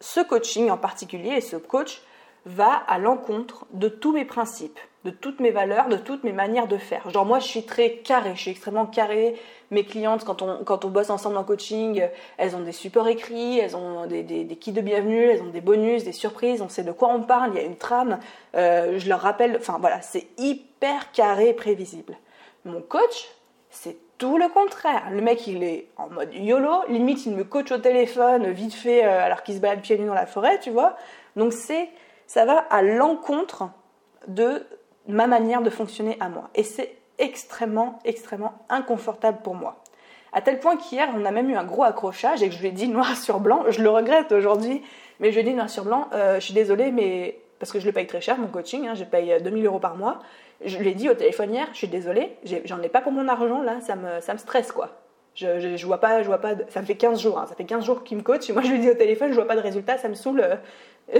ce 0.00 0.20
coaching 0.20 0.70
en 0.70 0.76
particulier 0.76 1.30
et 1.30 1.40
ce 1.40 1.56
coach 1.56 2.02
va 2.44 2.72
à 2.86 2.98
l'encontre 2.98 3.66
de 3.72 3.88
tous 3.88 4.12
mes 4.12 4.24
principes, 4.24 4.78
de 5.04 5.10
toutes 5.10 5.40
mes 5.40 5.50
valeurs, 5.50 5.88
de 5.88 5.96
toutes 5.96 6.24
mes 6.24 6.32
manières 6.32 6.66
de 6.66 6.76
faire. 6.76 7.08
Genre 7.10 7.24
moi 7.24 7.38
je 7.38 7.46
suis 7.46 7.64
très 7.64 7.92
carré, 7.92 8.32
je 8.34 8.40
suis 8.40 8.50
extrêmement 8.50 8.86
carré. 8.86 9.36
Mes 9.70 9.84
clientes 9.84 10.24
quand 10.24 10.42
on, 10.42 10.64
quand 10.64 10.84
on 10.84 10.88
bosse 10.88 11.10
ensemble 11.10 11.36
en 11.36 11.44
coaching, 11.44 12.02
elles 12.36 12.56
ont 12.56 12.60
des 12.60 12.72
supports 12.72 13.06
écrits, 13.08 13.58
elles 13.58 13.76
ont 13.76 14.06
des, 14.06 14.22
des, 14.22 14.56
kits 14.56 14.72
de 14.72 14.80
bienvenue, 14.80 15.24
elles 15.24 15.42
ont 15.42 15.50
des 15.50 15.60
bonus, 15.60 16.04
des 16.04 16.12
surprises, 16.12 16.62
on 16.62 16.68
sait 16.68 16.84
de 16.84 16.92
quoi 16.92 17.08
on 17.08 17.22
parle, 17.22 17.50
il 17.52 17.56
y 17.56 17.60
a 17.60 17.66
une 17.66 17.76
trame. 17.76 18.18
Euh, 18.56 18.98
je 18.98 19.08
leur 19.08 19.20
rappelle, 19.20 19.56
enfin 19.58 19.76
voilà, 19.78 20.00
c'est 20.02 20.26
hyper 20.36 21.12
carré 21.12 21.50
et 21.50 21.54
prévisible. 21.54 22.16
Mon 22.64 22.80
coach, 22.80 23.28
c'est 23.70 23.96
tout 24.18 24.36
le 24.36 24.48
contraire. 24.48 25.10
Le 25.12 25.20
mec, 25.20 25.46
il 25.46 25.62
est 25.62 25.88
en 25.96 26.08
mode 26.08 26.34
YOLO, 26.34 26.84
limite 26.88 27.24
il 27.24 27.34
me 27.34 27.44
coach 27.44 27.70
au 27.70 27.78
téléphone 27.78 28.50
vite 28.50 28.74
fait 28.74 29.04
euh, 29.04 29.24
alors 29.24 29.42
qu'il 29.44 29.54
se 29.54 29.60
balade 29.60 29.80
pieds 29.80 29.96
nus 29.96 30.06
dans 30.06 30.14
la 30.14 30.26
forêt, 30.26 30.58
tu 30.58 30.70
vois. 30.70 30.96
Donc 31.36 31.52
c'est 31.52 31.88
ça 32.26 32.44
va 32.44 32.58
à 32.70 32.82
l'encontre 32.82 33.70
de 34.26 34.66
ma 35.08 35.26
manière 35.26 35.62
de 35.62 35.70
fonctionner 35.70 36.16
à 36.20 36.28
moi. 36.28 36.50
Et 36.54 36.62
c'est 36.62 36.94
extrêmement, 37.18 37.98
extrêmement 38.04 38.54
inconfortable 38.68 39.38
pour 39.42 39.54
moi. 39.54 39.82
À 40.32 40.40
tel 40.40 40.60
point 40.60 40.76
qu'hier, 40.76 41.08
on 41.16 41.24
a 41.24 41.30
même 41.30 41.50
eu 41.50 41.56
un 41.56 41.64
gros 41.64 41.82
accrochage 41.82 42.42
et 42.42 42.48
que 42.48 42.54
je 42.54 42.60
lui 42.60 42.68
ai 42.68 42.72
dit 42.72 42.88
noir 42.88 43.16
sur 43.16 43.40
blanc, 43.40 43.64
je 43.68 43.82
le 43.82 43.88
regrette 43.88 44.30
aujourd'hui, 44.32 44.82
mais 45.20 45.30
je 45.30 45.34
lui 45.34 45.40
ai 45.40 45.50
dit 45.50 45.54
noir 45.54 45.70
sur 45.70 45.84
blanc, 45.84 46.08
euh, 46.12 46.34
je 46.36 46.44
suis 46.44 46.54
désolée, 46.54 46.92
mais 46.92 47.38
parce 47.58 47.72
que 47.72 47.80
je 47.80 47.86
le 47.86 47.92
paye 47.92 48.06
très 48.06 48.20
cher, 48.20 48.38
mon 48.38 48.46
coaching, 48.46 48.86
hein, 48.86 48.94
je 48.94 49.04
paye 49.04 49.34
2000 49.42 49.66
euros 49.66 49.78
par 49.78 49.96
mois. 49.96 50.20
Je 50.64 50.76
lui 50.76 50.88
ai 50.88 50.94
dit 50.94 51.08
au 51.08 51.14
téléphone 51.14 51.52
hier, 51.52 51.66
je 51.72 51.78
suis 51.78 51.88
désolée, 51.88 52.36
j'en 52.64 52.82
ai, 52.82 52.88
pas 52.88 53.00
pour 53.00 53.12
mon 53.12 53.26
argent 53.28 53.62
là, 53.62 53.80
ça 53.80 53.96
me, 53.96 54.20
ça 54.20 54.34
me 54.34 54.38
stresse 54.38 54.70
quoi. 54.70 54.90
Je, 55.34 55.76
je, 55.76 55.86
vois 55.86 55.98
pas, 55.98 56.22
je 56.22 56.26
vois 56.26 56.38
pas, 56.38 56.54
ça 56.68 56.80
me 56.80 56.86
fait 56.86 56.96
15 56.96 57.20
jours, 57.22 57.38
hein. 57.38 57.46
ça 57.48 57.54
fait 57.54 57.64
15 57.64 57.84
jours 57.84 58.02
qu'il 58.02 58.18
me 58.18 58.22
coach 58.22 58.50
et 58.50 58.52
moi 58.52 58.62
je 58.62 58.72
lui 58.72 58.80
dis 58.80 58.90
au 58.90 58.94
téléphone, 58.94 59.30
je 59.30 59.36
vois 59.36 59.46
pas 59.46 59.54
de 59.54 59.60
résultat, 59.60 59.96
ça 59.96 60.08
me 60.08 60.14
saoule, 60.14 60.40
euh, 60.40 60.56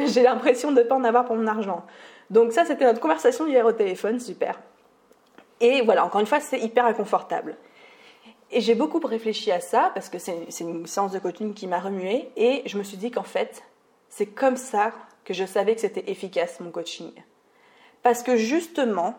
j'ai 0.07 0.23
l'impression 0.23 0.73
de 0.73 0.83
pas 0.83 0.97
en 0.97 1.05
avoir 1.05 1.25
pour 1.25 1.37
mon 1.37 1.47
argent. 1.47 1.85
Donc 2.31 2.53
ça, 2.53 2.65
c'était 2.65 2.85
notre 2.85 3.01
conversation 3.01 3.47
hier 3.47 3.65
au 3.65 3.73
téléphone, 3.73 4.21
super. 4.21 4.61
Et 5.61 5.83
voilà, 5.83 6.05
encore 6.05 6.21
une 6.21 6.27
fois, 6.27 6.41
c'est 6.41 6.61
hyper 6.61 6.87
inconfortable. 6.87 7.57
Et 8.51 8.61
j'ai 8.61 8.75
beaucoup 8.75 8.99
réfléchi 8.99 9.51
à 9.53 9.61
ça 9.61 9.91
parce 9.95 10.09
que 10.09 10.19
c'est 10.19 10.47
une 10.61 10.87
séance 10.87 11.13
de 11.13 11.19
coaching 11.19 11.53
qui 11.53 11.67
m'a 11.67 11.81
remué 11.81 12.31
et 12.37 12.63
je 12.67 12.79
me 12.79 12.83
suis 12.83 12.97
dit 12.97 13.11
qu'en 13.11 13.23
fait, 13.23 13.63
c'est 14.09 14.27
comme 14.27 14.57
ça 14.57 14.93
que 15.25 15.35
je 15.35 15.45
savais 15.45 15.75
que 15.75 15.83
c'était 15.83 16.11
efficace 16.11 16.61
mon 16.61 16.71
coaching. 16.71 17.13
Parce 18.03 18.23
que 18.23 18.37
justement, 18.37 19.15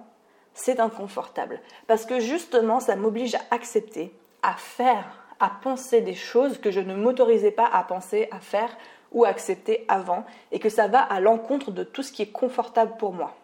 c'est 0.53 0.79
inconfortable. 0.79 1.61
Parce 1.85 2.05
que 2.05 2.19
justement, 2.19 2.79
ça 2.79 2.95
m'oblige 2.95 3.35
à 3.35 3.41
accepter, 3.51 4.11
à 4.41 4.53
faire, 4.53 5.05
à 5.39 5.51
penser 5.61 6.01
des 6.01 6.15
choses 6.15 6.57
que 6.57 6.71
je 6.71 6.79
ne 6.79 6.95
m'autorisais 6.95 7.51
pas 7.51 7.67
à 7.67 7.83
penser, 7.83 8.27
à 8.31 8.39
faire 8.39 8.75
ou 9.11 9.25
à 9.25 9.29
accepter 9.29 9.85
avant, 9.87 10.23
et 10.51 10.59
que 10.59 10.69
ça 10.69 10.87
va 10.87 11.01
à 11.01 11.19
l'encontre 11.19 11.71
de 11.71 11.83
tout 11.83 12.03
ce 12.03 12.11
qui 12.11 12.21
est 12.21 12.31
confortable 12.31 12.93
pour 12.97 13.13
moi. 13.13 13.35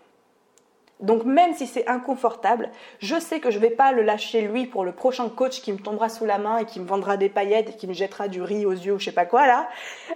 Donc 1.02 1.26
même 1.26 1.54
si 1.54 1.68
c'est 1.68 1.88
inconfortable, 1.88 2.70
je 3.00 3.20
sais 3.20 3.42
que 3.42 3.52
je 3.52 3.58
ne 3.58 3.64
vais 3.64 3.70
pas 3.70 3.92
le 3.92 4.02
lâcher 4.02 4.42
lui 4.42 4.66
pour 4.66 4.86
le 4.86 4.94
prochain 4.94 5.28
coach 5.28 5.62
qui 5.62 5.74
me 5.74 5.78
tombera 5.78 6.08
sous 6.08 6.26
la 6.26 6.38
main 6.38 6.60
et 6.60 6.66
qui 6.66 6.80
me 6.80 6.86
vendra 6.86 7.18
des 7.18 7.28
paillettes 7.28 7.70
et 7.70 7.76
qui 7.76 7.86
me 7.86 7.94
jettera 7.94 8.30
du 8.30 8.42
riz 8.42 8.66
aux 8.66 8.72
yeux 8.72 8.94
ou 8.94 9.00
je 9.00 9.06
sais 9.06 9.12
pas 9.12 9.26
quoi 9.26 9.46
là, 9.46 9.68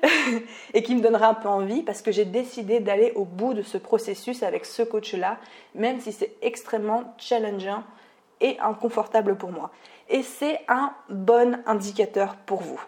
et 0.74 0.82
qui 0.82 0.96
me 0.96 1.02
donnera 1.02 1.28
un 1.28 1.34
peu 1.34 1.50
envie 1.50 1.84
parce 1.84 2.02
que 2.02 2.14
j'ai 2.14 2.24
décidé 2.24 2.80
d'aller 2.80 3.12
au 3.16 3.26
bout 3.26 3.54
de 3.54 3.62
ce 3.62 3.78
processus 3.78 4.42
avec 4.42 4.66
ce 4.66 4.82
coach-là, 4.82 5.38
même 5.76 6.00
si 6.00 6.14
c'est 6.14 6.32
extrêmement 6.42 7.14
challengeant 7.18 7.84
et 8.40 8.58
inconfortable 8.62 9.36
pour 9.36 9.52
moi. 9.52 9.72
Et 10.08 10.24
c'est 10.24 10.62
un 10.70 10.94
bon 11.10 11.60
indicateur 11.66 12.38
pour 12.38 12.62
vous. 12.62 12.82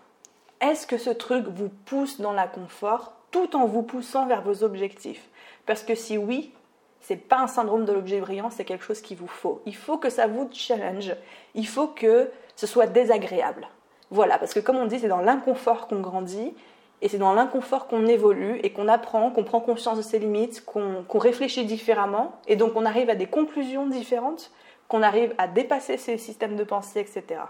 Est-ce 0.61 0.85
que 0.85 0.99
ce 0.99 1.09
truc 1.09 1.47
vous 1.47 1.69
pousse 1.69 2.21
dans 2.21 2.33
l'inconfort 2.33 3.13
tout 3.31 3.55
en 3.55 3.65
vous 3.65 3.81
poussant 3.81 4.27
vers 4.27 4.43
vos 4.43 4.63
objectifs? 4.63 5.27
Parce 5.65 5.81
que 5.81 5.95
si 5.95 6.19
oui, 6.19 6.53
c'est 6.99 7.15
pas 7.15 7.39
un 7.39 7.47
syndrome 7.47 7.83
de 7.83 7.91
l'objet 7.91 8.21
brillant, 8.21 8.51
c'est 8.51 8.63
quelque 8.63 8.85
chose 8.85 9.01
qu'il 9.01 9.17
vous 9.17 9.27
faut. 9.27 9.61
Il 9.65 9.75
faut 9.75 9.97
que 9.97 10.11
ça 10.11 10.27
vous 10.27 10.47
challenge. 10.51 11.15
Il 11.55 11.67
faut 11.67 11.87
que 11.87 12.29
ce 12.55 12.67
soit 12.67 12.85
désagréable. 12.85 13.67
Voilà, 14.11 14.37
parce 14.37 14.53
que 14.53 14.59
comme 14.59 14.75
on 14.77 14.85
dit, 14.85 14.99
c'est 14.99 15.07
dans 15.07 15.21
l'inconfort 15.21 15.87
qu'on 15.87 15.99
grandit 15.99 16.53
et 17.01 17.07
c'est 17.07 17.17
dans 17.17 17.33
l'inconfort 17.33 17.87
qu'on 17.87 18.05
évolue 18.05 18.59
et 18.61 18.71
qu'on 18.71 18.87
apprend, 18.87 19.31
qu'on 19.31 19.43
prend 19.43 19.61
conscience 19.61 19.97
de 19.97 20.03
ses 20.03 20.19
limites, 20.19 20.63
qu'on 20.63 21.05
réfléchit 21.17 21.65
différemment 21.65 22.33
et 22.47 22.55
donc 22.55 22.73
on 22.75 22.85
arrive 22.85 23.09
à 23.09 23.15
des 23.15 23.25
conclusions 23.25 23.87
différentes, 23.87 24.51
qu'on 24.87 25.01
arrive 25.01 25.33
à 25.39 25.47
dépasser 25.47 25.97
ses 25.97 26.19
systèmes 26.19 26.55
de 26.55 26.63
pensée, 26.63 26.99
etc. 26.99 27.41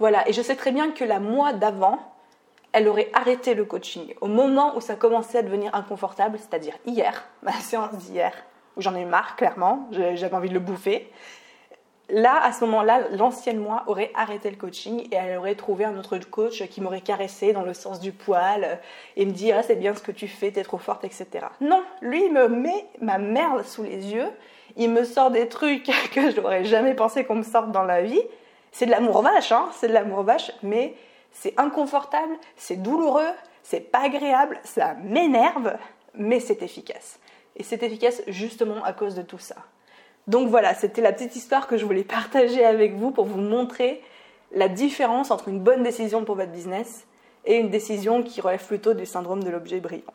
Voilà, 0.00 0.28
et 0.28 0.32
je 0.32 0.42
sais 0.42 0.56
très 0.56 0.72
bien 0.72 0.90
que 0.90 1.04
la 1.04 1.20
moi 1.20 1.52
d'avant, 1.52 2.00
elle 2.74 2.88
aurait 2.88 3.08
arrêté 3.12 3.54
le 3.54 3.64
coaching 3.64 4.14
au 4.20 4.26
moment 4.26 4.76
où 4.76 4.80
ça 4.80 4.96
commençait 4.96 5.38
à 5.38 5.42
devenir 5.42 5.74
inconfortable, 5.74 6.38
c'est-à-dire 6.38 6.74
hier, 6.84 7.24
ma 7.42 7.52
séance 7.52 7.94
d'hier 7.94 8.32
où 8.76 8.80
j'en 8.80 8.96
ai 8.96 9.04
marre, 9.04 9.36
clairement, 9.36 9.88
j'avais 9.92 10.34
envie 10.34 10.48
de 10.48 10.54
le 10.54 10.60
bouffer. 10.60 11.08
Là, 12.10 12.42
à 12.42 12.52
ce 12.52 12.64
moment-là, 12.64 13.02
l'ancienne 13.12 13.58
moi 13.58 13.84
aurait 13.86 14.10
arrêté 14.14 14.50
le 14.50 14.56
coaching 14.56 15.08
et 15.12 15.14
elle 15.14 15.38
aurait 15.38 15.54
trouvé 15.54 15.84
un 15.84 15.96
autre 15.96 16.18
coach 16.18 16.66
qui 16.68 16.80
m'aurait 16.80 17.00
caressé 17.00 17.52
dans 17.52 17.62
le 17.62 17.72
sens 17.72 18.00
du 18.00 18.10
poil 18.10 18.80
et 19.16 19.24
me 19.24 19.30
dit 19.30 19.52
Ah, 19.52 19.62
c'est 19.62 19.76
bien 19.76 19.94
ce 19.94 20.02
que 20.02 20.10
tu 20.10 20.26
fais, 20.26 20.50
t'es 20.50 20.64
trop 20.64 20.76
forte, 20.76 21.04
etc. 21.04 21.46
Non, 21.60 21.82
lui, 22.02 22.26
il 22.26 22.32
me 22.32 22.48
met 22.48 22.84
ma 23.00 23.18
merde 23.18 23.62
sous 23.64 23.84
les 23.84 24.12
yeux, 24.12 24.28
il 24.76 24.90
me 24.90 25.04
sort 25.04 25.30
des 25.30 25.48
trucs 25.48 25.84
que 26.12 26.30
je 26.30 26.40
n'aurais 26.40 26.64
jamais 26.64 26.94
pensé 26.94 27.24
qu'on 27.24 27.36
me 27.36 27.42
sorte 27.44 27.70
dans 27.70 27.84
la 27.84 28.02
vie. 28.02 28.22
C'est 28.72 28.86
de 28.86 28.90
l'amour 28.90 29.22
vache, 29.22 29.52
hein, 29.52 29.68
c'est 29.72 29.86
de 29.86 29.92
l'amour 29.92 30.24
vache, 30.24 30.50
mais 30.64 30.94
c'est 31.34 31.58
inconfortable, 31.60 32.34
c'est 32.56 32.76
douloureux, 32.76 33.32
c'est 33.62 33.80
pas 33.80 34.04
agréable, 34.04 34.58
ça 34.64 34.94
m'énerve, 35.02 35.76
mais 36.14 36.40
c'est 36.40 36.62
efficace. 36.62 37.18
Et 37.56 37.62
c'est 37.62 37.82
efficace 37.82 38.22
justement 38.28 38.82
à 38.84 38.94
cause 38.94 39.14
de 39.14 39.22
tout 39.22 39.38
ça. 39.38 39.56
Donc 40.26 40.48
voilà, 40.48 40.72
c'était 40.74 41.02
la 41.02 41.12
petite 41.12 41.36
histoire 41.36 41.66
que 41.66 41.76
je 41.76 41.84
voulais 41.84 42.04
partager 42.04 42.64
avec 42.64 42.94
vous 42.94 43.10
pour 43.10 43.26
vous 43.26 43.40
montrer 43.40 44.02
la 44.52 44.68
différence 44.68 45.30
entre 45.30 45.48
une 45.48 45.60
bonne 45.60 45.82
décision 45.82 46.24
pour 46.24 46.36
votre 46.36 46.52
business 46.52 47.06
et 47.44 47.56
une 47.56 47.68
décision 47.68 48.22
qui 48.22 48.40
relève 48.40 48.64
plutôt 48.64 48.94
du 48.94 49.04
syndrome 49.04 49.42
de 49.44 49.50
l'objet 49.50 49.80
brillant. 49.80 50.14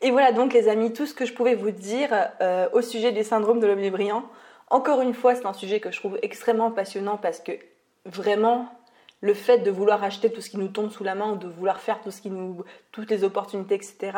Et 0.00 0.10
voilà 0.10 0.32
donc 0.32 0.52
les 0.52 0.68
amis, 0.68 0.92
tout 0.92 1.06
ce 1.06 1.14
que 1.14 1.26
je 1.26 1.34
pouvais 1.34 1.54
vous 1.54 1.70
dire 1.70 2.08
euh, 2.40 2.68
au 2.72 2.80
sujet 2.80 3.12
du 3.12 3.24
syndrome 3.24 3.60
de 3.60 3.66
l'objet 3.66 3.90
brillant. 3.90 4.24
Encore 4.70 5.00
une 5.00 5.14
fois, 5.14 5.34
c'est 5.34 5.46
un 5.46 5.52
sujet 5.52 5.80
que 5.80 5.90
je 5.90 5.98
trouve 5.98 6.18
extrêmement 6.22 6.70
passionnant 6.70 7.16
parce 7.16 7.40
que 7.40 7.52
vraiment, 8.04 8.68
le 9.20 9.34
fait 9.34 9.58
de 9.58 9.70
vouloir 9.70 10.04
acheter 10.04 10.30
tout 10.30 10.40
ce 10.40 10.50
qui 10.50 10.58
nous 10.58 10.68
tombe 10.68 10.90
sous 10.90 11.04
la 11.04 11.14
main 11.14 11.32
ou 11.32 11.36
de 11.36 11.48
vouloir 11.48 11.80
faire 11.80 12.00
tout 12.00 12.10
ce 12.10 12.20
qui 12.20 12.30
nous, 12.30 12.64
toutes 12.92 13.10
les 13.10 13.24
opportunités, 13.24 13.74
etc., 13.74 14.12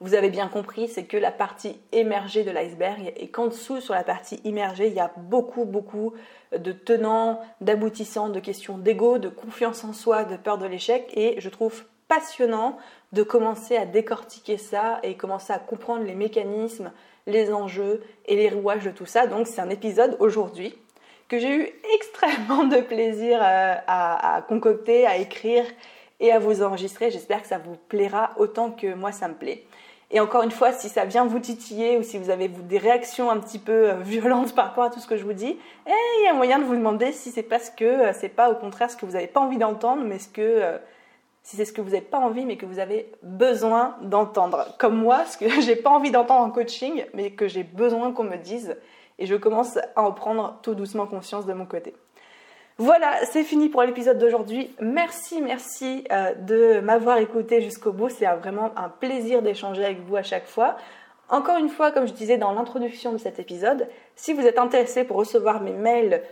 vous 0.00 0.14
avez 0.14 0.28
bien 0.28 0.48
compris, 0.48 0.88
c'est 0.88 1.04
que 1.04 1.16
la 1.16 1.30
partie 1.30 1.80
émergée 1.92 2.44
de 2.44 2.50
l'iceberg 2.50 3.12
et 3.16 3.28
qu'en 3.28 3.46
dessous, 3.46 3.80
sur 3.80 3.94
la 3.94 4.02
partie 4.02 4.40
immergée, 4.44 4.88
il 4.88 4.94
y 4.94 5.00
a 5.00 5.12
beaucoup, 5.16 5.64
beaucoup 5.64 6.12
de 6.54 6.72
tenants, 6.72 7.40
d'aboutissants, 7.60 8.28
de 8.28 8.40
questions 8.40 8.76
d'ego, 8.76 9.18
de 9.18 9.28
confiance 9.28 9.84
en 9.84 9.92
soi, 9.92 10.24
de 10.24 10.36
peur 10.36 10.58
de 10.58 10.66
l'échec. 10.66 11.10
Et 11.16 11.40
je 11.40 11.48
trouve 11.48 11.84
passionnant 12.08 12.76
de 13.12 13.22
commencer 13.22 13.76
à 13.76 13.86
décortiquer 13.86 14.58
ça 14.58 14.98
et 15.04 15.16
commencer 15.16 15.52
à 15.52 15.58
comprendre 15.58 16.04
les 16.04 16.14
mécanismes, 16.14 16.92
les 17.26 17.52
enjeux 17.52 18.02
et 18.26 18.36
les 18.36 18.50
rouages 18.50 18.84
de 18.84 18.90
tout 18.90 19.06
ça. 19.06 19.26
Donc 19.26 19.46
c'est 19.46 19.60
un 19.60 19.70
épisode 19.70 20.16
aujourd'hui 20.18 20.76
j'ai 21.38 21.56
eu 21.56 21.68
extrêmement 21.94 22.64
de 22.64 22.80
plaisir 22.80 23.38
euh, 23.40 23.74
à, 23.86 24.42
concocter, 24.48 25.06
à 25.06 25.16
écrire 25.16 25.64
et 26.20 26.32
à 26.32 26.38
vous 26.38 26.62
enregistrer. 26.62 27.10
J'espère 27.10 27.42
que 27.42 27.48
ça 27.48 27.58
vous 27.58 27.76
plaira 27.88 28.32
autant 28.36 28.70
que 28.70 28.94
moi 28.94 29.12
ça 29.12 29.28
me 29.28 29.34
plaît. 29.34 29.64
Et 30.10 30.20
encore 30.20 30.42
une 30.42 30.50
fois, 30.50 30.72
si 30.72 30.88
ça 30.88 31.04
vient 31.04 31.24
vous 31.24 31.38
titiller 31.38 31.98
ou 31.98 32.02
si 32.02 32.18
vous 32.18 32.30
avez 32.30 32.48
des 32.48 32.78
réactions 32.78 33.30
un 33.30 33.38
petit 33.38 33.58
peu 33.58 33.90
euh, 33.90 33.94
violentes 34.00 34.54
par 34.56 34.66
rapport 34.66 34.84
à 34.84 34.90
tout 34.90 35.00
ce 35.00 35.06
que 35.06 35.16
je 35.16 35.24
vous 35.24 35.32
dis, 35.32 35.58
eh, 35.86 35.90
il 36.20 36.24
y 36.24 36.28
a 36.28 36.34
moyen 36.34 36.58
de 36.58 36.64
vous 36.64 36.76
demander 36.76 37.12
si 37.12 37.30
c'est 37.30 37.42
parce 37.42 37.70
que 37.70 37.84
euh, 37.84 38.12
c'est 38.12 38.28
pas 38.28 38.50
au 38.50 38.54
contraire 38.54 38.90
ce 38.90 38.96
que 38.96 39.06
vous 39.06 39.12
n'avez 39.12 39.26
pas 39.26 39.40
envie 39.40 39.58
d'entendre, 39.58 40.02
mais 40.04 40.18
ce 40.18 40.28
que 40.28 40.78
si 41.44 41.56
c'est 41.56 41.66
ce 41.66 41.72
que 41.72 41.82
vous 41.82 41.90
n'avez 41.90 42.00
pas 42.00 42.18
envie, 42.18 42.46
mais 42.46 42.56
que 42.56 42.64
vous 42.64 42.78
avez 42.78 43.12
besoin 43.22 43.96
d'entendre. 44.00 44.74
Comme 44.78 44.96
moi, 44.96 45.24
ce 45.26 45.36
que 45.36 45.48
j'ai 45.60 45.76
pas 45.76 45.90
envie 45.90 46.10
d'entendre 46.10 46.44
en 46.46 46.50
coaching, 46.50 47.04
mais 47.12 47.30
que 47.30 47.46
j'ai 47.46 47.62
besoin 47.62 48.12
qu'on 48.12 48.24
me 48.24 48.38
dise, 48.38 48.76
et 49.18 49.26
je 49.26 49.34
commence 49.34 49.78
à 49.96 50.02
en 50.02 50.12
prendre 50.12 50.58
tout 50.62 50.74
doucement 50.74 51.06
conscience 51.06 51.46
de 51.46 51.52
mon 51.52 51.66
côté. 51.66 51.94
Voilà, 52.76 53.24
c'est 53.26 53.44
fini 53.44 53.68
pour 53.68 53.82
l'épisode 53.82 54.18
d'aujourd'hui. 54.18 54.74
Merci, 54.80 55.40
merci 55.40 56.04
euh, 56.10 56.34
de 56.34 56.80
m'avoir 56.80 57.18
écouté 57.18 57.60
jusqu'au 57.60 57.92
bout. 57.92 58.08
C'est 58.08 58.26
vraiment 58.26 58.72
un 58.76 58.88
plaisir 58.88 59.42
d'échanger 59.42 59.84
avec 59.84 60.00
vous 60.00 60.16
à 60.16 60.24
chaque 60.24 60.46
fois. 60.46 60.76
Encore 61.28 61.56
une 61.56 61.68
fois, 61.68 61.92
comme 61.92 62.08
je 62.08 62.12
disais 62.12 62.36
dans 62.36 62.52
l'introduction 62.52 63.12
de 63.12 63.18
cet 63.18 63.38
épisode, 63.38 63.88
si 64.16 64.32
vous 64.32 64.44
êtes 64.44 64.58
intéressé 64.58 65.04
pour 65.04 65.16
recevoir 65.16 65.62
mes 65.62 65.72
mails 65.72 66.22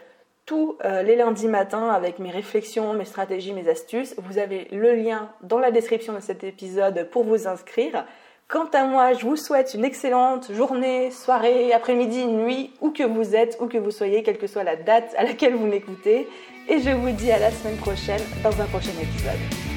tous 0.45 0.77
euh, 0.85 1.03
les 1.03 1.15
lundis 1.15 1.47
matins 1.47 1.91
avec 1.91 2.19
mes 2.19 2.31
réflexions, 2.31 2.93
mes 2.93 3.05
stratégies, 3.05 3.53
mes 3.53 3.69
astuces, 3.69 4.17
vous 4.19 4.39
avez 4.39 4.67
le 4.73 4.95
lien 4.95 5.31
dans 5.43 5.61
la 5.61 5.71
description 5.71 6.13
de 6.13 6.21
cet 6.21 6.43
épisode 6.43 7.09
pour 7.11 7.23
vous 7.23 7.47
inscrire. 7.47 8.05
Quant 8.53 8.69
à 8.75 8.85
moi, 8.85 9.15
je 9.15 9.25
vous 9.25 9.37
souhaite 9.37 9.73
une 9.73 9.83
excellente 9.83 10.53
journée, 10.53 11.11
soirée, 11.11 11.73
après-midi, 11.73 12.27
nuit, 12.27 12.71
où 12.83 12.91
que 12.91 13.03
vous 13.03 13.35
êtes, 13.35 13.57
où 13.63 13.67
que 13.67 13.79
vous 13.79 13.91
soyez, 13.91 14.23
quelle 14.23 14.37
que 14.37 14.47
soit 14.47 14.63
la 14.63 14.77
date 14.77 15.15
à 15.17 15.25
laquelle 15.25 15.55
vous 15.55 15.67
m'écoutez. 15.67 16.29
Et 16.69 16.79
je 16.79 16.91
vous 16.91 17.13
dis 17.13 17.33
à 17.33 17.39
la 17.39 17.51
semaine 17.51 17.79
prochaine 17.79 18.21
dans 18.45 18.61
un 18.61 18.67
prochain 18.67 18.93
épisode. 19.01 19.72